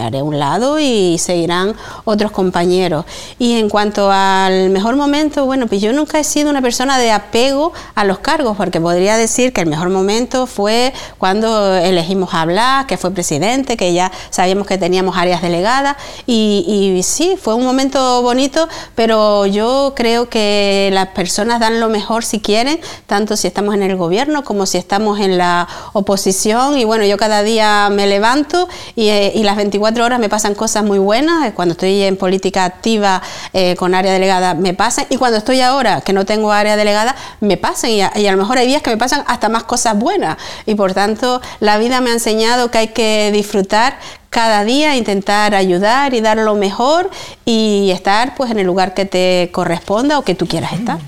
haré 0.03 0.23
un 0.23 0.39
lado 0.39 0.79
y 0.79 1.17
seguirán 1.19 1.75
otros 2.05 2.33
compañeros. 2.33 3.05
Y 3.39 3.59
en 3.59 3.69
cuanto 3.69 4.11
al 4.11 4.71
mejor 4.71 4.97
momento, 4.97 5.47
bueno, 5.47 5.69
pues 5.69 5.81
yo 5.81 5.93
nunca 5.93 6.19
he 6.19 6.25
sido 6.25 6.51
una 6.51 6.61
persona 6.61 6.99
de 6.99 7.13
apego 7.13 7.73
a 7.95 8.05
los 8.05 8.19
cargos, 8.19 8.57
porque 8.57 8.81
podría 8.81 9.17
decir 9.17 9.53
que 9.53 9.61
el 9.61 9.69
mejor 9.69 9.91
momento 9.91 10.47
fue 10.47 10.93
cuando 11.19 11.77
elegimos 11.77 12.35
hablar 12.35 12.64
Que 12.89 12.97
fue 12.97 13.11
presidente, 13.11 13.77
que 13.77 13.93
ya 13.93 14.11
sabíamos 14.31 14.67
que 14.67 14.79
teníamos 14.79 15.17
áreas 15.17 15.43
delegadas. 15.43 15.97
Y, 16.27 17.01
sí, 17.05 17.37
fue 17.41 17.55
un 17.55 17.65
momento 17.65 18.23
bonito, 18.23 18.69
pero 18.95 19.47
yo 19.47 19.93
creo 19.95 20.29
que 20.29 20.91
las 20.93 21.09
personas 21.09 21.61
dan 21.61 21.81
lo 21.81 21.89
mejor 21.89 22.25
si 22.25 22.41
quieren, 22.41 22.81
tanto 23.07 23.37
si 23.37 23.47
estamos 23.47 23.75
en 23.75 23.83
el 23.83 23.97
gobierno 23.97 24.45
como 24.45 24.67
si 24.67 24.79
estamos 24.79 25.21
en 25.21 25.37
la 25.37 25.69
oposición. 25.93 26.79
Y 26.79 26.85
bueno, 26.85 27.05
yo 27.05 27.17
cada 27.17 27.43
día 27.43 27.89
me 27.91 28.07
levanto 28.07 28.69
y, 28.97 29.09
eh, 29.09 29.33
las 29.45 29.57
24 29.57 30.05
horas 30.05 30.19
me 30.19 30.31
pasan 30.31 30.55
cosas 30.55 30.85
muy 30.85 30.99
buenas, 30.99 31.53
cuando 31.53 31.73
estoy 31.73 32.03
en 32.03 32.17
política 32.17 32.65
activa 32.65 33.21
eh, 33.53 33.77
con 33.77 33.95
área 33.95 34.13
delegada 34.13 34.55
me 34.55 34.73
pasan. 34.73 35.07
Y 35.11 35.19
cuando 35.19 35.37
estoy 35.37 35.61
ahora 35.61 36.01
que 36.01 36.15
no 36.15 36.25
tengo 36.25 36.51
área 36.51 36.77
delegada 36.77 37.15
me 37.41 37.59
pasan. 37.59 37.91
Y 37.91 38.01
a 38.01 38.33
lo 38.33 38.39
mejor 38.39 38.57
hay 38.57 38.67
días 38.67 38.81
que 38.81 38.91
me 38.91 38.97
pasan 38.97 39.23
hasta 39.27 39.51
más 39.51 39.65
cosas 39.65 39.99
buenas. 39.99 40.39
Y 40.65 40.75
por 40.75 40.95
tanto 40.95 41.43
la 41.61 41.77
vida 41.77 42.01
me 42.01 42.11
ha 42.11 42.15
enseñado 42.15 42.54
que 42.71 42.79
hay 42.79 42.89
que 42.89 43.31
disfrutar 43.33 43.99
cada 44.31 44.65
día, 44.65 44.97
intentar 44.97 45.55
ayudar 45.55 46.15
y 46.15 46.21
dar 46.21 46.39
lo 46.39 46.55
mejor 46.55 47.11
y 47.45 47.91
estar 47.93 48.35
pues 48.35 48.51
en 48.51 48.59
el 48.59 48.67
lugar 48.67 48.95
que 48.95 49.05
te 49.05 49.51
corresponda 49.53 50.19
o 50.19 50.23
que 50.23 50.35
tú 50.35 50.47
quieras 50.47 50.73
estar. 50.73 50.99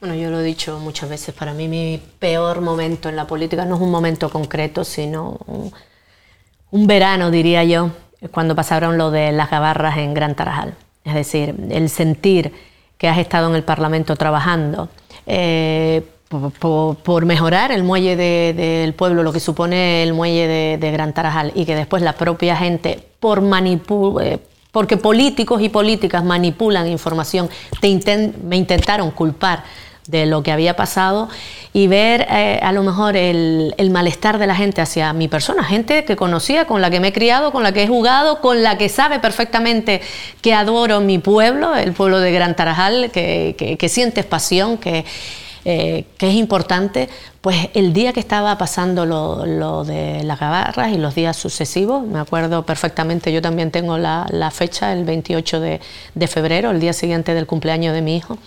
Bueno, 0.00 0.14
yo 0.14 0.30
lo 0.30 0.40
he 0.40 0.44
dicho 0.44 0.78
muchas 0.78 1.08
veces, 1.08 1.34
para 1.34 1.52
mí 1.52 1.68
mi 1.68 2.02
peor 2.18 2.60
momento 2.60 3.08
en 3.08 3.16
la 3.16 3.26
política 3.26 3.64
no 3.64 3.76
es 3.76 3.80
un 3.80 3.90
momento 3.90 4.30
concreto, 4.30 4.84
sino 4.84 5.38
un, 5.46 5.72
un 6.70 6.86
verano, 6.86 7.30
diría 7.30 7.64
yo, 7.64 7.90
cuando 8.30 8.54
pasaron 8.54 8.98
lo 8.98 9.10
de 9.10 9.32
las 9.32 9.50
gabarras 9.50 9.98
en 9.98 10.14
Gran 10.14 10.34
Tarajal. 10.34 10.74
Es 11.04 11.14
decir, 11.14 11.54
el 11.70 11.88
sentir 11.88 12.52
que 12.98 13.08
has 13.08 13.18
estado 13.18 13.48
en 13.48 13.54
el 13.54 13.62
Parlamento 13.62 14.16
trabajando 14.16 14.88
eh, 15.26 16.02
por, 16.28 17.24
mejorar 17.24 17.72
el 17.72 17.82
muelle 17.82 18.16
del 18.16 18.94
pueblo, 18.94 19.22
lo 19.22 19.32
que 19.32 19.40
supone 19.40 20.02
el 20.02 20.12
muelle 20.12 20.78
de, 20.78 20.90
Gran 20.90 21.12
Tarajal, 21.12 21.52
y 21.54 21.64
que 21.64 21.74
después 21.74 22.02
la 22.02 22.14
propia 22.14 22.56
gente, 22.56 23.00
por 23.20 23.42
eh, 24.22 24.38
porque 24.72 24.96
políticos 24.96 25.62
y 25.62 25.68
políticas 25.68 26.24
manipulan 26.24 26.86
información, 26.88 27.48
me 27.80 28.56
intentaron 28.56 29.10
culpar 29.10 29.64
de 30.08 30.26
lo 30.26 30.42
que 30.42 30.52
había 30.52 30.76
pasado 30.76 31.28
y 31.72 31.88
ver 31.88 32.26
eh, 32.30 32.60
a 32.62 32.72
lo 32.72 32.82
mejor 32.82 33.16
el, 33.16 33.74
malestar 33.90 34.38
de 34.38 34.46
la 34.46 34.54
gente 34.54 34.80
hacia 34.80 35.12
mi 35.12 35.28
persona, 35.28 35.64
gente 35.64 36.04
que 36.04 36.16
conocía, 36.16 36.66
con 36.66 36.80
la 36.80 36.90
que 36.90 37.00
me 37.00 37.08
he 37.08 37.12
criado, 37.12 37.52
con 37.52 37.62
la 37.62 37.72
que 37.72 37.82
he 37.82 37.88
jugado, 37.88 38.40
con 38.40 38.62
la 38.62 38.78
que 38.78 38.88
sabe 38.88 39.18
perfectamente 39.18 40.00
que 40.40 40.54
adoro 40.54 41.00
mi 41.00 41.18
pueblo, 41.18 41.74
el 41.74 41.92
pueblo 41.92 42.20
de 42.20 42.32
Gran 42.32 42.56
Tarajal, 42.56 43.10
que, 43.10 43.76
que, 43.78 43.88
sientes 43.88 44.24
pasión, 44.24 44.78
que, 44.78 45.04
eh, 45.68 46.04
que 46.16 46.28
es 46.28 46.36
importante, 46.36 47.08
pues 47.40 47.70
el 47.74 47.92
día 47.92 48.12
que 48.12 48.20
estaba 48.20 48.56
pasando 48.56 49.04
lo, 49.04 49.82
de 49.82 50.22
las 50.22 50.38
gabarras 50.38 50.92
y 50.92 50.96
los 50.96 51.16
días 51.16 51.36
sucesivos, 51.36 52.06
me 52.06 52.20
acuerdo 52.20 52.64
perfectamente, 52.64 53.32
yo 53.32 53.42
también 53.42 53.72
tengo 53.72 53.98
la, 53.98 54.50
fecha, 54.52 54.92
el 54.92 55.04
28 55.04 55.58
de, 55.58 55.80
de 56.14 56.26
febrero, 56.28 56.70
el 56.70 56.78
día 56.78 56.92
siguiente 56.92 57.34
del 57.34 57.46
cumpleaños 57.48 57.94
de 57.94 58.00
mi 58.00 58.16
hijo, 58.16 58.38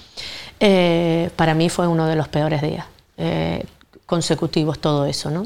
eh, 0.61 1.29
para 1.35 1.53
mí 1.53 1.67
fue 1.67 1.87
uno 1.87 2.07
de 2.07 2.15
los 2.15 2.29
peores 2.29 2.61
días. 2.61 2.85
Eh, 3.17 3.65
consecutivos 4.05 4.79
todo 4.79 5.05
eso, 5.05 5.29
¿no? 5.29 5.45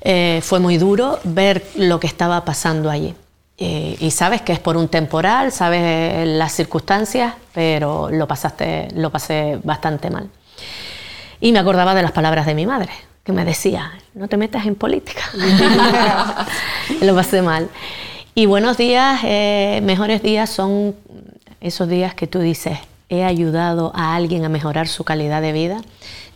Eh, 0.00 0.40
fue 0.42 0.58
muy 0.58 0.78
duro 0.78 1.20
ver 1.22 1.64
lo 1.76 2.00
que 2.00 2.08
estaba 2.08 2.44
pasando 2.44 2.90
allí. 2.90 3.14
y 3.56 4.10
sabes 4.10 4.42
que 4.42 4.52
es 4.52 4.58
por 4.58 4.76
un 4.76 4.88
temporal, 4.88 5.52
sabes 5.52 6.26
las 6.26 6.52
circunstancias, 6.52 7.34
pero 7.52 8.10
lo, 8.10 8.26
pasaste, 8.26 8.88
lo 8.94 9.10
pasé 9.10 9.60
bastante 9.62 10.10
mal. 10.10 10.28
Y 11.40 11.52
me 11.52 11.58
acordaba 11.58 11.94
de 11.94 12.02
las 12.02 12.12
palabras 12.12 12.46
de 12.46 12.54
mi 12.54 12.66
madre, 12.66 12.90
que 13.24 13.32
me 13.32 13.44
decía, 13.44 13.92
no 14.14 14.28
te 14.28 14.36
metas 14.36 14.66
en 14.66 14.74
política. 14.74 15.22
lo 17.00 17.14
pasé 17.14 17.42
mal. 17.42 17.68
Y 18.34 18.46
buenos 18.46 18.76
días, 18.76 19.22
mejores 19.82 20.22
días 20.22 20.50
son 20.50 20.94
esos 21.60 21.88
días 21.88 22.14
que 22.14 22.26
tú 22.26 22.38
dices, 22.38 22.78
he 23.08 23.24
ayudado 23.24 23.92
a 23.94 24.14
alguien 24.14 24.44
a 24.44 24.48
mejorar 24.48 24.88
su 24.88 25.04
calidad 25.04 25.42
de 25.42 25.52
vida. 25.52 25.80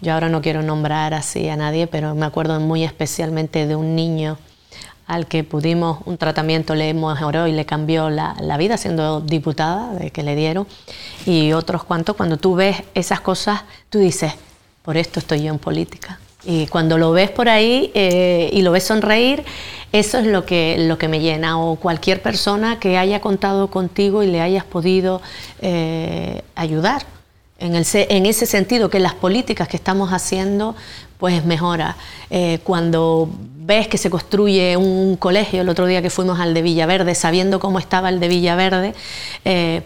Yo 0.00 0.14
ahora 0.14 0.28
no 0.28 0.42
quiero 0.42 0.62
nombrar 0.62 1.14
así 1.14 1.48
a 1.48 1.56
nadie, 1.56 1.86
pero 1.86 2.14
me 2.14 2.26
acuerdo 2.26 2.58
muy 2.60 2.82
especialmente 2.82 3.66
de 3.66 3.76
un 3.76 3.94
niño 3.94 4.38
al 5.12 5.26
que 5.26 5.44
pudimos, 5.44 5.98
un 6.06 6.16
tratamiento 6.16 6.74
le 6.74 6.94
mejoró 6.94 7.46
y 7.46 7.52
le 7.52 7.66
cambió 7.66 8.08
la, 8.08 8.56
vida 8.56 8.78
siendo 8.78 9.20
diputada, 9.20 9.92
de 9.92 10.10
que 10.10 10.22
le 10.22 10.34
dieron, 10.34 10.66
y 11.26 11.52
otros 11.52 11.84
cuantos, 11.84 12.16
cuando 12.16 12.38
tú 12.38 12.54
ves 12.54 12.82
esas 12.94 13.20
cosas, 13.20 13.60
tú 13.90 13.98
dices, 13.98 14.32
por 14.82 14.96
esto 14.96 15.20
estoy 15.20 15.42
yo 15.42 15.52
en 15.52 15.58
política. 15.58 16.18
Y 16.44 16.66
cuando 16.68 16.96
lo 16.96 17.12
ves 17.12 17.30
por 17.30 17.50
ahí 17.50 17.92
eh, 17.94 18.48
y 18.54 18.62
lo 18.62 18.72
ves 18.72 18.84
sonreír, 18.84 19.44
eso 19.92 20.18
es 20.18 20.26
lo 20.26 20.46
que, 20.46 20.76
lo 20.78 20.96
que 20.96 21.08
me 21.08 21.20
llena. 21.20 21.60
O 21.60 21.76
cualquier 21.76 22.22
persona 22.22 22.80
que 22.80 22.96
haya 22.96 23.20
contado 23.20 23.68
contigo 23.68 24.22
y 24.22 24.28
le 24.28 24.40
hayas 24.40 24.64
podido 24.64 25.20
eh, 25.60 26.42
ayudar. 26.56 27.04
En, 27.62 28.26
ese 28.26 28.46
sentido, 28.46 28.90
que 28.90 28.98
las 28.98 29.14
políticas 29.14 29.68
que 29.68 29.76
estamos 29.76 30.12
haciendo, 30.12 30.74
pues 31.18 31.44
mejora. 31.44 31.96
Eh, 32.30 32.58
cuando 32.64 33.28
ves 33.56 33.86
que 33.86 33.98
se 33.98 34.10
construye 34.10 34.76
un 34.76 35.16
colegio, 35.16 35.62
el 35.62 35.68
otro 35.68 35.86
día 35.86 36.02
que 36.02 36.10
fuimos 36.10 36.40
al 36.40 36.54
de 36.54 36.62
Villaverde, 36.62 37.14
sabiendo 37.14 37.60
cómo 37.60 37.78
estaba 37.78 38.08
el 38.08 38.18
de 38.18 38.28
Villaverde, 38.28 38.94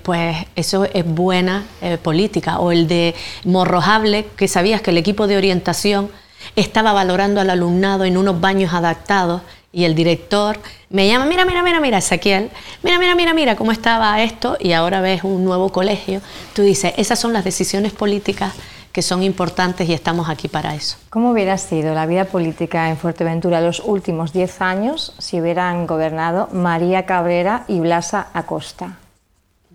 pues 0.03 0.37
eso 0.57 0.87
es 0.87 1.05
buena 1.05 1.65
política. 2.03 2.59
O 2.59 2.73
el 2.73 2.89
de 2.89 3.15
Morrojable, 3.45 4.27
que 4.37 4.49
sabías 4.49 4.81
que 4.81 4.91
el 4.91 4.97
equipo 4.97 5.27
de 5.27 5.37
orientación 5.37 6.09
estaba 6.55 6.93
valorando 6.93 7.41
al 7.41 7.51
alumnado 7.51 8.05
en 8.05 8.17
unos 8.17 8.41
baños 8.41 8.73
adaptados 8.73 9.43
y 9.77 9.85
el 9.85 9.95
director 9.95 10.59
me 10.89 11.07
llama, 11.07 11.27
mira, 11.27 11.45
mira, 11.45 11.63
mira, 11.63 11.81
mira, 11.81 11.99
Ezequiel, 11.99 12.51
mira, 12.83 12.99
mira, 12.99 13.15
mira, 13.15 13.35
mira 13.35 13.57
cómo 13.57 13.73
estaba 13.73 14.23
esto 14.23 14.57
y 14.59 14.73
ahora 14.73 15.03
ves 15.03 15.23
un 15.23 15.45
nuevo 15.45 15.69
colegio. 15.69 16.23
Tú 16.55 16.63
dices, 16.63 16.95
esas 16.97 17.19
son 17.19 17.35
las 17.35 17.45
decisiones 17.45 17.93
políticas 17.93 18.55
que 18.91 19.03
son 19.03 19.23
importantes 19.23 19.87
y 19.87 19.93
estamos 19.93 20.31
aquí 20.31 20.49
para 20.49 20.75
eso. 20.75 20.97
¿Cómo 21.11 21.31
hubiera 21.31 21.59
sido 21.59 21.95
la 21.95 22.07
vida 22.07 22.25
política 22.25 22.89
en 22.89 22.97
Fuerteventura 22.97 23.61
los 23.61 23.81
últimos 23.81 24.33
10 24.33 24.63
años 24.63 25.13
si 25.19 25.43
hubieran 25.43 25.87
gobernado 25.87 26.49
María 26.53 27.05
Cabrera 27.05 27.67
y 27.69 27.79
Blasa 27.81 28.29
Acosta? 28.33 28.97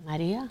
María 0.04 0.48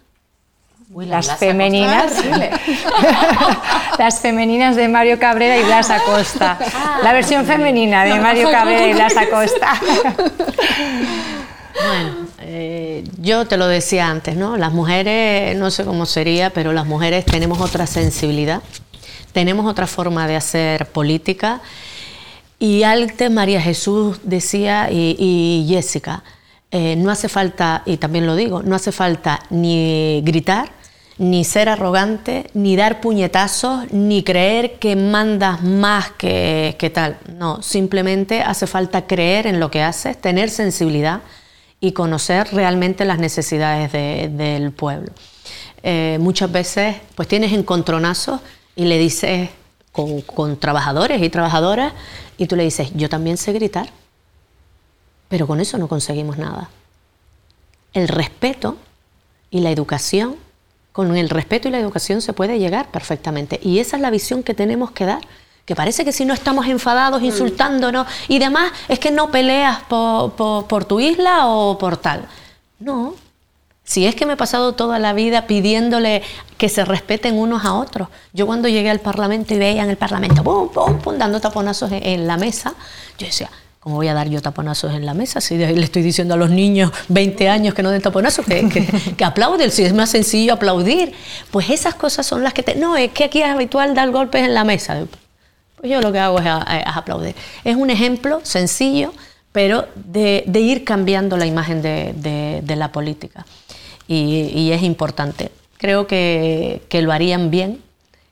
las 0.95 1.37
femeninas, 1.37 2.13
las 3.97 4.19
femeninas 4.19 4.75
de 4.75 4.89
Mario 4.89 5.19
Cabrera 5.19 5.57
y 5.57 5.63
Blas 5.63 5.89
Acosta. 5.89 6.59
la 7.01 7.13
versión 7.13 7.45
femenina 7.45 8.03
de 8.03 8.19
Mario 8.19 8.51
Cabrera 8.51 8.87
y 8.87 8.93
Blas 8.93 9.15
Acosta. 9.15 9.79
bueno, 11.87 12.27
eh, 12.39 13.05
yo 13.19 13.47
te 13.47 13.55
lo 13.55 13.67
decía 13.67 14.09
antes, 14.09 14.35
¿no? 14.35 14.57
Las 14.57 14.73
mujeres, 14.73 15.55
no 15.55 15.71
sé 15.71 15.85
cómo 15.85 16.05
sería, 16.05 16.49
pero 16.49 16.73
las 16.73 16.85
mujeres 16.85 17.25
tenemos 17.25 17.61
otra 17.61 17.87
sensibilidad, 17.87 18.61
tenemos 19.31 19.65
otra 19.65 19.87
forma 19.87 20.27
de 20.27 20.35
hacer 20.35 20.87
política. 20.87 21.61
Y 22.59 22.83
antes 22.83 23.31
María 23.31 23.61
Jesús 23.61 24.19
decía, 24.23 24.89
y, 24.91 25.65
Jessica, 25.69 26.23
eh, 26.69 26.95
no 26.97 27.09
hace 27.11 27.29
falta, 27.29 27.81
y 27.85 27.97
también 27.97 28.27
lo 28.27 28.35
digo, 28.35 28.61
no 28.61 28.75
hace 28.75 28.91
falta 28.91 29.39
ni 29.49 30.21
gritar, 30.23 30.80
ni 31.17 31.43
ser 31.43 31.69
arrogante, 31.69 32.49
ni 32.53 32.75
dar 32.75 33.01
puñetazos, 33.01 33.91
ni 33.91 34.23
creer 34.23 34.79
que 34.79 34.95
mandas 34.95 35.61
más 35.61 36.11
que, 36.11 36.91
tal. 36.93 37.17
No, 37.37 37.61
simplemente 37.61 38.41
hace 38.41 38.67
falta 38.67 39.05
creer 39.05 39.47
en 39.47 39.59
lo 39.59 39.69
que 39.69 39.83
haces, 39.83 40.19
tener 40.19 40.49
sensibilidad 40.49 41.21
y 41.79 41.91
conocer 41.91 42.47
realmente 42.53 43.05
las 43.05 43.19
necesidades 43.19 43.91
del 43.91 44.71
pueblo. 44.71 45.11
Eh, 45.83 46.17
muchas 46.19 46.51
veces 46.51 46.95
pues 47.15 47.27
tienes 47.27 47.53
encontronazos 47.53 48.39
y 48.75 48.85
le 48.85 48.97
dices 48.99 49.49
con, 49.91 50.21
con 50.21 50.57
trabajadores 50.57 51.21
y 51.21 51.29
trabajadoras 51.29 51.93
y 52.37 52.45
tú 52.47 52.55
le 52.55 52.63
dices, 52.63 52.91
yo 52.95 53.09
también 53.09 53.37
sé 53.37 53.51
gritar, 53.51 53.89
pero 55.27 55.47
con 55.47 55.59
eso 55.59 55.77
no 55.77 55.87
conseguimos 55.87 56.37
nada. 56.37 56.69
El 57.93 58.07
respeto 58.07 58.77
y 59.49 59.59
la 59.61 59.71
educación 59.71 60.35
con 60.91 61.15
el 61.15 61.29
respeto 61.29 61.67
y 61.67 61.71
la 61.71 61.79
educación 61.79 62.21
se 62.21 62.33
puede 62.33 62.59
llegar 62.59 62.89
perfectamente. 62.91 63.59
Y 63.63 63.79
esa 63.79 63.95
es 63.95 64.01
la 64.01 64.09
visión 64.09 64.43
que 64.43 64.53
tenemos 64.53 64.91
que 64.91 65.05
dar. 65.05 65.21
Que 65.65 65.75
parece 65.75 66.03
que 66.03 66.11
si 66.11 66.25
no 66.25 66.33
estamos 66.33 66.65
enfadados, 66.67 67.21
mm. 67.21 67.25
insultándonos 67.25 68.07
y 68.27 68.39
demás, 68.39 68.71
es 68.87 68.99
que 68.99 69.11
no 69.11 69.31
peleas 69.31 69.79
por, 69.87 70.85
tu 70.85 70.99
isla 70.99 71.47
o 71.47 71.77
por 71.77 71.97
tal. 71.97 72.25
No, 72.79 73.15
si 73.83 74.05
es 74.05 74.15
que 74.15 74.25
me 74.25 74.33
he 74.33 74.37
pasado 74.37 74.73
toda 74.73 74.99
la 74.99 75.13
vida 75.13 75.47
pidiéndole 75.47 76.23
que 76.57 76.69
se 76.69 76.83
respeten 76.83 77.37
unos 77.37 77.65
a 77.65 77.73
otros. 77.73 78.07
Yo 78.33 78.45
cuando 78.45 78.67
llegué 78.67 78.89
al 78.89 78.99
Parlamento 78.99 79.53
y 79.53 79.57
veía 79.57 79.83
en 79.83 79.89
el 79.89 79.97
Parlamento, 79.97 80.43
pum, 80.43 80.69
pum, 80.69 80.99
pum, 80.99 81.17
dando 81.17 81.39
taponazos 81.39 81.91
en, 81.91 82.27
la 82.27 82.37
mesa, 82.37 82.73
yo 83.17 83.27
decía, 83.27 83.49
¿Cómo 83.81 83.95
voy 83.95 84.09
a 84.09 84.13
dar 84.13 84.29
yo 84.29 84.43
taponazos 84.43 84.93
en 84.93 85.07
la 85.07 85.15
mesa? 85.15 85.41
Si 85.41 85.57
le 85.57 85.81
estoy 85.81 86.03
diciendo 86.03 86.35
a 86.35 86.37
los 86.37 86.51
niños 86.51 86.91
20 87.07 87.49
años 87.49 87.73
que 87.73 87.81
no 87.81 87.89
den 87.89 87.99
taponazos, 87.99 88.45
que, 88.45 88.69
que, 89.17 89.25
aplauden, 89.25 89.71
si 89.71 89.83
es 89.83 89.91
más 89.91 90.11
sencillo 90.11 90.53
aplaudir. 90.53 91.13
Pues 91.49 91.71
esas 91.71 91.95
cosas 91.95 92.27
son 92.27 92.43
las 92.43 92.53
que 92.53 92.61
te... 92.61 92.75
No, 92.75 92.95
es 92.95 93.11
que 93.11 93.23
aquí 93.23 93.41
es 93.41 93.47
habitual 93.47 93.95
dar 93.95 94.11
golpes 94.11 94.43
en 94.43 94.53
la 94.53 94.63
mesa. 94.63 95.03
pues 95.77 95.91
yo 95.91 95.99
lo 95.99 96.11
que 96.11 96.19
hago 96.19 96.37
es, 96.37 96.45
aplaudir. 96.45 97.33
Es 97.63 97.75
un 97.75 97.89
ejemplo 97.89 98.41
sencillo, 98.43 99.15
pero 99.51 99.87
de, 99.95 100.43
ir 100.53 100.83
cambiando 100.83 101.35
la 101.35 101.47
imagen 101.47 101.81
de, 101.81 102.75
la 102.75 102.91
política. 102.91 103.47
Y, 104.07 104.69
es 104.71 104.83
importante. 104.83 105.49
Creo 105.79 106.05
que, 106.05 106.81
lo 107.01 107.11
harían 107.11 107.49
bien 107.49 107.81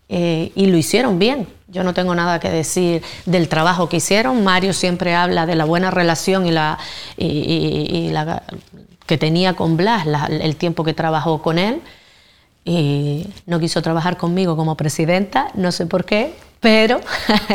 eh, 0.09 0.51
y 0.55 0.65
lo 0.65 0.77
hicieron 0.77 1.19
bien. 1.19 1.47
Yo 1.67 1.83
no 1.83 1.93
tengo 1.93 2.15
nada 2.15 2.39
que 2.39 2.49
decir 2.49 3.03
del 3.27 3.47
trabajo 3.47 3.87
que 3.87 3.97
hicieron. 3.97 4.43
Mario 4.43 4.73
siempre 4.73 5.13
habla 5.13 5.45
de 5.45 5.55
la 5.55 5.65
buena 5.65 5.91
relación 5.91 6.47
y 6.47 6.51
la, 6.51 6.79
y, 7.15 8.09
la 8.11 8.41
que 9.05 9.17
tenía 9.19 9.53
con 9.53 9.77
Blas, 9.77 10.07
el 10.29 10.55
tiempo 10.55 10.83
que 10.83 10.95
trabajó 10.95 11.43
con 11.43 11.59
él. 11.59 11.81
Y 12.65 13.27
no 13.45 13.59
quiso 13.59 13.81
trabajar 13.83 14.17
conmigo 14.17 14.57
como 14.57 14.75
presidenta, 14.75 15.49
no 15.53 15.71
sé 15.71 15.85
por 15.85 16.05
qué, 16.05 16.33
pero 16.59 16.99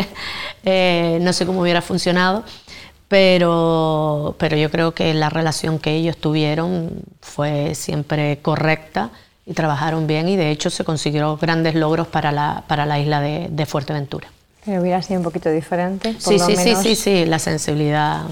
eh, 0.65 1.19
no 1.21 1.33
sé 1.33 1.47
cómo 1.47 1.61
hubiera 1.61 1.83
funcionado. 1.83 2.45
Pero, 3.09 4.35
pero 4.39 4.57
yo 4.57 4.71
creo 4.71 4.95
que 4.95 5.13
la 5.13 5.29
relación 5.29 5.79
que 5.79 5.95
ellos 5.95 6.17
tuvieron 6.17 7.03
fue 7.21 7.75
siempre 7.75 8.39
correcta 8.41 9.11
y 9.47 9.53
trabajaron 9.53 10.07
bien 10.07 10.29
y 10.29 10.37
de 10.37 10.51
hecho 10.51 10.71
se 10.71 10.85
consiguieron 10.85 11.39
grandes 11.39 11.75
logros 11.75 12.07
para 12.07 12.33
la, 12.33 12.65
para 12.67 12.87
la 12.87 12.99
isla 12.99 13.21
de, 13.21 13.49
de 13.51 13.67
Fuerteventura. 13.67 14.29
Que 14.65 14.79
hubiera 14.79 15.03
sido 15.03 15.21
un 15.21 15.25
poquito 15.25 15.51
diferente. 15.51 16.15
sí, 16.19 16.39
sí, 16.39 16.57
sí, 16.57 16.75
sí, 16.77 16.97
sí, 16.97 17.25
la 17.27 17.39
sensibilidad. 17.39 18.23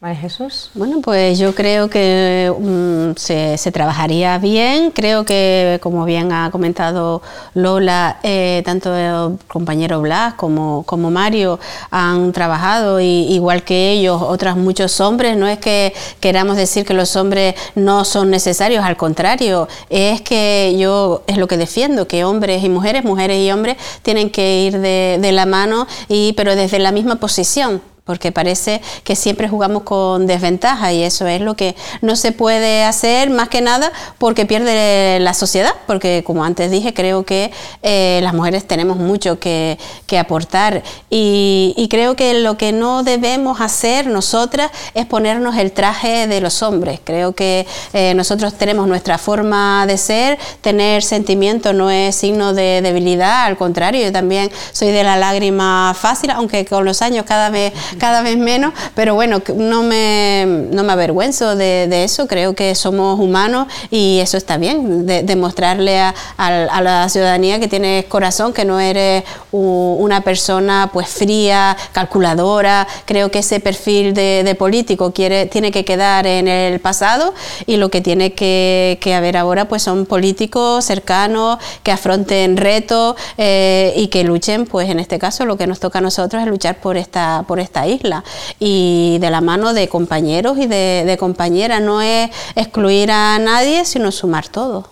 Jesús. 0.00 0.70
Bueno, 0.74 1.00
pues 1.02 1.40
yo 1.40 1.56
creo 1.56 1.90
que 1.90 2.52
mm, 2.56 3.16
se, 3.16 3.72
trabajaría 3.72 4.38
bien. 4.38 4.92
Creo 4.92 5.24
que, 5.24 5.80
como 5.82 6.04
bien 6.04 6.30
ha 6.30 6.50
comentado 6.52 7.20
Lola, 7.54 8.20
eh, 8.22 8.62
tanto 8.64 8.94
el 8.96 9.38
compañero 9.48 10.00
Blas 10.00 10.34
como, 10.34 10.84
como 10.84 11.10
Mario 11.10 11.58
han 11.90 12.30
trabajado, 12.30 13.00
y, 13.00 13.26
igual 13.32 13.64
que 13.64 13.90
ellos, 13.90 14.22
otros 14.22 14.56
muchos 14.56 15.00
hombres. 15.00 15.36
No 15.36 15.48
es 15.48 15.58
que 15.58 15.92
queramos 16.20 16.56
decir 16.56 16.86
que 16.86 16.94
los 16.94 17.16
hombres 17.16 17.56
no 17.74 18.04
son 18.04 18.30
necesarios, 18.30 18.84
al 18.84 18.96
contrario, 18.96 19.66
es 19.90 20.20
que 20.20 20.76
yo 20.78 21.24
es 21.26 21.38
lo 21.38 21.48
que 21.48 21.56
defiendo, 21.56 22.06
que 22.06 22.24
hombres 22.24 22.62
y 22.62 22.68
mujeres, 22.68 23.02
mujeres 23.02 23.38
y 23.44 23.50
hombres, 23.50 23.76
tienen 24.02 24.30
que 24.30 24.62
ir 24.62 24.78
de, 24.78 25.18
de 25.20 25.32
la 25.32 25.44
mano, 25.44 25.88
y, 26.08 26.34
pero 26.34 26.54
desde 26.54 26.78
la 26.78 26.92
misma 26.92 27.16
posición 27.16 27.82
porque 28.08 28.32
parece 28.32 28.80
que 29.04 29.14
siempre 29.14 29.50
jugamos 29.50 29.82
con 29.82 30.26
desventaja 30.26 30.94
y 30.94 31.02
eso 31.02 31.26
es 31.26 31.42
lo 31.42 31.56
que 31.56 31.76
no 32.00 32.16
se 32.16 32.32
puede 32.32 32.82
hacer 32.82 33.28
más 33.28 33.50
que 33.50 33.60
nada 33.60 33.92
porque 34.16 34.46
pierde 34.46 35.20
la 35.20 35.34
sociedad, 35.34 35.74
porque 35.86 36.24
como 36.24 36.42
antes 36.42 36.70
dije, 36.70 36.94
creo 36.94 37.26
que 37.26 37.52
eh, 37.82 38.20
las 38.22 38.32
mujeres 38.32 38.66
tenemos 38.66 38.96
mucho 38.96 39.38
que, 39.38 39.78
aportar 40.18 40.82
y, 41.10 41.86
creo 41.90 42.16
que 42.16 42.32
lo 42.40 42.56
que 42.56 42.72
no 42.72 43.02
debemos 43.02 43.60
hacer 43.60 44.06
nosotras 44.06 44.70
es 44.94 45.04
ponernos 45.04 45.56
el 45.56 45.72
traje 45.72 46.26
de 46.26 46.40
los 46.40 46.62
hombres. 46.62 47.00
Creo 47.04 47.34
que 47.34 47.66
eh, 47.92 48.14
nosotros 48.14 48.54
tenemos 48.54 48.88
nuestra 48.88 49.18
forma 49.18 49.84
de 49.86 49.98
ser, 49.98 50.38
tener 50.62 51.02
sentimiento 51.02 51.74
no 51.74 51.90
es 51.90 52.16
signo 52.16 52.54
de 52.54 52.80
debilidad, 52.82 53.44
al 53.44 53.58
contrario, 53.58 54.02
yo 54.02 54.12
también 54.12 54.50
soy 54.72 54.92
de 54.92 55.04
la 55.04 55.16
lágrima 55.16 55.94
fácil, 55.94 56.30
aunque 56.30 56.64
con 56.64 56.86
los 56.86 57.02
años 57.02 57.26
cada 57.26 57.50
vez 57.50 57.72
cada 57.98 58.22
vez 58.22 58.36
menos, 58.36 58.72
pero 58.94 59.14
bueno, 59.14 59.42
no 59.56 59.82
me, 59.82 60.66
no 60.70 60.84
me 60.84 60.92
avergüenzo 60.92 61.56
de, 61.56 62.04
eso, 62.04 62.26
creo 62.26 62.54
que 62.54 62.74
somos 62.74 63.18
humanos 63.18 63.66
y 63.90 64.20
eso 64.20 64.36
está 64.36 64.56
bien, 64.56 65.06
demostrarle 65.06 65.98
a, 66.00 66.14
la 66.38 67.08
ciudadanía 67.08 67.58
que 67.58 67.68
tienes 67.68 68.04
corazón, 68.06 68.52
que 68.52 68.64
no 68.64 68.78
eres 68.80 69.24
una 69.52 70.20
persona 70.22 70.90
pues 70.92 71.08
fría, 71.08 71.76
calculadora, 71.92 72.86
creo 73.04 73.30
que 73.30 73.40
ese 73.40 73.60
perfil 73.60 74.14
de, 74.14 74.56
político 74.58 75.12
quiere, 75.12 75.46
tiene 75.46 75.70
que 75.70 75.84
quedar 75.84 76.26
en 76.26 76.48
el 76.48 76.80
pasado 76.80 77.34
y 77.66 77.76
lo 77.76 77.90
que 77.90 78.00
tiene 78.00 78.32
que, 78.32 78.98
haber 79.16 79.36
ahora 79.36 79.66
pues 79.66 79.82
son 79.82 80.06
políticos 80.06 80.84
cercanos, 80.84 81.58
que 81.82 81.90
afronten 81.90 82.56
retos 82.56 83.16
eh, 83.38 83.92
y 83.96 84.08
que 84.08 84.22
luchen, 84.22 84.66
pues 84.66 84.90
en 84.90 85.00
este 85.00 85.18
caso 85.18 85.46
lo 85.46 85.56
que 85.56 85.66
nos 85.66 85.80
toca 85.80 85.98
a 85.98 86.02
nosotros 86.02 86.42
es 86.42 86.48
luchar 86.48 86.80
por 86.80 86.96
esta, 86.96 87.44
por 87.48 87.58
esta 87.58 87.86
isla 87.88 88.24
y 88.58 89.18
de 89.20 89.30
la 89.30 89.40
mano 89.40 89.74
de 89.74 89.88
compañeros 89.88 90.58
y 90.58 90.66
de, 90.66 91.16
compañeras. 91.18 91.80
No 91.80 92.00
es 92.00 92.30
excluir 92.54 93.10
a 93.10 93.38
nadie, 93.38 93.84
sino 93.84 94.12
sumar 94.12 94.48
todo. 94.48 94.88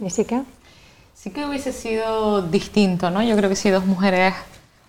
Jessica. 0.00 0.42
Sí 1.14 1.30
que 1.30 1.44
hubiese 1.44 1.72
sido 1.72 2.42
distinto, 2.42 3.10
¿no? 3.10 3.22
Yo 3.22 3.36
creo 3.36 3.50
que 3.50 3.56
si 3.56 3.68
dos 3.68 3.84
mujeres 3.84 4.34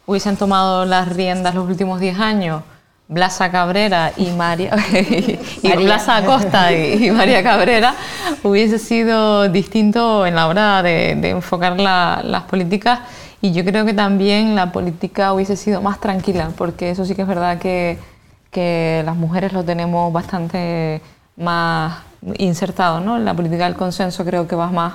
hubiesen 0.06 0.38
tomado 0.38 0.86
las 0.86 1.10
riendas 1.10 1.54
los 1.54 1.68
últimos 1.68 2.00
10 2.00 2.20
años, 2.20 2.64
Blasa 3.10 3.52
Cabrera 3.52 4.14
y 4.16 4.28
María, 4.32 4.74
y, 5.62 5.72
Blasa 5.76 6.16
Acosta 6.16 6.72
y, 6.72 7.12
María 7.12 7.44
Cabrera, 7.44 7.94
hubiese 8.44 8.80
sido 8.80 9.50
distinto 9.50 10.26
en 10.26 10.36
la 10.36 10.48
hora 10.48 10.82
de, 10.82 11.12
enfocar 11.30 11.78
las 11.78 12.44
políticas 12.44 13.00
y 13.42 13.54
yo 13.54 13.66
creo 13.66 13.86
que 13.86 13.94
también 13.94 14.56
la 14.56 14.72
política 14.72 15.34
hubiese 15.34 15.56
sido 15.56 15.82
más 15.82 16.00
tranquila, 16.00 16.52
porque 16.58 16.92
eso 16.92 17.06
sí 17.06 17.16
que 17.16 17.24
es 17.24 17.28
verdad 17.28 17.58
que, 17.58 17.98
que 18.52 19.02
las 19.06 19.16
mujeres 19.16 19.52
lo 19.52 19.64
tenemos 19.64 20.14
bastante 20.14 21.02
más 21.38 22.00
insertado, 22.38 23.00
¿no? 23.00 23.18
La 23.18 23.34
política 23.34 23.66
del 23.66 23.76
consenso 23.76 24.24
creo 24.24 24.48
que 24.48 24.56
va 24.56 24.70
más 24.70 24.94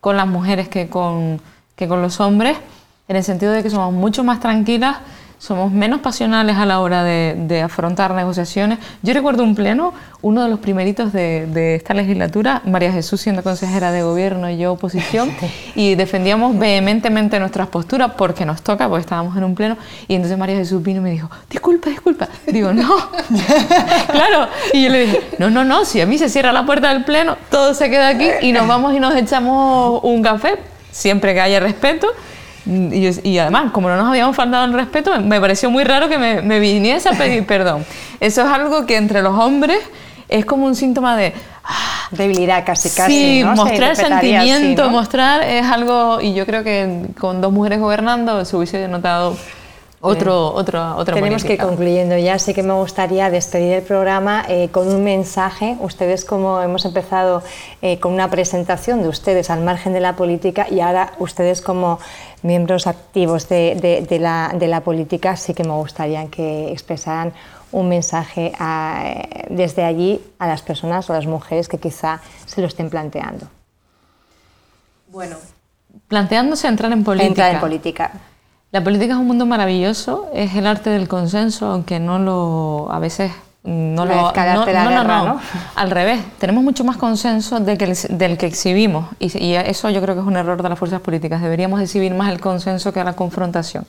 con 0.00 0.16
las 0.16 0.26
mujeres 0.26 0.68
que 0.68 0.88
con, 0.88 1.40
que 1.76 1.86
con 1.86 2.02
los 2.02 2.20
hombres, 2.20 2.58
en 3.08 3.16
el 3.16 3.22
sentido 3.22 3.52
de 3.52 3.62
que 3.62 3.70
somos 3.70 3.92
mucho 3.92 4.24
más 4.24 4.40
tranquilas 4.40 4.96
somos 5.38 5.70
menos 5.70 6.00
pasionales 6.00 6.56
a 6.56 6.66
la 6.66 6.80
hora 6.80 7.04
de, 7.04 7.62
afrontar 7.62 8.12
negociaciones. 8.12 8.78
Yo 9.02 9.12
recuerdo 9.14 9.42
un 9.42 9.54
pleno, 9.54 9.92
uno 10.22 10.42
de 10.42 10.48
los 10.48 10.58
primeritos 10.60 11.12
de, 11.12 11.74
esta 11.76 11.94
legislatura, 11.94 12.62
María 12.64 12.92
Jesús 12.92 13.20
siendo 13.20 13.42
consejera 13.42 13.92
de 13.92 14.02
gobierno 14.02 14.50
y 14.50 14.58
yo 14.58 14.72
oposición, 14.72 15.30
y 15.74 15.94
defendíamos 15.94 16.58
vehementemente 16.58 17.38
nuestras 17.38 17.68
posturas 17.68 18.12
porque 18.16 18.44
nos 18.46 18.62
toca, 18.62 18.88
porque 18.88 19.02
estábamos 19.02 19.36
en 19.36 19.44
un 19.44 19.54
pleno, 19.54 19.76
y 20.08 20.14
entonces 20.14 20.38
María 20.38 20.56
Jesús 20.56 20.82
vino 20.82 21.00
y 21.00 21.02
me 21.02 21.10
dijo, 21.10 21.30
disculpa, 21.50 21.90
disculpa. 21.90 22.28
Digo, 22.46 22.72
no, 22.72 22.96
claro, 24.10 24.48
y 24.72 24.84
yo 24.84 24.90
le 24.90 25.06
dije, 25.06 25.20
no, 25.38 25.50
no, 25.50 25.64
no, 25.64 25.84
si 25.84 26.00
a 26.00 26.06
mí 26.06 26.18
se 26.18 26.28
cierra 26.28 26.52
la 26.52 26.64
puerta 26.64 26.92
del 26.92 27.04
pleno, 27.04 27.36
todo 27.50 27.74
se 27.74 27.90
queda 27.90 28.08
aquí 28.08 28.28
y 28.42 28.52
nos 28.52 28.66
vamos 28.66 28.94
y 28.94 29.00
nos 29.00 29.14
echamos 29.14 30.00
un 30.02 30.22
café, 30.22 30.56
siempre 30.90 31.34
que 31.34 31.40
haya 31.40 31.60
respeto. 31.60 32.08
Y, 32.66 33.38
además, 33.38 33.70
como 33.72 33.88
no 33.88 33.96
nos 33.96 34.08
habíamos 34.08 34.34
faltado 34.34 34.64
el 34.64 34.72
respeto, 34.72 35.18
me 35.20 35.40
pareció 35.40 35.70
muy 35.70 35.84
raro 35.84 36.08
que 36.08 36.18
me, 36.18 36.60
viniese 36.60 37.08
a 37.08 37.12
pedir 37.12 37.46
perdón. 37.46 37.84
Eso 38.18 38.42
es 38.42 38.48
algo 38.48 38.86
que 38.86 38.96
entre 38.96 39.22
los 39.22 39.38
hombres 39.38 39.78
es 40.28 40.44
como 40.44 40.66
un 40.66 40.74
síntoma 40.74 41.16
de... 41.16 41.32
Ah, 41.64 42.08
Debilidad 42.10 42.64
casi, 42.64 42.90
casi. 42.90 43.12
Sí, 43.12 43.44
mostrar 43.44 43.96
sentimiento, 43.96 44.90
mostrar 44.90 45.42
es 45.42 45.64
algo... 45.64 46.20
Y 46.20 46.34
yo 46.34 46.46
creo 46.46 46.64
que 46.64 47.06
con 47.18 47.40
dos 47.40 47.52
mujeres 47.52 47.78
gobernando 47.78 48.44
se 48.44 48.56
hubiese 48.56 48.88
notado 48.88 49.36
otro, 50.06 50.54
otro, 50.54 50.96
otro 50.96 51.14
Tenemos 51.14 51.44
que 51.44 51.54
ir 51.54 51.60
concluyendo 51.60 52.16
ya, 52.16 52.34
así 52.34 52.54
que 52.54 52.62
me 52.62 52.72
gustaría 52.72 53.30
despedir 53.30 53.72
el 53.74 53.82
programa 53.82 54.44
eh, 54.48 54.68
con 54.70 54.88
un 54.88 55.02
mensaje. 55.02 55.76
Ustedes, 55.80 56.24
como 56.24 56.60
hemos 56.62 56.84
empezado 56.84 57.42
eh, 57.82 57.98
con 57.98 58.12
una 58.12 58.30
presentación 58.30 59.02
de 59.02 59.08
ustedes 59.08 59.50
al 59.50 59.62
margen 59.62 59.92
de 59.92 60.00
la 60.00 60.16
política 60.16 60.66
y 60.70 60.80
ahora 60.80 61.12
ustedes 61.18 61.60
como 61.60 61.98
miembros 62.42 62.86
activos 62.86 63.48
de, 63.48 64.06
la, 64.20 64.52
de 64.54 64.68
la, 64.68 64.80
política, 64.80 65.36
sí 65.36 65.54
que 65.54 65.64
me 65.64 65.72
gustaría 65.72 66.26
que 66.26 66.70
expresaran 66.72 67.32
un 67.72 67.88
mensaje 67.88 68.52
desde 69.50 69.84
allí 69.84 70.20
a 70.38 70.46
las 70.46 70.62
personas 70.62 71.10
o 71.10 71.12
a 71.12 71.16
las 71.16 71.26
mujeres 71.26 71.68
que 71.68 71.78
quizá 71.78 72.20
se 72.46 72.60
lo 72.60 72.68
estén 72.68 72.88
planteando. 72.88 73.48
Bueno, 75.08 75.36
planteándose 76.08 76.68
entrar 76.68 76.92
en 76.92 77.04
política. 77.04 77.28
Entrar 77.28 77.54
en 77.54 77.60
política. 77.60 78.10
La 78.76 78.84
política 78.84 79.14
es 79.14 79.18
un 79.18 79.26
mundo 79.26 79.46
maravilloso, 79.46 80.28
es 80.34 80.54
el 80.54 80.66
arte 80.66 80.90
del 80.90 81.08
consenso, 81.08 81.64
aunque 81.64 81.98
no 81.98 82.18
lo 82.18 82.92
a 82.92 82.98
veces 82.98 83.32
no, 83.64 84.04
lo 84.04 84.14
no, 84.14 84.90
no, 84.90 85.24
no, 85.24 85.40
al 85.76 85.90
revés, 85.90 86.20
tenemos 86.38 86.62
mucho 86.62 86.84
más 86.84 86.98
consenso 86.98 87.58
del 87.58 87.78
que, 87.78 87.86
del 88.10 88.36
que 88.36 88.44
exhibimos 88.44 89.06
y, 89.18 89.54
eso 89.54 89.88
yo 89.88 90.02
creo 90.02 90.14
que 90.14 90.20
es 90.20 90.26
un 90.26 90.36
error 90.36 90.62
de 90.62 90.68
las 90.68 90.78
fuerzas 90.78 91.00
políticas, 91.00 91.40
deberíamos 91.40 91.80
exhibir 91.80 92.12
más 92.12 92.30
el 92.30 92.38
consenso 92.38 92.92
que 92.92 93.02
la 93.02 93.14
confrontación. 93.14 93.86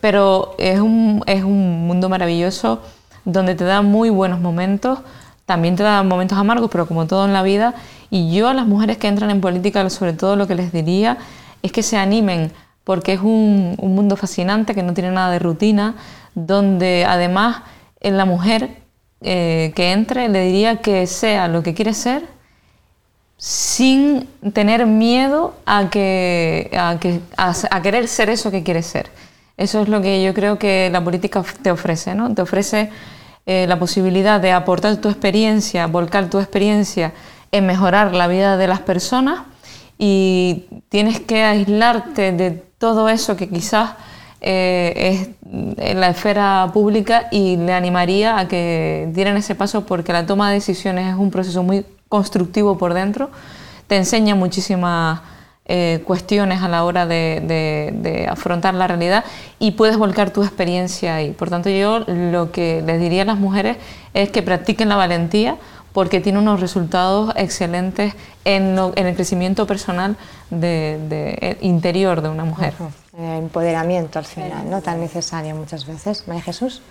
Pero 0.00 0.54
es 0.56 0.80
un, 0.80 1.22
es 1.26 1.44
un 1.44 1.86
mundo 1.86 2.08
maravilloso 2.08 2.80
donde 3.26 3.54
te 3.54 3.64
da 3.64 3.82
muy 3.82 4.08
buenos 4.08 4.40
momentos, 4.40 5.00
también 5.44 5.76
te 5.76 5.82
da 5.82 6.02
momentos 6.02 6.38
amargos, 6.38 6.70
pero 6.72 6.88
como 6.88 7.06
todo 7.06 7.26
en 7.26 7.34
la 7.34 7.42
vida, 7.42 7.74
y 8.08 8.34
yo 8.34 8.48
a 8.48 8.54
las 8.54 8.66
mujeres 8.66 8.96
que 8.96 9.08
entran 9.08 9.28
en 9.28 9.42
política, 9.42 9.90
sobre 9.90 10.14
todo 10.14 10.36
lo 10.36 10.46
que 10.46 10.54
les 10.54 10.72
diría 10.72 11.18
es 11.62 11.70
que 11.70 11.82
se 11.82 11.98
animen 11.98 12.50
porque 12.86 13.14
es 13.14 13.20
un, 13.20 13.74
mundo 13.80 14.14
fascinante 14.16 14.72
que 14.72 14.84
no 14.84 14.94
tiene 14.94 15.10
nada 15.10 15.32
de 15.32 15.40
rutina, 15.40 15.96
donde 16.36 17.04
además 17.04 17.62
en 17.98 18.16
la 18.16 18.24
mujer 18.24 18.76
eh, 19.22 19.72
que 19.74 19.90
entre 19.90 20.28
le 20.28 20.44
diría 20.44 20.76
que 20.76 21.08
sea 21.08 21.48
lo 21.48 21.64
que 21.64 21.74
quiere 21.74 21.94
ser 21.94 22.22
sin 23.38 24.28
tener 24.52 24.86
miedo 24.86 25.56
a, 25.66 25.90
que, 25.90 26.70
a, 27.36 27.82
querer 27.82 28.06
ser 28.06 28.30
eso 28.30 28.52
que 28.52 28.62
quieres 28.62 28.86
ser. 28.86 29.10
Eso 29.56 29.82
es 29.82 29.88
lo 29.88 30.00
que 30.00 30.22
yo 30.22 30.32
creo 30.32 30.56
que 30.56 30.88
la 30.92 31.02
política 31.02 31.42
te 31.62 31.72
ofrece, 31.72 32.14
¿no? 32.14 32.32
Te 32.34 32.42
ofrece 32.42 32.90
eh, 33.46 33.66
la 33.66 33.80
posibilidad 33.80 34.40
de 34.40 34.52
aportar 34.52 34.98
tu 34.98 35.08
experiencia, 35.08 35.88
volcar 35.88 36.30
tu 36.30 36.38
experiencia 36.38 37.12
en 37.50 37.66
mejorar 37.66 38.14
la 38.14 38.28
vida 38.28 38.56
de 38.56 38.68
las 38.68 38.78
personas 38.78 39.40
y 39.98 40.66
tienes 40.88 41.18
que 41.18 41.42
aislarte 41.42 42.30
de 42.30 42.65
todo 42.78 43.08
eso 43.08 43.36
que 43.36 43.48
quizás 43.48 43.90
eh, 44.40 44.92
es 44.96 45.28
en 45.78 46.00
la 46.00 46.08
esfera 46.08 46.70
pública 46.72 47.28
y 47.30 47.56
le 47.56 47.72
animaría 47.72 48.38
a 48.38 48.48
que 48.48 49.08
dieran 49.12 49.36
ese 49.36 49.54
paso 49.54 49.86
porque 49.86 50.12
la 50.12 50.26
toma 50.26 50.48
de 50.48 50.56
decisiones 50.56 51.08
es 51.12 51.18
un 51.18 51.30
proceso 51.30 51.62
muy 51.62 51.84
constructivo 52.08 52.78
por 52.78 52.94
dentro, 52.94 53.30
te 53.86 53.96
enseña 53.96 54.34
muchísimas 54.34 55.20
eh, 55.68 56.02
cuestiones 56.04 56.62
a 56.62 56.68
la 56.68 56.84
hora 56.84 57.06
de, 57.06 58.28
afrontar 58.30 58.74
la 58.74 58.86
realidad 58.86 59.24
y 59.58 59.72
puedes 59.72 59.96
volcar 59.96 60.30
tu 60.30 60.44
experiencia 60.44 61.16
ahí. 61.16 61.32
Por 61.32 61.50
tanto, 61.50 61.70
yo 61.70 62.04
lo 62.06 62.52
que 62.52 62.84
les 62.86 63.00
diría 63.00 63.22
a 63.22 63.24
las 63.24 63.38
mujeres 63.38 63.76
es 64.14 64.30
que 64.30 64.42
practiquen 64.42 64.88
la 64.88 64.94
valentía 64.94 65.56
porque 65.96 66.20
tiene 66.20 66.38
unos 66.38 66.60
resultados 66.60 67.32
excelentes 67.36 68.12
en, 68.44 68.78
el 68.96 69.14
crecimiento 69.14 69.66
personal 69.66 70.18
de, 70.50 70.98
eh, 71.40 71.56
interior 71.62 72.20
de 72.20 72.28
una 72.28 72.44
mujer. 72.44 72.74
Empoderamiento 73.16 74.18
al 74.18 74.26
final, 74.26 74.68
¿no? 74.68 74.82
Tan 74.82 75.00
necesario 75.00 75.54
muchas 75.54 75.86
veces. 75.86 76.28
María 76.28 76.42
Jesús. 76.42 76.82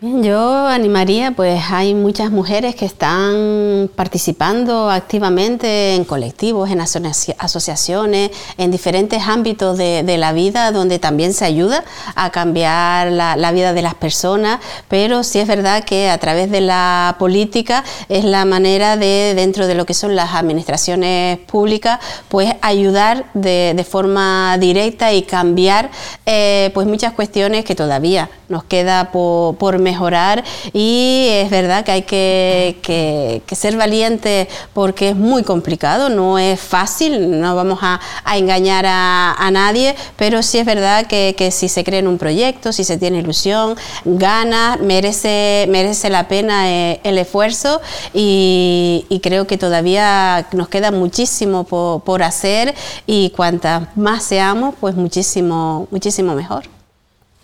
Yo 0.00 0.68
animaría, 0.68 1.32
pues 1.32 1.60
hay 1.72 1.92
muchas 1.92 2.30
mujeres 2.30 2.76
que 2.76 2.84
están 2.84 3.90
participando 3.96 4.88
activamente 4.90 5.96
en 5.96 6.04
colectivos, 6.04 6.70
en 6.70 6.80
asociaciones, 6.80 8.30
en 8.58 8.70
diferentes 8.70 9.26
ámbitos 9.26 9.76
de, 9.76 10.16
la 10.16 10.32
vida 10.32 10.70
donde 10.70 11.00
también 11.00 11.34
se 11.34 11.46
ayuda 11.46 11.82
a 12.14 12.30
cambiar 12.30 13.10
la, 13.10 13.50
vida 13.50 13.72
de 13.72 13.82
las 13.82 13.96
personas, 13.96 14.60
pero 14.86 15.24
sí 15.24 15.40
es 15.40 15.48
verdad 15.48 15.82
que 15.82 16.08
a 16.10 16.18
través 16.18 16.48
de 16.48 16.60
la 16.60 17.16
política 17.18 17.82
es 18.08 18.24
la 18.24 18.44
manera 18.44 18.96
de, 18.96 19.32
dentro 19.34 19.66
de 19.66 19.74
lo 19.74 19.84
que 19.84 19.94
son 19.94 20.14
las 20.14 20.32
administraciones 20.34 21.38
públicas, 21.38 21.98
pues 22.28 22.54
ayudar 22.62 23.24
de, 23.34 23.84
forma 23.88 24.58
directa 24.58 25.12
y 25.12 25.22
cambiar 25.22 25.90
eh, 26.24 26.70
pues 26.72 26.86
muchas 26.86 27.14
cuestiones 27.14 27.64
que 27.64 27.74
todavía 27.74 28.30
nos 28.48 28.64
queda 28.64 29.10
por, 29.12 29.78
mejorar 29.78 30.44
y 30.72 31.28
es 31.30 31.50
verdad 31.50 31.84
que 31.84 31.92
hay 31.92 32.02
que, 32.02 33.42
ser 33.52 33.76
valiente 33.76 34.48
porque 34.72 35.10
es 35.10 35.16
muy 35.16 35.42
complicado, 35.42 36.08
no 36.08 36.38
es 36.38 36.60
fácil, 36.60 37.40
no 37.40 37.54
vamos 37.54 37.80
a, 37.82 38.00
engañar 38.34 38.84
a, 38.86 39.50
nadie, 39.52 39.94
pero 40.16 40.42
sí 40.42 40.58
es 40.58 40.66
verdad 40.66 41.06
que, 41.06 41.50
si 41.52 41.68
se 41.68 41.84
cree 41.84 42.00
en 42.00 42.08
un 42.08 42.18
proyecto, 42.18 42.72
si 42.72 42.84
se 42.84 42.98
tiene 42.98 43.18
ilusión, 43.18 43.76
gana, 44.04 44.78
merece, 44.80 45.66
merece 45.68 46.10
la 46.10 46.28
pena 46.28 46.70
eh, 46.70 47.00
el 47.04 47.18
esfuerzo 47.18 47.80
y, 48.14 49.06
creo 49.22 49.46
que 49.46 49.58
todavía 49.58 50.46
nos 50.52 50.68
queda 50.68 50.90
muchísimo 50.90 51.64
por, 51.64 52.02
por 52.02 52.22
hacer 52.22 52.74
y 53.06 53.30
cuantas 53.30 53.94
más 53.96 54.22
seamos, 54.22 54.74
pues 54.80 54.94
muchísimo, 54.94 55.86
muchísimo 55.90 56.34
mejor. 56.34 56.77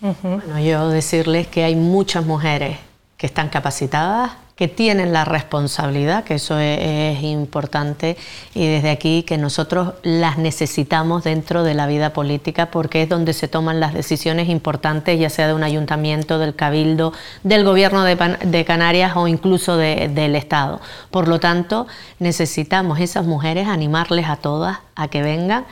Bueno, 0.01 0.59
yo 0.59 0.89
decirles 0.89 1.47
que 1.47 1.63
hay 1.63 1.75
muchas 1.75 2.25
mujeres 2.25 2.77
que 3.17 3.25
están 3.25 3.49
capacitadas, 3.49 4.31
que 4.55 4.67
tienen 4.69 5.11
la 5.11 5.25
responsabilidad, 5.25 6.23
que 6.23 6.35
eso 6.35 6.57
es, 6.59 7.21
importante, 7.23 8.15
y 8.53 8.65
desde 8.67 8.89
aquí 8.89 9.23
que 9.23 9.37
nosotros 9.37 9.93
las 10.03 10.37
necesitamos 10.37 11.25
dentro 11.25 11.63
de 11.63 11.73
la 11.73 11.87
vida 11.87 12.13
política 12.13 12.71
porque 12.71 13.01
es 13.01 13.09
donde 13.09 13.33
se 13.33 13.49
toman 13.49 13.81
las 13.81 13.93
decisiones 13.93 14.47
importantes, 14.47 15.19
ya 15.19 15.29
sea 15.29 15.47
de 15.47 15.53
un 15.53 15.63
ayuntamiento, 15.63 16.39
del 16.39 16.55
cabildo, 16.55 17.11
del 17.43 17.65
gobierno 17.65 18.03
de, 18.03 18.65
Canarias 18.65 19.13
o 19.15 19.27
incluso 19.27 19.75
del 19.75 20.35
Estado. 20.35 20.79
Por 21.11 21.27
lo 21.27 21.39
tanto, 21.39 21.87
necesitamos 22.19 22.99
esas 22.99 23.25
mujeres 23.25 23.67
animarles 23.67 24.27
a 24.27 24.37
todas 24.37 24.79
a 24.95 25.09
que 25.09 25.21
vengan 25.21 25.65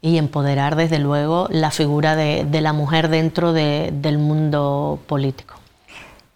y 0.00 0.18
empoderar 0.18 0.76
desde 0.76 0.98
luego 0.98 1.48
la 1.50 1.70
figura 1.70 2.16
de, 2.16 2.46
la 2.60 2.72
mujer 2.72 3.08
dentro 3.08 3.52
del 3.52 4.18
mundo 4.18 4.98
político. 5.06 5.58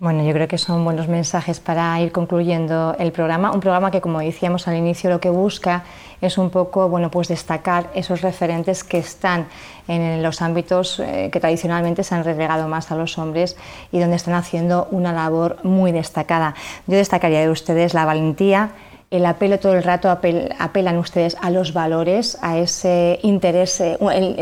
Bueno, 0.02 0.24
yo 0.24 0.32
creo 0.32 0.48
que 0.48 0.58
son 0.58 0.84
buenos 0.84 1.06
mensajes 1.06 1.60
para 1.60 2.00
ir 2.00 2.10
concluyendo 2.10 2.96
el 2.98 3.12
programa. 3.12 3.52
Un 3.52 3.60
programa 3.60 3.92
que, 3.92 4.00
como 4.00 4.18
decíamos 4.18 4.66
al 4.66 4.74
inicio, 4.74 5.08
lo 5.10 5.20
que 5.20 5.30
busca 5.30 5.84
es 6.20 6.38
un 6.38 6.50
poco, 6.50 6.88
bueno, 6.88 7.08
pues 7.08 7.28
destacar 7.28 7.88
esos 7.94 8.20
referentes 8.20 8.82
que 8.82 8.98
están 8.98 9.46
en 9.86 10.20
los 10.20 10.42
ámbitos 10.42 10.98
eh, 10.98 11.30
que 11.32 11.38
tradicionalmente 11.38 12.02
se 12.02 12.16
han 12.16 12.24
relegado 12.24 12.66
más 12.66 12.90
a 12.90 12.96
los 12.96 13.16
hombres 13.16 13.56
y 13.92 14.00
donde 14.00 14.16
están 14.16 14.34
haciendo 14.34 14.88
una 14.90 15.12
labor 15.12 15.58
muy 15.62 15.92
destacada. 15.92 16.56
Yo 16.88 16.96
destacaría 16.96 17.38
de 17.38 17.50
ustedes 17.50 17.94
la 17.94 18.04
valentía, 18.04 18.70
el 19.12 19.26
apelo 19.26 19.58
todo 19.58 19.74
el 19.74 19.82
rato, 19.82 20.10
apelan 20.10 20.96
ustedes 20.96 21.36
a 21.42 21.50
los 21.50 21.74
valores, 21.74 22.38
a 22.40 22.56
ese 22.56 23.20
interés 23.22 23.78
eh, 23.80 23.98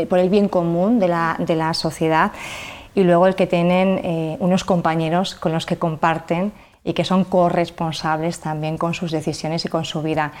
por 0.09 0.17
el 0.17 0.29
bien 0.29 0.47
común 0.47 0.97
de 0.97 1.09
la, 1.09 1.35
de 1.39 1.57
la, 1.57 1.73
sociedad 1.73 2.31
y 2.95 3.03
luego 3.03 3.27
el 3.27 3.35
que 3.35 3.47
tienen 3.47 3.99
eh, 4.01 4.37
unos 4.39 4.63
compañeros 4.63 5.35
con 5.35 5.51
los 5.51 5.65
que 5.65 5.77
comparten 5.77 6.53
y 6.83 6.93
que 6.93 7.05
son 7.05 7.23
corresponsables 7.25 8.39
también 8.39 8.77
con 8.77 8.93
sus 8.93 9.11
decisiones 9.11 9.63
y 9.65 9.69
con 9.69 9.85
su 9.85 10.01
vida. 10.01 10.31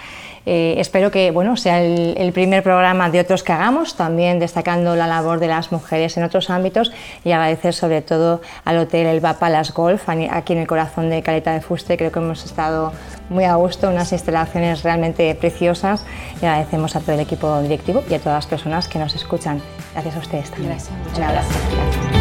Eh, 0.45 0.75
espero 0.79 1.11
que 1.11 1.29
bueno, 1.29 1.55
sea 1.55 1.81
el, 1.81 2.31
primer 2.33 2.63
programa 2.63 3.09
de 3.09 3.19
otros 3.19 3.43
que 3.43 3.51
hagamos, 3.51 3.95
también 3.95 4.39
destacando 4.39 4.95
la 4.95 5.05
labor 5.05 5.39
de 5.39 5.47
las 5.47 5.71
mujeres 5.71 6.17
en 6.17 6.23
otros 6.23 6.49
ámbitos 6.49 6.91
y 7.23 7.31
agradecer 7.31 7.73
sobre 7.73 8.01
todo 8.01 8.41
al 8.65 8.77
Hotel 8.79 9.05
El 9.05 9.21
Las 9.21 9.73
Golf, 9.73 10.09
aquí 10.09 10.53
en 10.53 10.59
el 10.59 10.67
corazón 10.67 11.09
de 11.09 11.21
Caleta 11.21 11.53
de 11.53 11.61
Fuste. 11.61 11.97
Creo 11.97 12.11
que 12.11 12.19
hemos 12.19 12.43
estado 12.43 12.91
muy 13.29 13.43
a 13.43 13.55
gusto, 13.55 13.89
unas 13.89 14.11
instalaciones 14.11 14.81
realmente 14.81 15.35
preciosas 15.35 16.05
y 16.41 16.45
agradecemos 16.45 16.95
a 16.95 17.01
todo 17.01 17.13
el 17.13 17.21
equipo 17.21 17.61
directivo 17.61 18.03
y 18.09 18.15
a 18.15 18.19
todas 18.19 18.37
las 18.37 18.47
personas 18.47 18.87
que 18.87 18.97
nos 18.97 19.13
escuchan. 19.13 19.61
Gracias 19.93 20.15
a 20.15 20.19
ustedes 20.19 20.49
también. 20.49 20.77
Gracias. 20.77 20.95
Gracias. 21.15 22.20